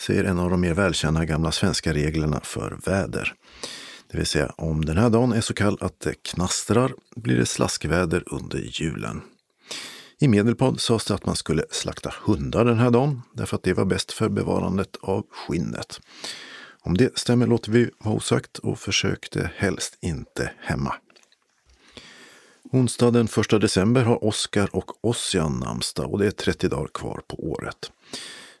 säger 0.00 0.24
en 0.24 0.38
av 0.38 0.50
de 0.50 0.60
mer 0.60 0.74
välkända 0.74 1.24
gamla 1.24 1.52
svenska 1.52 1.94
reglerna 1.94 2.40
för 2.40 2.78
väder. 2.84 3.34
Det 4.10 4.18
vill 4.18 4.26
säga, 4.26 4.54
om 4.56 4.84
den 4.84 4.96
här 4.96 5.10
dagen 5.10 5.32
är 5.32 5.40
så 5.40 5.54
kall 5.54 5.78
att 5.80 6.00
det 6.00 6.22
knastrar 6.22 6.92
blir 7.16 7.36
det 7.36 7.46
slaskväder 7.46 8.22
under 8.26 8.58
julen. 8.58 9.20
I 10.18 10.28
Medelpad 10.28 10.80
sades 10.80 11.04
det 11.04 11.14
att 11.14 11.26
man 11.26 11.36
skulle 11.36 11.64
slakta 11.70 12.14
hundar 12.22 12.64
den 12.64 12.78
här 12.78 12.90
dagen 12.90 13.22
därför 13.32 13.56
att 13.56 13.62
det 13.62 13.72
var 13.72 13.84
bäst 13.84 14.12
för 14.12 14.28
bevarandet 14.28 14.96
av 15.00 15.26
skinnet. 15.30 16.00
Om 16.88 16.96
det 16.96 17.18
stämmer 17.18 17.46
låter 17.46 17.72
vi 17.72 17.90
vara 17.98 18.14
osagt 18.14 18.58
och 18.58 18.78
försökte 18.78 19.50
helst 19.56 19.98
inte 20.00 20.50
hemma. 20.60 20.94
Onsdag 22.72 23.10
den 23.10 23.28
1 23.52 23.60
december 23.60 24.02
har 24.02 24.24
Oscar 24.24 24.76
och 24.76 25.04
Ossian 25.04 25.58
namnsdag 25.58 26.12
och 26.12 26.18
det 26.18 26.26
är 26.26 26.30
30 26.30 26.68
dagar 26.68 26.88
kvar 26.94 27.20
på 27.28 27.50
året. 27.50 27.90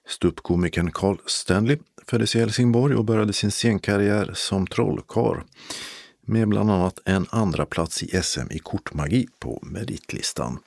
Ståuppkomikern 0.08 0.90
Carl 0.90 1.16
Stanley 1.26 1.78
föddes 2.06 2.36
i 2.36 2.38
Helsingborg 2.38 2.94
och 2.94 3.04
började 3.04 3.32
sin 3.32 3.50
scenkarriär 3.50 4.30
som 4.34 4.66
trollkarl 4.66 5.36
med 6.20 6.48
bland 6.48 6.70
annat 6.70 6.98
en 7.04 7.26
andra 7.30 7.66
plats 7.66 8.02
i 8.02 8.22
SM 8.22 8.50
i 8.50 8.58
kortmagi 8.58 9.28
på 9.38 9.58
meritlistan. 9.62 10.58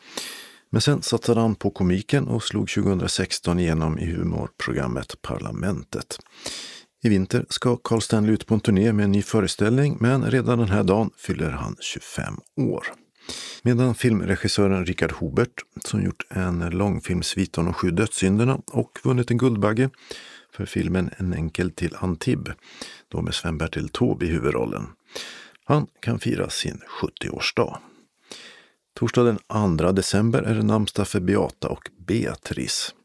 Men 0.70 0.82
sen 0.82 1.02
satsade 1.02 1.42
han 1.42 1.56
på 1.56 1.70
komiken 1.70 2.28
och 2.28 2.44
slog 2.44 2.70
2016 2.70 3.60
igenom 3.60 4.00
i 4.00 4.06
humorprogrammet 4.06 5.22
Parlamentet. 5.22 6.20
I 7.04 7.10
vinter 7.10 7.46
ska 7.50 7.78
Carl 7.78 8.02
Stanley 8.02 8.34
ut 8.34 8.46
på 8.46 8.54
en 8.54 8.60
turné 8.60 8.94
med 8.94 9.04
en 9.04 9.12
ny 9.12 9.22
föreställning 9.22 9.98
men 10.00 10.32
redan 10.32 10.60
den 10.60 10.70
här 10.70 10.84
dagen 10.84 11.10
fyller 11.18 11.50
han 11.50 11.76
25 11.80 12.34
år. 12.58 12.88
Medan 13.64 13.96
filmregissören 13.96 14.86
Richard 14.86 15.12
Hobert, 15.12 15.54
som 15.86 16.04
gjort 16.04 16.26
en 16.30 16.60
långfilmsvit 16.70 17.58
om 17.58 17.66
de 17.66 17.74
sju 17.74 17.92
dödssynderna 17.92 18.62
och 18.72 19.00
vunnit 19.04 19.32
en 19.32 19.38
Guldbagge 19.38 19.90
för 20.54 20.66
filmen 20.66 21.10
En 21.18 21.34
enkel 21.34 21.72
till 21.72 21.96
Antibes, 22.00 22.56
då 23.08 23.22
med 23.22 23.34
Sven-Bertil 23.34 23.90
Taube 23.90 24.26
i 24.26 24.30
huvudrollen. 24.30 24.88
Han 25.66 25.88
kan 26.00 26.20
fira 26.20 26.50
sin 26.50 26.82
70-årsdag. 27.02 27.78
Torsdag 29.00 29.24
den 29.24 29.78
2 29.78 29.92
december 29.92 30.42
är 30.42 30.56
det 30.56 30.64
namnsdag 30.64 31.08
för 31.08 31.20
Beata 31.20 31.68
och 31.68 31.90
Beatrice. 32.08 32.96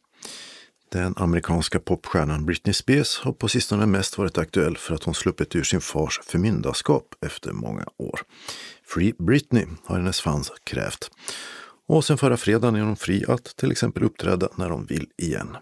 Den 0.89 1.15
amerikanska 1.17 1.79
popstjärnan 1.81 2.47
Britney 2.47 2.75
Spears 2.75 3.19
har 3.19 3.33
på 3.33 3.49
sistone 3.49 3.87
mest 3.87 4.19
varit 4.19 4.39
aktuell 4.39 4.77
för 4.77 4.95
att 4.95 5.03
hon 5.03 5.15
sluppit 5.15 5.57
ur 5.57 5.63
sin 5.63 5.81
fars 5.81 6.21
förmyndarskap 6.25 7.15
efter 7.27 7.53
många 7.53 7.85
år. 7.97 8.21
Free 8.85 9.15
Britney 9.19 9.67
har 9.85 9.97
hennes 9.97 10.21
fans 10.21 10.53
krävt. 10.65 11.11
Och 11.89 12.05
sen 12.05 12.19
förra 12.19 12.37
fredagen 12.37 12.77
är 12.77 12.81
hon 12.81 12.97
fri 12.97 13.25
att 13.29 13.57
till 13.57 13.71
exempel 13.71 14.03
uppträda 14.03 14.49
när 14.57 14.71
hon 14.71 14.87
vill 14.87 15.09
igen. 15.17 15.57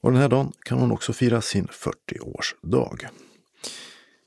Och 0.00 0.12
den 0.12 0.20
här 0.20 0.28
dagen 0.28 0.52
kan 0.64 0.78
hon 0.78 0.92
också 0.92 1.12
fira 1.12 1.40
sin 1.40 1.66
40-årsdag. 1.66 3.06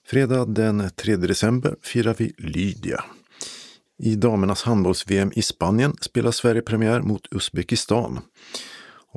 Fredag 0.08 0.46
den 0.46 0.90
3 0.96 1.16
december 1.16 1.76
firar 1.82 2.16
vi 2.18 2.34
Lydia. 2.38 3.04
I 4.00 4.16
damernas 4.16 4.64
handbolls-VM 4.64 5.32
i 5.36 5.42
Spanien 5.42 5.98
spelar 6.02 6.32
Sverige 6.32 6.62
premiär 6.62 7.02
mot 7.02 7.28
Uzbekistan. 7.32 8.20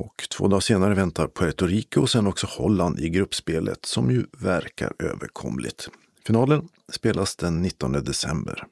Och 0.00 0.28
två 0.30 0.48
dagar 0.48 0.60
senare 0.60 0.94
väntar 0.94 1.28
Puerto 1.28 1.66
Rico 1.66 2.00
och 2.00 2.10
sen 2.10 2.26
också 2.26 2.46
Holland 2.46 3.00
i 3.00 3.08
gruppspelet 3.08 3.86
som 3.86 4.10
ju 4.10 4.26
verkar 4.38 4.92
överkomligt. 4.98 5.88
Finalen 6.26 6.68
spelas 6.92 7.36
den 7.36 7.62
19 7.62 7.92
december. 7.92 8.64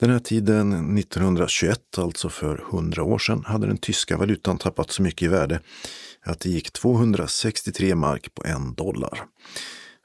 Den 0.00 0.10
här 0.10 0.18
tiden 0.18 0.98
1921, 0.98 1.98
alltså 1.98 2.28
för 2.28 2.64
100 2.70 3.02
år 3.02 3.18
sedan, 3.18 3.44
hade 3.46 3.66
den 3.66 3.78
tyska 3.78 4.16
valutan 4.16 4.58
tappat 4.58 4.90
så 4.90 5.02
mycket 5.02 5.22
i 5.22 5.28
värde 5.28 5.60
att 6.22 6.40
det 6.40 6.50
gick 6.50 6.72
263 6.72 7.94
mark 7.94 8.34
på 8.34 8.44
en 8.44 8.74
dollar. 8.74 9.24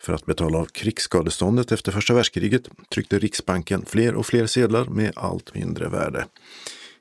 För 0.02 0.14
att 0.14 0.26
betala 0.26 0.58
av 0.58 0.66
krigsskadeståndet 0.66 1.72
efter 1.72 1.92
första 1.92 2.14
världskriget 2.14 2.70
tryckte 2.90 3.20
Riksbanken 3.20 3.86
fler 3.86 4.16
och 4.16 4.26
fler 4.26 4.48
sedlar 4.48 4.86
med 4.86 5.12
allt 5.16 5.54
mindre 5.54 5.90
värde. 5.90 6.26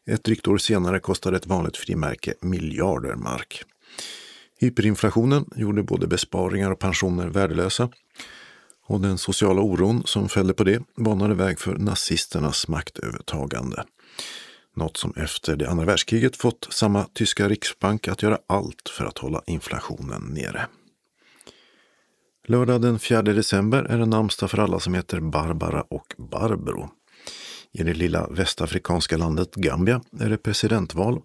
Ett 0.06 0.24
drygt 0.24 0.48
år 0.48 0.58
senare 0.58 1.00
kostade 1.00 1.36
ett 1.36 1.46
vanligt 1.46 1.76
frimärke 1.76 2.34
miljarder 2.40 3.14
mark. 3.14 3.64
Hyperinflationen 4.58 5.50
gjorde 5.56 5.82
både 5.82 6.06
besparingar 6.06 6.70
och 6.70 6.78
pensioner 6.78 7.28
värdelösa 7.28 7.88
och 8.86 9.00
den 9.00 9.18
sociala 9.18 9.60
oron 9.60 10.02
som 10.06 10.28
följde 10.28 10.54
på 10.54 10.64
det 10.64 10.82
banade 10.96 11.34
väg 11.34 11.60
för 11.60 11.74
nazisternas 11.74 12.68
maktövertagande. 12.68 13.84
Något 14.76 14.96
som 14.96 15.12
efter 15.16 15.56
det 15.56 15.70
andra 15.70 15.84
världskriget 15.84 16.36
fått 16.36 16.68
samma 16.70 17.04
tyska 17.14 17.48
riksbank 17.48 18.08
att 18.08 18.22
göra 18.22 18.38
allt 18.46 18.88
för 18.88 19.04
att 19.04 19.18
hålla 19.18 19.42
inflationen 19.46 20.22
nere. 20.22 20.66
Lördag 22.48 22.82
den 22.82 22.98
4 22.98 23.22
december 23.22 23.82
är 23.82 23.98
det 23.98 24.06
namnsdag 24.06 24.50
för 24.50 24.58
alla 24.58 24.80
som 24.80 24.94
heter 24.94 25.20
Barbara 25.20 25.82
och 25.82 26.14
Barbro. 26.18 26.90
I 27.78 27.82
det 27.82 27.94
lilla 27.94 28.26
västafrikanska 28.26 29.16
landet 29.16 29.54
Gambia 29.54 30.00
är 30.20 30.30
det 30.30 30.38
presidentval 30.38 31.20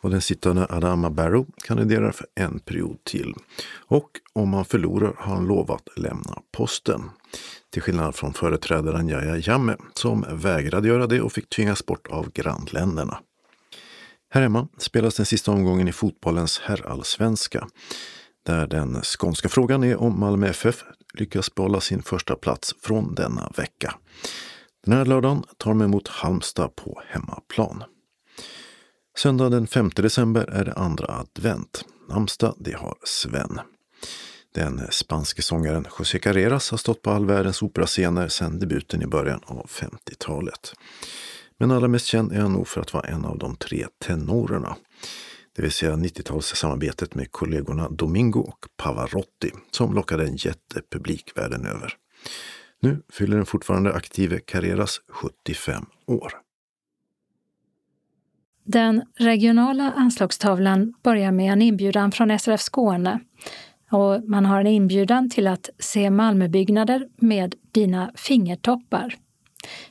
och 0.00 0.10
den 0.10 0.20
sittande 0.20 0.66
Adama 0.70 1.10
Barrow 1.10 1.46
kandiderar 1.64 2.12
för 2.12 2.26
en 2.34 2.58
period 2.58 3.04
till. 3.04 3.34
Och 3.86 4.10
om 4.32 4.54
han 4.54 4.64
förlorar 4.64 5.14
har 5.18 5.34
han 5.34 5.46
lovat 5.46 5.88
lämna 5.96 6.42
posten. 6.52 7.10
Till 7.70 7.82
skillnad 7.82 8.14
från 8.14 8.34
företrädaren 8.34 9.08
Yahya 9.08 9.36
Jammeh 9.36 9.76
som 9.94 10.24
vägrade 10.32 10.88
göra 10.88 11.06
det 11.06 11.20
och 11.20 11.32
fick 11.32 11.48
tvingas 11.48 11.86
bort 11.86 12.06
av 12.06 12.32
grannländerna. 12.32 13.18
Här 14.30 14.42
hemma 14.42 14.68
spelas 14.78 15.16
den 15.16 15.26
sista 15.26 15.52
omgången 15.52 15.88
i 15.88 15.92
fotbollens 15.92 16.60
herrallsvenska 16.64 17.68
där 18.46 18.66
den 18.66 19.02
skånska 19.02 19.48
frågan 19.48 19.84
är 19.84 19.96
om 19.96 20.20
Malmö 20.20 20.48
FF 20.48 20.84
lyckas 21.14 21.54
behålla 21.54 21.80
sin 21.80 22.02
första 22.02 22.36
plats 22.36 22.74
från 22.82 23.14
denna 23.14 23.52
vecka. 23.56 23.94
Den 24.86 24.96
här 24.96 25.04
lördagen 25.04 25.44
tar 25.56 25.70
de 25.70 25.82
emot 25.82 26.08
Halmstad 26.08 26.76
på 26.76 27.02
hemmaplan. 27.06 27.84
Söndag 29.18 29.48
den 29.48 29.66
5 29.66 29.90
december 29.94 30.50
är 30.52 30.64
det 30.64 30.72
andra 30.72 31.06
advent. 31.06 31.84
Namnsdag, 32.08 32.54
det 32.58 32.72
har 32.72 32.94
Sven. 33.04 33.60
Den 34.54 34.80
spanske 34.90 35.42
sångaren 35.42 35.86
José 35.98 36.18
Carreras 36.18 36.70
har 36.70 36.78
stått 36.78 37.02
på 37.02 37.10
all 37.10 37.26
världens 37.26 37.62
operascener 37.62 38.28
sedan 38.28 38.58
debuten 38.58 39.02
i 39.02 39.06
början 39.06 39.40
av 39.46 39.66
50-talet. 39.68 40.72
Men 41.58 41.70
allra 41.70 41.88
mest 41.88 42.06
känd 42.06 42.32
är 42.32 42.40
han 42.40 42.52
nog 42.52 42.68
för 42.68 42.80
att 42.80 42.92
vara 42.92 43.06
en 43.06 43.24
av 43.24 43.38
de 43.38 43.56
tre 43.56 43.86
tenorerna. 44.04 44.76
Det 45.56 45.62
vill 45.62 45.72
säga 45.72 45.96
90-talssamarbetet 45.96 47.16
med 47.16 47.32
kollegorna 47.32 47.88
Domingo 47.88 48.40
och 48.40 48.66
Pavarotti 48.76 49.50
som 49.70 49.94
lockade 49.94 50.24
en 50.24 50.36
jättepublik 50.36 51.32
världen 51.36 51.66
över. 51.66 51.96
Nu 52.82 53.02
fyller 53.12 53.36
den 53.36 53.46
fortfarande 53.46 53.94
aktive 53.94 54.38
Carreras 54.38 55.00
75 55.08 55.84
år. 56.06 56.32
Den 58.64 59.02
regionala 59.18 59.92
anslagstavlan 59.92 60.94
börjar 61.02 61.32
med 61.32 61.52
en 61.52 61.62
inbjudan 61.62 62.12
från 62.12 62.38
SRF 62.38 62.60
Skåne 62.60 63.20
och 63.90 64.28
man 64.28 64.46
har 64.46 64.60
en 64.60 64.66
inbjudan 64.66 65.30
till 65.30 65.46
att 65.46 65.70
se 65.78 66.10
Malmöbyggnader 66.10 67.08
med 67.16 67.54
dina 67.72 68.12
fingertoppar. 68.14 69.14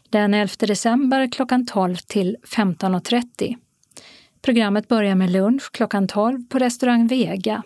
Den 0.09 0.33
11 0.33 0.53
december 0.59 1.31
klockan 1.31 1.65
12 1.65 1.95
till 1.95 2.37
15.30. 2.43 3.55
Programmet 4.41 4.87
börjar 4.87 5.15
med 5.15 5.29
lunch 5.29 5.71
klockan 5.71 6.07
12 6.07 6.47
på 6.49 6.59
restaurang 6.59 7.07
Vega. 7.07 7.63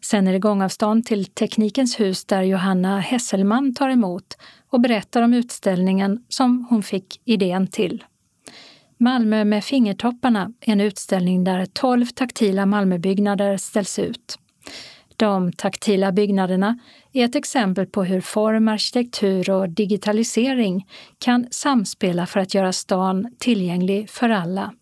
Sen 0.00 0.26
är 0.26 0.32
det 0.32 0.38
gångavstånd 0.38 1.06
till 1.06 1.24
Teknikens 1.24 2.00
hus 2.00 2.24
där 2.24 2.42
Johanna 2.42 3.00
Hesselman 3.00 3.74
tar 3.74 3.88
emot 3.88 4.36
och 4.74 4.80
berättar 4.80 5.22
om 5.22 5.34
utställningen 5.34 6.24
som 6.28 6.66
hon 6.70 6.82
fick 6.82 7.20
idén 7.24 7.66
till. 7.66 8.04
Malmö 8.98 9.44
med 9.44 9.64
fingertopparna 9.64 10.52
är 10.60 10.72
en 10.72 10.80
utställning 10.80 11.44
där 11.44 11.66
12 11.66 12.06
taktila 12.06 12.66
Malmöbyggnader 12.66 13.56
ställs 13.56 13.98
ut. 13.98 14.38
De 15.16 15.52
taktila 15.52 16.12
byggnaderna 16.12 16.78
är 17.12 17.24
ett 17.24 17.34
exempel 17.34 17.86
på 17.86 18.04
hur 18.04 18.20
form, 18.20 18.68
arkitektur 18.68 19.50
och 19.50 19.68
digitalisering 19.68 20.86
kan 21.18 21.46
samspela 21.50 22.26
för 22.26 22.40
att 22.40 22.54
göra 22.54 22.72
stan 22.72 23.34
tillgänglig 23.38 24.10
för 24.10 24.28
alla. 24.28 24.72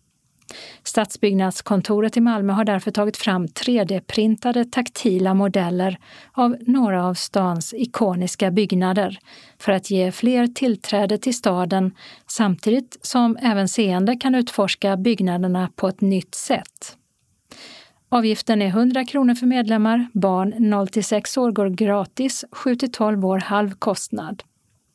Stadsbyggnadskontoret 0.83 2.17
i 2.17 2.21
Malmö 2.21 2.53
har 2.53 2.65
därför 2.65 2.91
tagit 2.91 3.17
fram 3.17 3.47
3D-printade 3.47 4.65
taktila 4.71 5.33
modeller 5.33 5.97
av 6.31 6.57
några 6.61 7.05
av 7.05 7.13
stans 7.13 7.73
ikoniska 7.73 8.51
byggnader 8.51 9.19
för 9.59 9.71
att 9.71 9.91
ge 9.91 10.11
fler 10.11 10.47
tillträde 10.47 11.17
till 11.17 11.37
staden 11.37 11.95
samtidigt 12.27 12.97
som 13.01 13.37
även 13.41 13.67
seende 13.67 14.15
kan 14.15 14.35
utforska 14.35 14.97
byggnaderna 14.97 15.69
på 15.75 15.87
ett 15.87 16.01
nytt 16.01 16.35
sätt. 16.35 16.97
Avgiften 18.09 18.61
är 18.61 18.67
100 18.67 19.05
kronor 19.05 19.35
för 19.35 19.45
medlemmar, 19.45 20.07
barn 20.13 20.53
0 20.57 20.87
6 21.03 21.37
år 21.37 21.51
går 21.51 21.69
gratis, 21.69 22.45
7 22.51 22.75
12 22.75 23.25
år 23.25 23.37
halv 23.37 23.71
kostnad. 23.71 24.43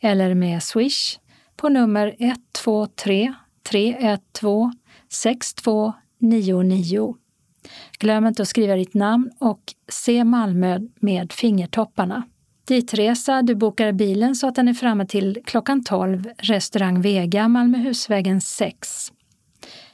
eller 0.00 0.34
med 0.34 0.62
Swish 0.62 1.18
på 1.56 1.68
nummer 1.68 2.16
123 2.18 3.34
312 3.70 4.70
6299. 5.08 7.16
Glöm 7.98 8.26
inte 8.26 8.42
att 8.42 8.48
skriva 8.48 8.74
ditt 8.74 8.94
namn 8.94 9.30
och 9.38 9.60
se 9.88 10.24
Malmö 10.24 10.78
med 11.00 11.32
fingertopparna. 11.32 12.22
Ditresa, 12.68 13.42
du 13.42 13.54
bokar 13.54 13.92
bilen 13.92 14.34
så 14.34 14.46
att 14.46 14.54
den 14.54 14.68
är 14.68 14.74
framme 14.74 15.06
till 15.06 15.38
klockan 15.44 15.84
12, 15.84 16.28
restaurang 16.38 17.00
Vega, 17.00 17.48
Malmöhusvägen 17.48 18.40
6. 18.40 19.12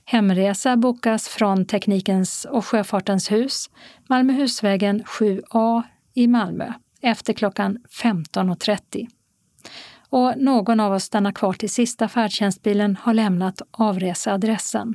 Hemresa 0.08 0.76
bokas 0.76 1.28
från 1.28 1.66
Teknikens 1.66 2.46
och 2.50 2.66
Sjöfartens 2.66 3.32
hus, 3.32 3.70
Malmöhusvägen 4.08 5.02
7A 5.02 5.82
i 6.14 6.26
Malmö, 6.26 6.72
efter 7.00 7.32
klockan 7.32 7.78
15.30. 8.02 9.06
Och 10.10 10.38
någon 10.38 10.80
av 10.80 10.92
oss 10.92 11.04
stannar 11.04 11.32
kvar 11.32 11.52
till 11.52 11.70
sista 11.70 12.08
färdtjänstbilen 12.08 12.96
har 13.02 13.14
lämnat 13.14 13.62
avreseadressen. 13.70 14.94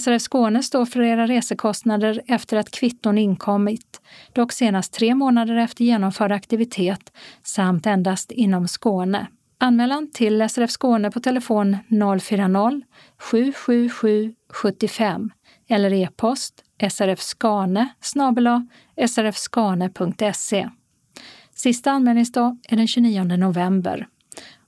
SRF 0.00 0.22
Skåne 0.22 0.62
står 0.62 0.86
för 0.86 1.02
era 1.02 1.26
resekostnader 1.26 2.22
efter 2.26 2.56
att 2.56 2.70
kvitton 2.70 3.18
inkommit, 3.18 4.00
dock 4.32 4.52
senast 4.52 4.92
tre 4.92 5.14
månader 5.14 5.56
efter 5.56 5.84
genomförd 5.84 6.32
aktivitet 6.32 7.12
samt 7.42 7.86
endast 7.86 8.30
inom 8.30 8.68
Skåne. 8.68 9.26
Anmälan 9.62 10.10
till 10.10 10.48
SRF 10.48 10.70
Skåne 10.70 11.10
på 11.10 11.20
telefon 11.20 11.76
040-777 11.88 14.34
75 14.52 15.30
eller 15.68 15.92
e-post 15.92 16.64
srfskane 16.90 17.88
srfskane.se. 19.08 20.68
Sista 21.54 21.90
anmälningsdag 21.90 22.58
är 22.68 22.76
den 22.76 22.86
29 22.86 23.24
november. 23.24 24.06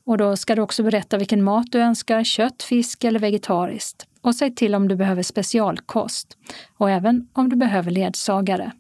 Och 0.05 0.19
då 0.19 0.37
ska 0.37 0.55
du 0.55 0.63
också 0.63 0.83
berätta 0.83 1.19
vilken 1.19 1.43
mat 1.43 1.73
du 1.73 1.79
önskar, 1.79 2.25
kött, 2.25 2.63
fisk 2.63 3.05
eller 3.05 3.19
vegetariskt. 3.19 4.07
Och 4.21 4.35
säg 4.35 4.55
till 4.55 4.75
om 4.75 4.89
du 4.89 4.97
behöver 4.97 5.23
specialkost 5.23 6.37
och 6.77 6.91
även 6.91 7.29
om 7.33 7.49
du 7.49 7.57
behöver 7.57 7.91
ledsagare. 7.91 8.73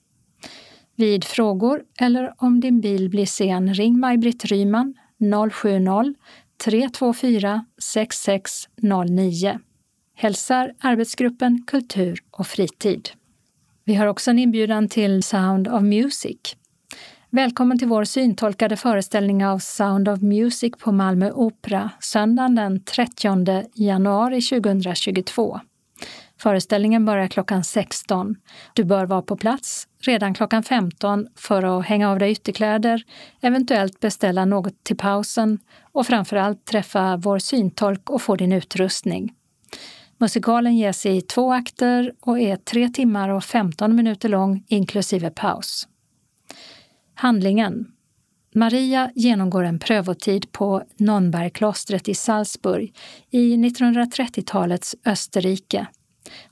Vid 0.96 1.24
frågor 1.24 1.82
eller 1.98 2.34
om 2.36 2.60
din 2.60 2.80
bil 2.80 3.10
blir 3.10 3.26
sen, 3.26 3.74
ring 3.74 4.00
Maj-Britt 4.00 4.44
Ryman 4.44 4.94
070 5.52 6.14
324 6.64 7.64
6609. 7.78 9.58
Hälsar 10.14 10.72
arbetsgruppen 10.80 11.62
Kultur 11.66 12.18
och 12.30 12.46
fritid. 12.46 13.10
Vi 13.84 13.94
har 13.94 14.06
också 14.06 14.30
en 14.30 14.38
inbjudan 14.38 14.88
till 14.88 15.22
Sound 15.22 15.68
of 15.68 15.82
Music. 15.82 16.56
Välkommen 17.30 17.78
till 17.78 17.88
vår 17.88 18.04
syntolkade 18.04 18.76
föreställning 18.76 19.46
av 19.46 19.58
Sound 19.58 20.08
of 20.08 20.20
Music 20.20 20.72
på 20.78 20.92
Malmö 20.92 21.30
Opera 21.30 21.90
söndagen 22.00 22.54
den 22.54 22.84
30 22.84 23.64
januari 23.74 24.40
2022. 24.40 25.60
Föreställningen 26.42 27.04
börjar 27.04 27.28
klockan 27.28 27.64
16. 27.64 28.36
Du 28.74 28.84
bör 28.84 29.06
vara 29.06 29.22
på 29.22 29.36
plats 29.36 29.88
redan 30.00 30.34
klockan 30.34 30.62
15 30.62 31.28
för 31.36 31.78
att 31.78 31.86
hänga 31.86 32.10
av 32.10 32.18
dig 32.18 32.32
ytterkläder, 32.32 33.02
eventuellt 33.40 34.00
beställa 34.00 34.44
något 34.44 34.84
till 34.84 34.96
pausen 34.96 35.58
och 35.92 36.06
framförallt 36.06 36.64
träffa 36.64 37.16
vår 37.16 37.38
syntolk 37.38 38.10
och 38.10 38.22
få 38.22 38.36
din 38.36 38.52
utrustning. 38.52 39.34
Musikalen 40.18 40.76
ges 40.76 41.06
i 41.06 41.20
två 41.20 41.52
akter 41.52 42.12
och 42.20 42.40
är 42.40 42.56
tre 42.56 42.88
timmar 42.88 43.28
och 43.28 43.44
15 43.44 43.96
minuter 43.96 44.28
lång 44.28 44.64
inklusive 44.68 45.30
paus. 45.30 45.88
Handlingen 47.14 47.86
Maria 48.54 49.10
genomgår 49.14 49.64
en 49.64 49.78
prövotid 49.78 50.52
på 50.52 50.82
Nonnbergklostret 50.96 52.08
i 52.08 52.14
Salzburg 52.14 52.94
i 53.30 53.56
1930-talets 53.56 54.96
Österrike. 55.06 55.86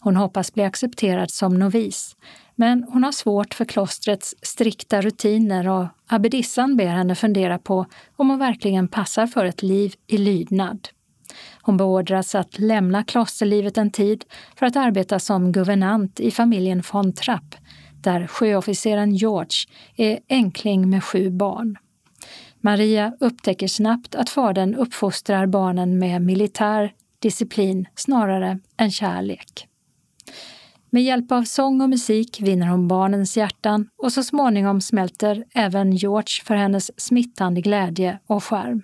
Hon 0.01 0.17
hoppas 0.17 0.55
bli 0.55 0.65
accepterad 0.65 1.31
som 1.31 1.55
novis, 1.55 2.17
men 2.55 2.85
hon 2.89 3.05
har 3.05 3.13
svårt 3.13 3.55
för 3.55 3.65
klostrets 3.65 4.35
strikta 4.43 5.01
rutiner 5.01 5.69
och 5.69 5.87
abbedissan 6.07 6.77
ber 6.77 6.87
henne 6.87 7.15
fundera 7.15 7.59
på 7.59 7.87
om 8.17 8.31
hon 8.31 8.39
verkligen 8.39 8.89
passar 8.89 9.27
för 9.27 9.45
ett 9.45 9.63
liv 9.63 9.95
i 10.07 10.19
lydnad. 10.19 10.89
Hon 11.63 11.77
beordras 11.77 12.35
att 12.35 12.59
lämna 12.59 13.05
klosterlivet 13.05 13.79
en 13.79 13.91
tid 13.91 14.25
för 14.57 14.67
att 14.67 14.77
arbeta 14.77 15.19
som 15.19 15.53
guvernant 15.53 16.21
i 16.21 16.31
familjen 16.31 16.83
von 16.93 17.13
Trapp, 17.13 17.55
där 18.03 18.27
sjöofficeren 18.27 19.15
George 19.15 19.67
är 19.97 20.19
enkling 20.29 20.91
med 20.91 21.05
sju 21.05 21.31
barn. 21.31 21.79
Maria 22.61 23.13
upptäcker 23.21 23.69
snabbt 23.69 24.15
att 24.15 24.31
fadern 24.31 24.75
uppfostrar 24.75 25.47
barnen 25.47 25.99
med 25.99 26.23
militär 26.23 26.93
disciplin 27.21 27.89
snarare 27.95 28.59
än 28.77 28.91
kärlek. 28.91 29.67
Med 30.91 31.03
hjälp 31.03 31.33
av 31.33 31.43
sång 31.43 31.81
och 31.81 31.91
musik 31.91 32.41
vinner 32.41 32.67
hon 32.67 32.89
barnens 32.89 33.37
hjärtan 33.37 33.89
och 33.97 34.13
så 34.13 34.23
småningom 34.23 34.81
smälter 34.81 35.45
även 35.55 35.93
George 35.93 36.45
för 36.45 36.55
hennes 36.55 37.01
smittande 37.01 37.61
glädje 37.61 38.19
och 38.27 38.45
skärm. 38.45 38.83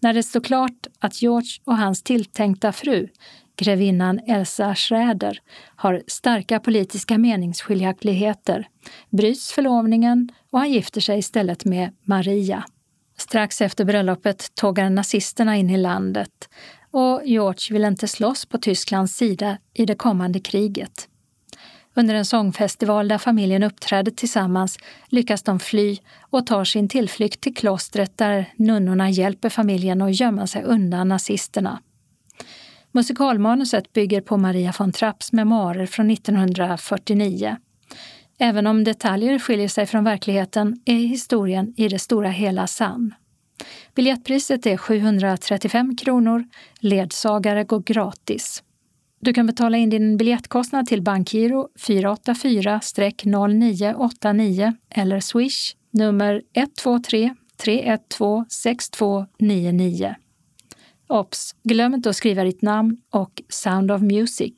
När 0.00 0.14
det 0.14 0.22
står 0.22 0.40
klart 0.40 0.86
att 0.98 1.22
George 1.22 1.50
och 1.64 1.76
hans 1.76 2.02
tilltänkta 2.02 2.72
fru, 2.72 3.08
grevinnan 3.56 4.20
Elsa 4.26 4.74
Schräder, 4.74 5.38
har 5.76 6.02
starka 6.06 6.60
politiska 6.60 7.18
meningsskiljaktigheter 7.18 8.68
bryts 9.10 9.52
förlovningen 9.52 10.28
och 10.50 10.58
han 10.58 10.72
gifter 10.72 11.00
sig 11.00 11.18
istället 11.18 11.64
med 11.64 11.90
Maria. 12.04 12.64
Strax 13.18 13.60
efter 13.60 13.84
bröllopet 13.84 14.54
tågar 14.54 14.90
nazisterna 14.90 15.56
in 15.56 15.70
i 15.70 15.76
landet 15.76 16.48
och 16.96 17.22
George 17.24 17.72
vill 17.72 17.84
inte 17.84 18.08
slåss 18.08 18.46
på 18.46 18.58
Tysklands 18.58 19.16
sida 19.16 19.58
i 19.74 19.86
det 19.86 19.94
kommande 19.94 20.40
kriget. 20.40 21.08
Under 21.94 22.14
en 22.14 22.24
sångfestival 22.24 23.08
där 23.08 23.18
familjen 23.18 23.62
uppträder 23.62 24.12
tillsammans 24.12 24.78
lyckas 25.08 25.42
de 25.42 25.60
fly 25.60 25.98
och 26.20 26.46
tar 26.46 26.64
sin 26.64 26.88
tillflykt 26.88 27.40
till 27.40 27.54
klostret 27.54 28.18
där 28.18 28.52
nunnorna 28.56 29.10
hjälper 29.10 29.48
familjen 29.48 30.02
att 30.02 30.20
gömma 30.20 30.46
sig 30.46 30.62
undan 30.62 31.08
nazisterna. 31.08 31.80
Musikalmanuset 32.92 33.92
bygger 33.92 34.20
på 34.20 34.36
Maria 34.36 34.72
von 34.78 34.92
Trapps 34.92 35.32
memoarer 35.32 35.86
från 35.86 36.10
1949. 36.10 37.56
Även 38.38 38.66
om 38.66 38.84
detaljer 38.84 39.38
skiljer 39.38 39.68
sig 39.68 39.86
från 39.86 40.04
verkligheten 40.04 40.80
är 40.84 40.94
historien 40.94 41.74
i 41.76 41.88
det 41.88 41.98
stora 41.98 42.28
hela 42.28 42.66
sann. 42.66 43.14
Biljettpriset 43.94 44.66
är 44.66 44.76
735 44.76 45.96
kronor. 45.96 46.44
Ledsagare 46.80 47.64
går 47.64 47.80
gratis. 47.80 48.62
Du 49.20 49.32
kan 49.32 49.46
betala 49.46 49.76
in 49.76 49.90
din 49.90 50.16
biljettkostnad 50.16 50.86
till 50.86 51.02
Bankgiro 51.02 51.68
484-0989 51.78 54.72
eller 54.90 55.20
Swish 55.20 55.76
nummer 55.90 56.42
123 56.54 57.34
312 57.56 58.44
6299. 58.48 60.14
Ops! 61.08 61.54
Glöm 61.62 61.94
inte 61.94 62.10
att 62.10 62.16
skriva 62.16 62.44
ditt 62.44 62.62
namn 62.62 62.96
och 63.10 63.42
Sound 63.48 63.90
of 63.90 64.02
Music. 64.02 64.54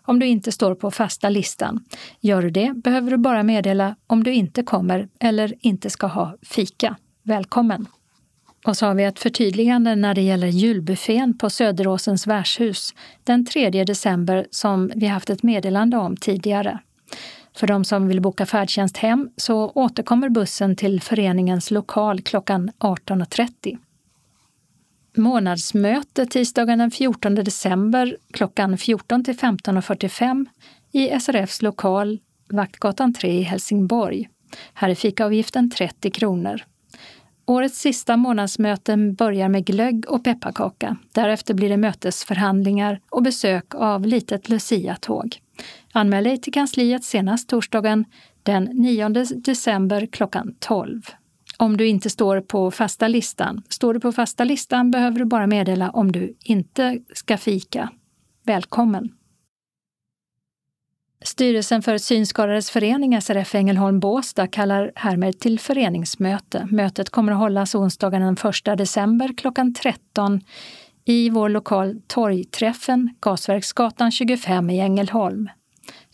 om 0.07 0.19
du 0.19 0.27
inte 0.27 0.53
står 0.53 0.75
på 0.75 0.91
fasta 0.91 1.29
listan. 1.29 1.85
Gör 2.21 2.43
du 2.43 2.51
det 2.51 2.73
behöver 2.75 3.11
du 3.11 3.17
bara 3.17 3.43
meddela 3.43 3.97
om 4.07 4.25
du 4.25 4.33
inte 4.33 4.63
kommer 4.63 5.09
eller 5.21 5.55
inte 5.61 5.91
ska 5.91 6.07
ha 6.07 6.37
fika. 6.43 6.97
Välkommen! 7.23 7.87
Och 8.67 8.77
så 8.77 8.87
har 8.87 8.95
vi 8.95 9.05
ett 9.05 9.19
förtydligande 9.19 9.97
när 9.97 10.15
det 10.15 10.21
gäller 10.21 10.47
julbuffén 10.47 11.39
på 11.39 11.51
Söderåsens 11.51 12.27
värdshus 12.27 12.95
den 13.25 13.47
3 13.47 13.71
december 13.71 14.47
som 14.51 14.93
vi 14.95 15.07
haft 15.07 15.31
ett 15.31 15.43
meddelande 15.43 15.97
om 15.97 16.17
tidigare. 16.17 16.79
För 17.57 17.67
de 17.67 17.85
som 17.85 18.09
vill 18.09 18.21
boka 18.21 18.47
färdtjänst 18.47 18.97
hem 18.97 19.31
så 19.37 19.73
återkommer 19.75 20.29
bussen 20.29 20.77
till 20.77 21.01
föreningens 21.01 21.71
lokal 21.71 22.21
klockan 22.21 22.71
18.30. 22.79 23.79
Månadsmöte 25.17 26.27
tisdagen 26.27 26.79
den 26.79 26.91
14 26.91 27.35
december 27.35 28.17
klockan 28.33 28.79
14 28.79 29.25
till 29.25 29.35
15.45 29.35 30.47
i 30.93 31.21
SRFs 31.21 31.63
lokal 31.63 32.19
Vaktgatan 32.49 33.15
3 33.15 33.33
i 33.33 33.43
Helsingborg. 33.43 34.29
Här 34.75 34.89
är 34.89 34.95
fikaavgiften 34.95 35.71
30 35.71 36.11
kronor. 36.11 36.61
Årets 37.47 37.79
sista 37.79 38.17
månadsmöten 38.17 39.15
börjar 39.15 39.49
med 39.49 39.65
glögg 39.65 40.05
och 40.09 40.25
pepparkaka. 40.25 40.97
Därefter 41.13 41.55
blir 41.55 41.69
det 41.69 41.77
mötesförhandlingar 41.77 43.01
och 43.11 43.23
besök 43.23 43.75
av 43.75 44.07
litet 44.07 44.49
Lucia-tåg. 44.49 45.37
Anmäl 45.93 46.25
dig 46.25 46.41
till 46.41 46.53
kansliet 46.53 47.05
senast 47.05 47.49
torsdagen 47.49 48.05
den 48.43 48.65
9 48.65 49.09
december 49.35 50.07
klockan 50.07 50.55
12. 50.59 51.03
Om 51.57 51.77
du 51.77 51.87
inte 51.87 52.11
står 52.11 52.41
på 52.41 52.71
fasta 52.71 53.09
listan. 53.09 53.63
Står 53.69 53.95
du 53.95 54.01
på 54.01 54.13
fasta 54.13 54.45
listan 54.45 54.91
behöver 54.91 55.19
du 55.19 55.25
bara 55.25 55.47
meddela 55.47 55.91
om 55.91 56.13
du 56.13 56.37
inte 56.45 56.99
ska 57.15 57.37
fika. 57.37 57.91
Välkommen! 58.47 59.13
Styrelsen 61.25 61.83
för 61.83 61.99
Synskadades 61.99 62.71
förening 62.71 63.21
SRF 63.23 63.55
Ängelholm 63.55 64.01
Båstad 64.01 64.47
kallar 64.47 64.93
härmed 64.95 65.41
till 65.41 65.59
föreningsmöte. 65.59 66.69
Mötet 66.71 67.11
kommer 67.11 67.33
att 67.33 67.39
hållas 67.39 67.75
onsdagen 67.75 68.23
den 68.23 68.51
1 68.75 68.79
december 68.79 69.35
klockan 69.37 69.75
13 69.75 70.41
i 71.05 71.31
vår 71.31 71.49
lokal 71.49 72.01
Torgträffen, 72.07 73.15
Gasverksgatan 73.21 74.11
25 74.11 74.71
i 74.71 74.81
Ängelholm. 74.81 75.49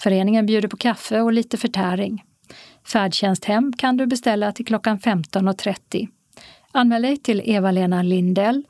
Föreningen 0.03 0.47
bjuder 0.47 0.69
på 0.69 0.77
kaffe 0.77 1.21
och 1.21 1.33
lite 1.33 1.57
förtäring. 1.57 2.25
Färdtjänsthem 2.93 3.73
kan 3.73 3.97
du 3.97 4.07
beställa 4.07 4.53
till 4.53 4.67
klockan 4.67 4.99
15.30. 4.99 6.09
Anmäl 6.73 7.03
dig 7.03 7.17
till 7.17 7.43
Eva-Lena 7.45 8.03
Lindell 8.03 8.63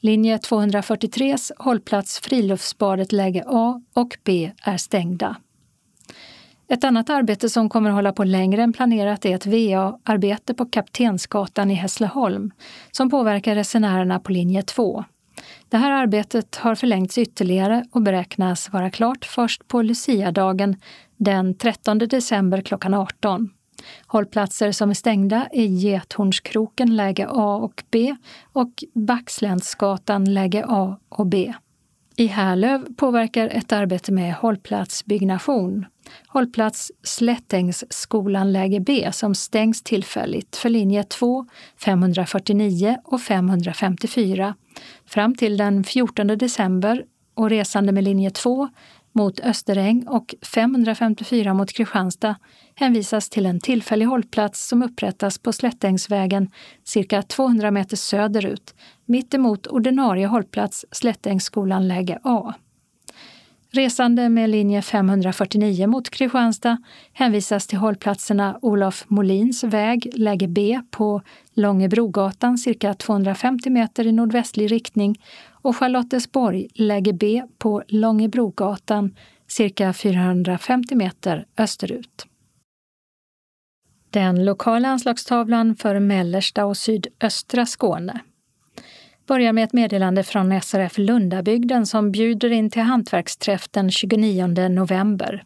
Linje 0.00 0.36
243s 0.36 1.52
hållplats 1.58 2.20
Friluftsbadet 2.20 3.12
läge 3.12 3.44
A 3.46 3.82
och 3.94 4.18
B 4.24 4.50
är 4.64 4.76
stängda. 4.76 5.36
Ett 6.70 6.84
annat 6.84 7.10
arbete 7.10 7.48
som 7.48 7.68
kommer 7.68 7.90
hålla 7.90 8.12
på 8.12 8.24
längre 8.24 8.62
än 8.62 8.72
planerat 8.72 9.24
är 9.24 9.34
ett 9.34 9.46
VA-arbete 9.46 10.54
på 10.54 10.66
Kaptensgatan 10.66 11.70
i 11.70 11.74
Hässleholm 11.74 12.50
som 12.90 13.10
påverkar 13.10 13.54
resenärerna 13.54 14.20
på 14.20 14.32
linje 14.32 14.62
2. 14.62 15.04
Det 15.68 15.76
här 15.76 15.90
arbetet 15.90 16.56
har 16.56 16.74
förlängts 16.74 17.18
ytterligare 17.18 17.84
och 17.90 18.02
beräknas 18.02 18.72
vara 18.72 18.90
klart 18.90 19.24
först 19.24 19.68
på 19.68 19.82
Luciadagen 19.82 20.76
den 21.16 21.54
13 21.54 21.98
december 21.98 22.60
klockan 22.60 22.94
18. 22.94 23.50
Hållplatser 24.06 24.72
som 24.72 24.90
är 24.90 24.94
stängda 24.94 25.48
är 25.52 25.66
Gethornskroken 25.66 26.96
läge 26.96 27.26
A 27.30 27.56
och 27.56 27.84
B 27.90 28.16
och 28.52 28.84
Backsländsgatan 28.94 30.34
läge 30.34 30.64
A 30.68 30.96
och 31.08 31.26
B. 31.26 31.54
I 32.18 32.26
Härlöv 32.26 32.94
påverkar 32.96 33.48
ett 33.48 33.72
arbete 33.72 34.12
med 34.12 34.34
hållplatsbyggnation. 34.34 35.86
Hållplats 36.26 36.92
Slättängsskolan 37.02 38.52
läge 38.52 38.80
B 38.80 39.08
som 39.12 39.34
stängs 39.34 39.82
tillfälligt 39.82 40.56
för 40.56 40.68
linje 40.68 41.04
2, 41.04 41.46
549 41.76 42.96
och 43.04 43.20
554 43.20 44.54
fram 45.06 45.34
till 45.34 45.56
den 45.56 45.84
14 45.84 46.26
december 46.26 47.04
och 47.34 47.50
resande 47.50 47.92
med 47.92 48.04
linje 48.04 48.30
2 48.30 48.68
mot 49.12 49.40
Österäng 49.40 50.06
och 50.08 50.34
554 50.54 51.54
mot 51.54 51.72
Kristianstad 51.72 52.36
hänvisas 52.74 53.30
till 53.30 53.46
en 53.46 53.60
tillfällig 53.60 54.06
hållplats 54.06 54.68
som 54.68 54.82
upprättas 54.82 55.38
på 55.38 55.52
Slättängsvägen 55.52 56.50
cirka 56.84 57.22
200 57.22 57.70
meter 57.70 57.96
söderut, 57.96 58.74
mittemot 59.08 59.66
ordinarie 59.66 60.26
hållplats 60.26 60.84
Slättängsskolan 60.90 61.88
läge 61.88 62.18
A. 62.22 62.54
Resande 63.70 64.28
med 64.28 64.50
linje 64.50 64.82
549 64.82 65.86
mot 65.86 66.10
Kristianstad 66.10 66.76
hänvisas 67.12 67.66
till 67.66 67.78
hållplatserna 67.78 68.58
Olof 68.62 69.04
Molins 69.08 69.64
väg, 69.64 70.10
läge 70.14 70.48
B 70.48 70.80
på 70.90 71.22
Långebrogatan 71.52 72.58
cirka 72.58 72.94
250 72.94 73.70
meter 73.70 74.06
i 74.06 74.12
nordvästlig 74.12 74.72
riktning 74.72 75.22
och 75.50 75.76
Charlottesborg, 75.76 76.68
läge 76.74 77.12
B 77.12 77.42
på 77.58 77.82
Långebrogatan 77.88 79.16
cirka 79.46 79.92
450 79.92 80.94
meter 80.94 81.46
österut. 81.58 82.26
Den 84.10 84.44
lokala 84.44 84.88
anslagstavlan 84.88 85.76
för 85.76 86.00
mellersta 86.00 86.66
och 86.66 86.76
sydöstra 86.76 87.66
Skåne 87.66 88.20
börjar 89.28 89.52
med 89.52 89.64
ett 89.64 89.72
meddelande 89.72 90.22
från 90.22 90.60
SRF 90.60 90.98
Lundabygden 90.98 91.86
som 91.86 92.12
bjuder 92.12 92.50
in 92.50 92.70
till 92.70 92.82
hantverksträff 92.82 93.68
den 93.70 93.90
29 93.90 94.46
november. 94.68 95.44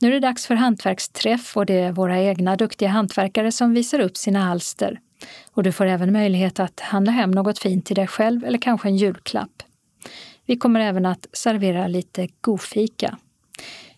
Nu 0.00 0.08
är 0.08 0.12
det 0.12 0.20
dags 0.20 0.46
för 0.46 0.54
hantverksträff 0.54 1.56
och 1.56 1.66
det 1.66 1.74
är 1.74 1.92
våra 1.92 2.22
egna 2.22 2.56
duktiga 2.56 2.88
hantverkare 2.88 3.52
som 3.52 3.74
visar 3.74 3.98
upp 3.98 4.16
sina 4.16 4.50
alster. 4.50 5.00
Och 5.52 5.62
du 5.62 5.72
får 5.72 5.86
även 5.86 6.12
möjlighet 6.12 6.60
att 6.60 6.80
handla 6.80 7.12
hem 7.12 7.30
något 7.30 7.58
fint 7.58 7.86
till 7.86 7.96
dig 7.96 8.06
själv 8.06 8.44
eller 8.44 8.58
kanske 8.58 8.88
en 8.88 8.96
julklapp. 8.96 9.62
Vi 10.46 10.56
kommer 10.56 10.80
även 10.80 11.06
att 11.06 11.26
servera 11.32 11.86
lite 11.86 12.28
godfika. 12.40 13.18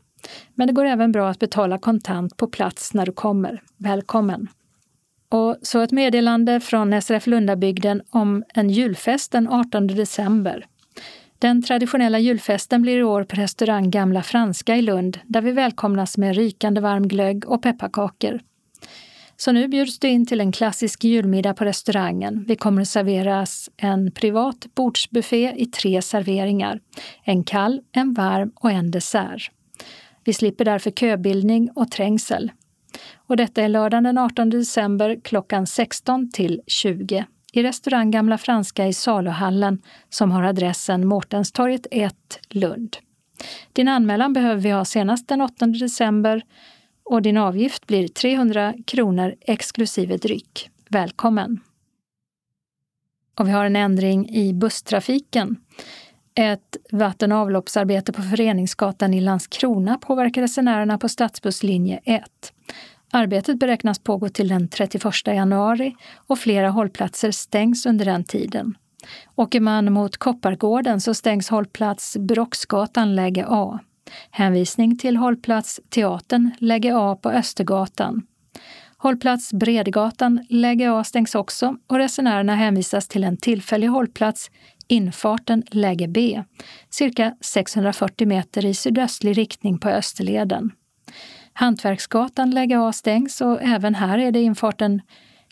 Men 0.55 0.66
det 0.66 0.73
går 0.73 0.85
även 0.85 1.12
bra 1.12 1.31
att 1.31 1.39
betala 1.39 1.78
kontant 1.78 2.36
på 2.36 2.47
plats 2.47 2.94
när 2.94 3.06
du 3.06 3.12
kommer. 3.12 3.62
Välkommen! 3.77 4.48
Och 5.28 5.56
så 5.62 5.81
ett 5.81 5.93
meddelande 5.93 6.60
från 6.60 7.02
SRF 7.02 7.27
Lundabygden 7.27 8.02
om 8.10 8.44
en 8.55 8.70
julfest 8.70 9.32
den 9.32 9.48
18 9.48 9.86
december. 9.86 10.66
Den 11.38 11.62
traditionella 11.62 12.18
julfesten 12.18 12.82
blir 12.82 12.98
i 12.98 13.02
år 13.02 13.24
på 13.24 13.36
restaurang 13.36 13.90
Gamla 13.90 14.22
Franska 14.22 14.76
i 14.76 14.82
Lund 14.82 15.18
där 15.24 15.40
vi 15.40 15.52
välkomnas 15.52 16.18
med 16.18 16.36
rykande 16.36 16.80
varm 16.80 17.08
glögg 17.08 17.48
och 17.48 17.62
pepparkakor. 17.62 18.40
Så 19.36 19.52
nu 19.52 19.68
bjuds 19.68 19.98
du 19.98 20.08
in 20.08 20.26
till 20.26 20.40
en 20.40 20.52
klassisk 20.52 21.04
julmiddag 21.04 21.54
på 21.54 21.64
restaurangen. 21.64 22.44
Vi 22.48 22.56
kommer 22.56 22.82
att 22.82 22.88
serveras 22.88 23.70
en 23.76 24.10
privat 24.10 24.66
bordsbuffé 24.74 25.54
i 25.56 25.66
tre 25.66 26.02
serveringar. 26.02 26.80
En 27.24 27.44
kall, 27.44 27.80
en 27.92 28.14
varm 28.14 28.52
och 28.54 28.70
en 28.70 28.90
dessert. 28.90 29.50
Vi 30.24 30.32
slipper 30.32 30.64
därför 30.64 30.90
köbildning 30.90 31.70
och 31.74 31.90
trängsel. 31.90 32.52
Och 33.16 33.36
detta 33.36 33.62
är 33.62 33.68
lördagen 33.68 34.04
den 34.04 34.18
18 34.18 34.50
december 34.50 35.20
klockan 35.24 35.66
16 35.66 36.30
till 36.30 36.60
20 36.66 37.24
i 37.57 37.62
restaurang 37.62 38.11
Gamla 38.11 38.39
Franska 38.39 38.87
i 38.87 38.93
Saluhallen 38.93 39.83
som 40.09 40.31
har 40.31 40.43
adressen 40.43 41.07
Mårtenstorget 41.07 41.87
1, 41.91 42.15
Lund. 42.49 42.97
Din 43.73 43.89
anmälan 43.89 44.33
behöver 44.33 44.61
vi 44.61 44.70
ha 44.70 44.85
senast 44.85 45.28
den 45.28 45.41
8 45.41 45.66
december 45.66 46.43
och 47.05 47.23
din 47.23 47.37
avgift 47.37 47.87
blir 47.87 48.09
300 48.09 48.74
kronor 48.87 49.35
exklusive 49.41 50.16
dryck. 50.16 50.70
Välkommen! 50.89 51.61
Och 53.39 53.49
vi 53.49 53.53
har 53.53 53.65
en 53.65 53.77
ändring 53.77 54.28
i 54.28 54.53
busstrafiken. 54.53 55.57
Ett 56.35 56.77
vatten 56.93 57.33
och 57.33 57.39
avloppsarbete 57.39 58.12
på 58.12 58.23
Föreningsgatan 58.23 59.15
i 59.15 59.20
Landskrona 59.20 59.99
påverkar 59.99 60.43
resenärerna 60.43 60.99
på 60.99 61.09
stadsbusslinje 61.09 62.01
1. 62.05 62.53
Arbetet 63.16 63.59
beräknas 63.59 63.98
pågå 63.98 64.28
till 64.28 64.48
den 64.48 64.68
31 64.68 65.05
januari 65.26 65.97
och 66.16 66.38
flera 66.38 66.70
hållplatser 66.70 67.30
stängs 67.30 67.86
under 67.86 68.05
den 68.05 68.24
tiden. 68.24 68.74
Åker 69.34 69.60
man 69.60 69.93
mot 69.93 70.16
Koppargården 70.16 71.01
så 71.01 71.14
stängs 71.14 71.48
hållplats 71.48 72.16
Brocksgatan 72.16 73.14
läge 73.14 73.44
A. 73.48 73.78
Hänvisning 74.30 74.98
till 74.98 75.16
hållplats 75.16 75.80
Teatern 75.88 76.51
läge 76.59 76.93
A 76.97 77.18
på 77.22 77.30
Östergatan. 77.30 78.22
Hållplats 78.97 79.52
Bredgatan 79.52 80.47
läge 80.51 80.93
A 80.93 81.05
stängs 81.05 81.34
också 81.34 81.76
och 81.86 81.98
resenärerna 81.98 82.55
hänvisas 82.55 83.09
till 83.09 83.24
en 83.24 83.36
tillfällig 83.36 83.88
hållplats 83.88 84.51
Infarten 84.88 85.62
läge 85.70 86.09
B, 86.09 86.43
cirka 86.90 87.36
640 87.40 88.26
meter 88.26 88.64
i 88.64 88.74
sydöstlig 88.74 89.38
riktning 89.38 89.78
på 89.78 89.88
Österleden. 89.88 90.70
Hantverksgatan 91.59 92.51
läge 92.51 92.78
A 92.81 92.93
stängs 92.93 93.41
och 93.41 93.62
även 93.62 93.95
här 93.95 94.19
är 94.19 94.33
det 94.33 94.43
infarten 94.43 95.03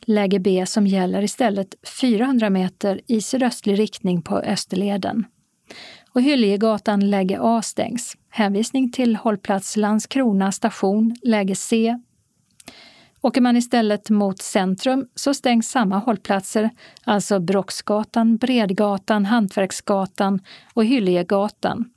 läge 0.01 0.39
B 0.39 0.67
som 0.67 0.87
gäller 0.87 1.23
istället 1.23 1.75
400 2.01 2.51
meter 2.51 3.01
i 3.07 3.21
sydöstlig 3.21 3.79
riktning 3.79 4.23
på 4.23 4.39
Österleden. 4.39 5.25
Och 6.11 6.23
Hyljegatan 6.23 7.11
läge 7.11 7.39
A 7.41 7.63
stängs. 7.63 8.17
Hänvisning 8.31 8.93
till 8.93 9.17
hållplats 9.17 9.77
Landskrona 9.77 10.53
station 10.53 11.17
läge 11.23 11.55
C. 11.55 11.99
Åker 13.21 13.41
man 13.41 13.57
istället 13.57 14.11
mot 14.11 14.43
centrum 14.43 15.09
så 15.15 15.35
stängs 15.35 15.71
samma 15.71 15.99
hållplatser, 15.99 16.71
alltså 17.05 17.41
Brocksgatan, 17.41 18.37
Bredgatan, 18.37 19.25
Hantverksgatan 19.25 20.41
och 20.75 20.85
Hyljegatan. 20.85 21.94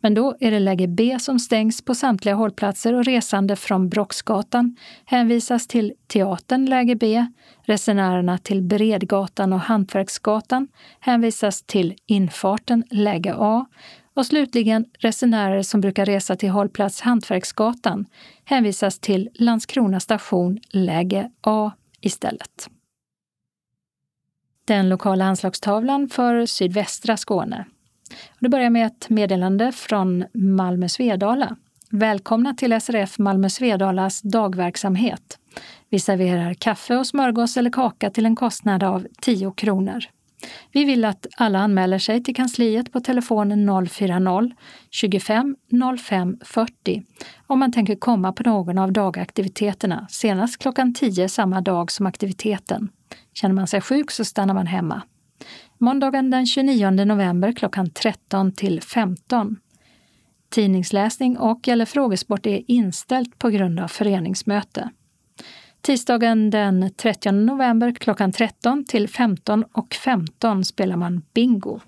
Men 0.00 0.14
då 0.14 0.36
är 0.40 0.50
det 0.50 0.58
läge 0.58 0.86
B 0.86 1.16
som 1.20 1.38
stängs 1.38 1.82
på 1.82 1.94
samtliga 1.94 2.34
hållplatser 2.34 2.94
och 2.94 3.04
resande 3.04 3.56
från 3.56 3.88
Brocksgatan 3.88 4.76
hänvisas 5.04 5.66
till 5.66 5.92
Teatern 6.06 6.66
läge 6.66 6.94
B, 6.94 7.26
resenärerna 7.62 8.38
till 8.38 8.62
Bredgatan 8.62 9.52
och 9.52 9.60
Hantverksgatan 9.60 10.68
hänvisas 11.00 11.62
till 11.62 11.94
infarten 12.06 12.84
läge 12.90 13.34
A. 13.36 13.66
Och 14.14 14.26
slutligen 14.26 14.84
resenärer 14.98 15.62
som 15.62 15.80
brukar 15.80 16.06
resa 16.06 16.36
till 16.36 16.50
hållplats 16.50 17.00
Hantverksgatan 17.00 18.06
hänvisas 18.44 18.98
till 18.98 19.28
Landskrona 19.34 20.00
station 20.00 20.60
läge 20.70 21.30
A 21.40 21.72
istället. 22.00 22.70
Den 24.64 24.88
lokala 24.88 25.24
anslagstavlan 25.24 26.08
för 26.08 26.46
sydvästra 26.46 27.16
Skåne 27.16 27.64
det 28.38 28.48
börjar 28.48 28.70
med 28.70 28.86
ett 28.86 29.10
meddelande 29.10 29.72
från 29.72 30.24
Malmö 30.34 30.88
Svedala. 30.88 31.56
Välkomna 31.90 32.54
till 32.54 32.80
SRF 32.80 33.18
Malmö 33.18 33.48
Svedalas 33.48 34.22
dagverksamhet. 34.22 35.38
Vi 35.88 35.98
serverar 35.98 36.54
kaffe 36.54 36.96
och 36.96 37.06
smörgås 37.06 37.56
eller 37.56 37.70
kaka 37.70 38.10
till 38.10 38.26
en 38.26 38.36
kostnad 38.36 38.82
av 38.82 39.06
10 39.20 39.52
kronor. 39.52 40.04
Vi 40.72 40.84
vill 40.84 41.04
att 41.04 41.26
alla 41.36 41.58
anmäler 41.58 41.98
sig 41.98 42.22
till 42.22 42.34
kansliet 42.34 42.92
på 42.92 43.00
telefonen 43.00 43.70
040-25 43.70 45.96
05 45.98 46.36
40 46.44 47.02
om 47.46 47.58
man 47.58 47.72
tänker 47.72 47.96
komma 47.96 48.32
på 48.32 48.42
någon 48.42 48.78
av 48.78 48.92
dagaktiviteterna 48.92 50.06
senast 50.10 50.58
klockan 50.58 50.94
10 50.94 51.28
samma 51.28 51.60
dag 51.60 51.92
som 51.92 52.06
aktiviteten. 52.06 52.88
Känner 53.34 53.54
man 53.54 53.66
sig 53.66 53.80
sjuk 53.80 54.10
så 54.10 54.24
stannar 54.24 54.54
man 54.54 54.66
hemma. 54.66 55.02
Måndagen 55.82 56.30
den 56.30 56.46
29 56.46 56.90
november 56.90 57.52
klockan 57.52 57.90
13 57.90 58.52
till 58.52 58.82
15. 58.82 59.56
Tidningsläsning 60.50 61.38
och 61.38 61.68
eller 61.68 61.84
frågesport 61.84 62.46
är 62.46 62.62
inställt 62.66 63.38
på 63.38 63.50
grund 63.50 63.80
av 63.80 63.88
föreningsmöte. 63.88 64.90
Tisdagen 65.80 66.50
den 66.50 66.90
30 66.96 67.30
november 67.30 67.94
klockan 67.94 68.32
13 68.32 68.84
till 68.84 69.08
15 69.08 69.64
och 69.72 69.94
15 69.94 70.64
spelar 70.64 70.96
man 70.96 71.22
bingo. 71.34 71.80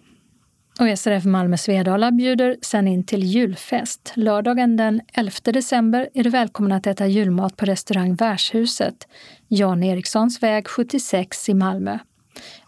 Och 0.81 0.99
SRF 0.99 1.25
Malmö 1.25 1.57
Svedala 1.57 2.13
bjuder 2.13 2.57
sen 2.63 2.89
in 2.89 3.05
till 3.05 3.23
julfest. 3.23 4.13
Lördagen 4.15 4.77
den 4.77 5.01
11 5.13 5.33
december 5.45 6.09
är 6.15 6.25
du 6.25 6.31
välkommen 6.31 6.73
att 6.73 6.87
äta 6.87 7.07
julmat 7.07 7.57
på 7.57 7.65
restaurang 7.65 8.15
Värdshuset, 8.15 9.09
Jan 9.49 9.83
Erikssons 9.83 10.43
väg 10.43 10.69
76 10.69 11.49
i 11.49 11.55
Malmö. 11.55 11.99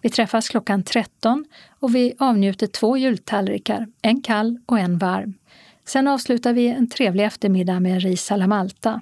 Vi 0.02 0.10
träffas 0.10 0.48
klockan 0.48 0.82
13 0.82 1.44
och 1.80 1.94
vi 1.94 2.14
avnjuter 2.18 2.66
två 2.66 2.96
jultallrikar, 2.96 3.86
en 4.02 4.22
kall 4.22 4.58
och 4.66 4.78
en 4.78 4.98
varm. 4.98 5.34
Sen 5.84 6.08
avslutar 6.08 6.52
vi 6.52 6.66
en 6.66 6.88
trevlig 6.88 7.24
eftermiddag 7.24 7.80
med 7.80 8.02
ris 8.02 8.32
alla 8.32 8.46
Malta. 8.46 9.00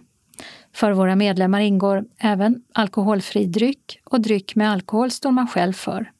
För 0.72 0.92
våra 0.92 1.16
medlemmar 1.16 1.60
ingår 1.60 2.04
även 2.18 2.62
alkoholfri 2.72 3.46
dryck 3.46 4.00
och 4.04 4.20
dryck 4.20 4.54
med 4.54 4.70
alkohol 4.70 5.10
står 5.10 5.30
man 5.30 5.48
själv 5.48 5.72
för. 5.72 6.10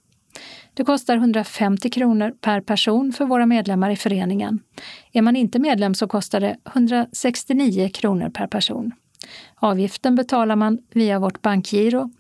Det 0.75 0.85
kostar 0.85 1.17
150 1.17 1.91
kronor 1.91 2.33
per 2.41 2.61
person 2.61 3.13
för 3.13 3.25
våra 3.25 3.47
medlemmar 3.47 3.91
i 3.91 3.97
föreningen. 3.97 4.61
Är 5.13 5.23
man 5.23 5.37
inte 5.37 5.59
medlem 5.59 5.95
så 5.95 6.07
kostar 6.09 6.41
det 6.41 6.57
169 6.75 7.91
kronor 7.95 8.31
per 8.31 8.47
person. 8.47 8.93
Avgiften 9.55 10.15
betalar 10.15 10.57
man 10.57 10.79
via 10.91 11.19
vårt 11.19 11.43
bankgiro 11.43 12.11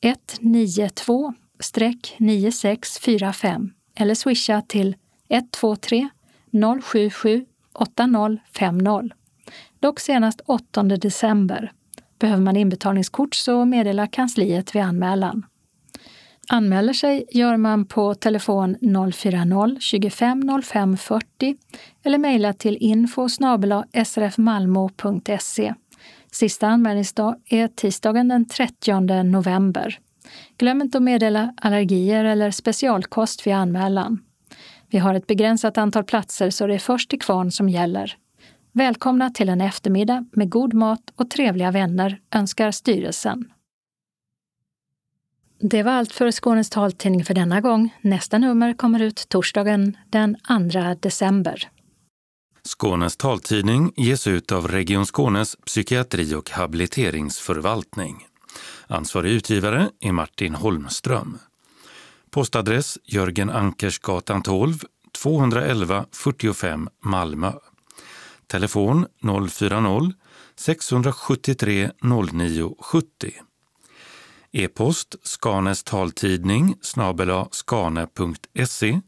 192 0.00 1.34
9645 2.18 3.70
eller 3.94 4.14
swisha 4.14 4.62
till 4.62 4.96
123 5.28 6.08
077 6.82 7.44
8050. 7.72 9.14
Dock 9.80 10.00
senast 10.00 10.40
8 10.46 10.82
december. 10.82 11.72
Behöver 12.18 12.42
man 12.42 12.56
inbetalningskort 12.56 13.34
så 13.34 13.64
meddela 13.64 14.06
kansliet 14.06 14.74
vid 14.74 14.82
anmälan. 14.82 15.46
Anmäler 16.48 16.92
sig 16.92 17.24
gör 17.30 17.56
man 17.56 17.86
på 17.86 18.14
telefon 18.14 18.76
040-25 18.76 20.62
05 20.62 20.96
40 20.96 21.56
eller 22.02 22.18
mejla 22.18 22.52
till 22.52 22.76
info 22.80 23.28
srfmalmo.se. 24.04 25.74
Sista 26.32 26.66
anmälningsdag 26.66 27.36
är 27.46 27.68
tisdagen 27.68 28.28
den 28.28 28.46
30 28.48 29.22
november. 29.22 29.98
Glöm 30.58 30.82
inte 30.82 30.98
att 30.98 31.04
meddela 31.04 31.54
allergier 31.56 32.24
eller 32.24 32.50
specialkost 32.50 33.46
vid 33.46 33.54
anmälan. 33.54 34.18
Vi 34.90 34.98
har 34.98 35.14
ett 35.14 35.26
begränsat 35.26 35.78
antal 35.78 36.04
platser 36.04 36.50
så 36.50 36.66
det 36.66 36.74
är 36.74 36.78
först 36.78 37.10
till 37.10 37.20
kvarn 37.20 37.50
som 37.50 37.68
gäller. 37.68 38.16
Välkomna 38.72 39.30
till 39.30 39.48
en 39.48 39.60
eftermiddag 39.60 40.26
med 40.32 40.50
god 40.50 40.74
mat 40.74 41.12
och 41.16 41.30
trevliga 41.30 41.70
vänner 41.70 42.20
önskar 42.34 42.70
styrelsen. 42.70 43.44
Det 45.60 45.82
var 45.82 45.92
allt 45.92 46.12
för 46.12 46.30
Skånes 46.30 46.70
taltidning 46.70 47.24
för 47.24 47.34
denna 47.34 47.60
gång. 47.60 47.94
Nästa 48.00 48.38
nummer 48.38 48.74
kommer 48.74 49.02
ut 49.02 49.24
torsdagen 49.28 49.96
den 50.10 50.36
2 50.72 50.94
december. 51.00 51.68
Skånes 52.64 53.16
taltidning 53.16 53.92
ges 53.96 54.26
ut 54.26 54.52
av 54.52 54.68
Region 54.68 55.06
Skånes 55.06 55.56
psykiatri 55.66 56.34
och 56.34 56.50
habiliteringsförvaltning. 56.50 58.27
Ansvarig 58.88 59.32
utgivare 59.32 59.90
är 60.00 60.12
Martin 60.12 60.54
Holmström. 60.54 61.38
Postadress 62.30 62.98
Jörgen 63.04 63.50
Ankersgatan 63.50 64.42
12, 64.42 64.78
211 65.12 66.06
45 66.12 66.88
Malmö. 67.04 67.52
Telefon 68.46 69.06
040-673 69.22 71.90
09 72.32 72.74
70. 72.80 73.32
E-post 74.52 75.14
Skanes 75.22 75.84
taltidning 75.84 76.74
snabela 76.80 77.48
skane.se 77.50 79.00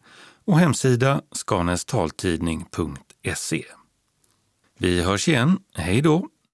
och 0.45 0.59
hemsida 0.59 1.23
skanestaltidning.se. 1.33 3.65
Vi 4.79 5.03
hörs 5.03 5.29
igen. 5.29 5.59
Hej 5.75 6.03
då! 6.03 6.29